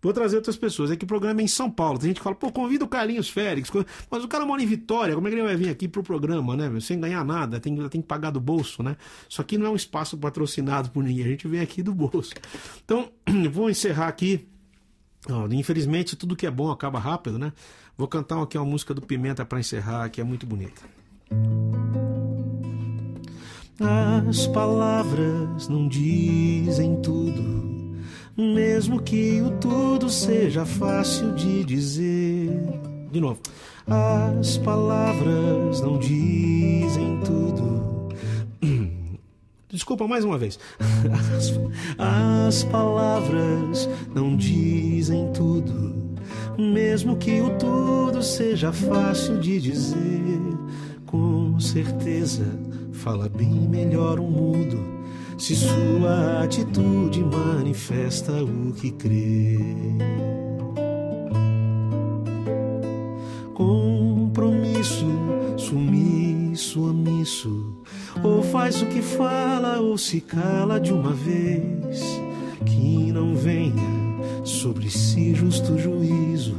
Vou 0.00 0.12
trazer 0.12 0.36
outras 0.36 0.56
pessoas. 0.56 0.92
É 0.92 0.96
que 0.96 1.04
o 1.04 1.06
programa 1.06 1.40
é 1.40 1.44
em 1.44 1.48
São 1.48 1.68
Paulo. 1.68 1.98
Tem 1.98 2.08
gente 2.08 2.18
que 2.18 2.22
fala, 2.22 2.36
pô, 2.36 2.50
convida 2.52 2.84
o 2.84 2.88
Carlinhos 2.88 3.28
Félix. 3.28 3.70
Mas 4.08 4.22
o 4.22 4.28
cara 4.28 4.46
mora 4.46 4.62
em 4.62 4.66
Vitória, 4.66 5.16
como 5.16 5.26
é 5.26 5.30
que 5.30 5.36
ele 5.36 5.44
vai 5.44 5.56
vir 5.56 5.68
aqui 5.68 5.88
pro 5.88 6.02
programa, 6.02 6.56
né? 6.56 6.80
Sem 6.80 7.00
ganhar 7.00 7.24
nada, 7.24 7.58
tem, 7.58 7.76
tem 7.88 8.00
que 8.00 8.06
pagar 8.06 8.30
do 8.30 8.40
bolso, 8.40 8.84
né? 8.84 8.96
Isso 9.28 9.40
aqui 9.40 9.58
não 9.58 9.66
é 9.66 9.70
um 9.70 9.76
espaço 9.76 10.16
patrocinado 10.16 10.90
por 10.90 11.02
ninguém, 11.02 11.24
a 11.24 11.28
gente 11.28 11.48
vem 11.48 11.60
aqui 11.60 11.82
do 11.82 11.92
bolso. 11.92 12.34
Então, 12.84 13.10
vou 13.50 13.68
encerrar 13.68 14.06
aqui. 14.06 14.46
infelizmente, 15.50 16.14
tudo 16.14 16.36
que 16.36 16.46
é 16.46 16.50
bom 16.52 16.70
acaba 16.70 17.00
rápido, 17.00 17.36
né? 17.36 17.52
Vou 17.96 18.06
cantar 18.06 18.40
aqui 18.40 18.56
uma 18.56 18.66
música 18.66 18.94
do 18.94 19.02
Pimenta 19.02 19.44
para 19.44 19.58
encerrar, 19.58 20.08
que 20.08 20.20
é 20.20 20.24
muito 20.24 20.46
bonita. 20.46 21.01
As 24.28 24.46
palavras 24.46 25.68
não 25.68 25.88
dizem 25.88 26.96
tudo, 27.02 28.00
mesmo 28.36 29.02
que 29.02 29.42
o 29.42 29.50
tudo 29.58 30.08
seja 30.08 30.64
fácil 30.64 31.34
de 31.34 31.64
dizer. 31.64 32.50
De 33.10 33.20
novo. 33.20 33.40
As 33.86 34.56
palavras 34.58 35.80
não 35.80 35.98
dizem 35.98 37.20
tudo. 37.24 38.08
Desculpa 39.68 40.06
mais 40.06 40.24
uma 40.24 40.38
vez. 40.38 40.58
As, 41.36 41.52
as 41.98 42.64
palavras 42.64 43.88
não 44.14 44.36
dizem 44.36 45.32
tudo, 45.32 46.16
mesmo 46.56 47.16
que 47.16 47.40
o 47.40 47.50
tudo 47.58 48.22
seja 48.22 48.72
fácil 48.72 49.40
de 49.40 49.60
dizer. 49.60 50.40
Com 51.12 51.60
certeza 51.60 52.46
fala 52.90 53.28
bem 53.28 53.68
melhor 53.68 54.18
um 54.18 54.30
mudo 54.30 54.82
se 55.36 55.54
sua 55.54 56.42
atitude 56.42 57.22
manifesta 57.22 58.32
o 58.42 58.72
que 58.72 58.90
crê. 58.92 59.58
Compromisso, 63.52 65.04
sumiço, 65.58 66.88
omisso, 66.88 67.76
ou 68.24 68.42
faz 68.42 68.80
o 68.80 68.86
que 68.86 69.02
fala 69.02 69.80
ou 69.80 69.98
se 69.98 70.18
cala 70.18 70.80
de 70.80 70.94
uma 70.94 71.12
vez. 71.12 72.00
Que 72.64 73.12
não 73.12 73.34
venha 73.34 74.44
sobre 74.44 74.88
si 74.88 75.34
justo 75.34 75.76
juízo, 75.78 76.56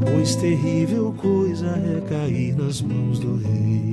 pois 0.00 0.36
terrível 0.36 1.14
coisa 1.16 1.66
é 1.66 2.00
cair 2.08 2.56
nas 2.56 2.80
mãos 2.82 3.18
do 3.18 3.36
rei. 3.36 3.90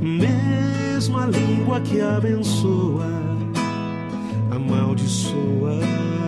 Mesmo 0.00 1.18
a 1.18 1.26
língua 1.26 1.80
que 1.80 2.00
abençoa, 2.00 3.06
amaldiçoa. 4.50 6.19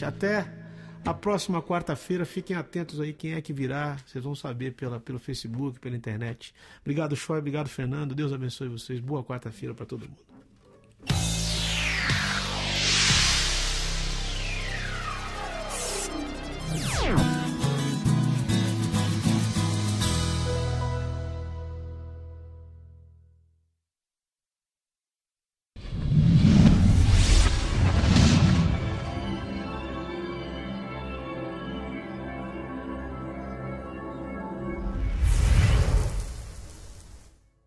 Gente, 0.00 0.04
até 0.04 0.46
a 1.04 1.12
próxima 1.12 1.62
quarta-feira. 1.62 2.24
Fiquem 2.24 2.56
atentos 2.56 3.00
aí 3.00 3.12
quem 3.12 3.34
é 3.34 3.40
que 3.40 3.52
virá. 3.52 3.96
Vocês 4.06 4.24
vão 4.24 4.34
saber 4.34 4.72
pela, 4.72 4.98
pelo 4.98 5.18
Facebook, 5.18 5.78
pela 5.78 5.96
internet. 5.96 6.54
Obrigado, 6.80 7.14
Choi. 7.14 7.38
Obrigado, 7.38 7.68
Fernando. 7.68 8.14
Deus 8.14 8.32
abençoe 8.32 8.68
vocês. 8.68 9.00
Boa 9.00 9.22
quarta-feira 9.22 9.74
para 9.74 9.86
todo 9.86 10.06
mundo. 10.06 10.30
Yeah. 17.02 17.49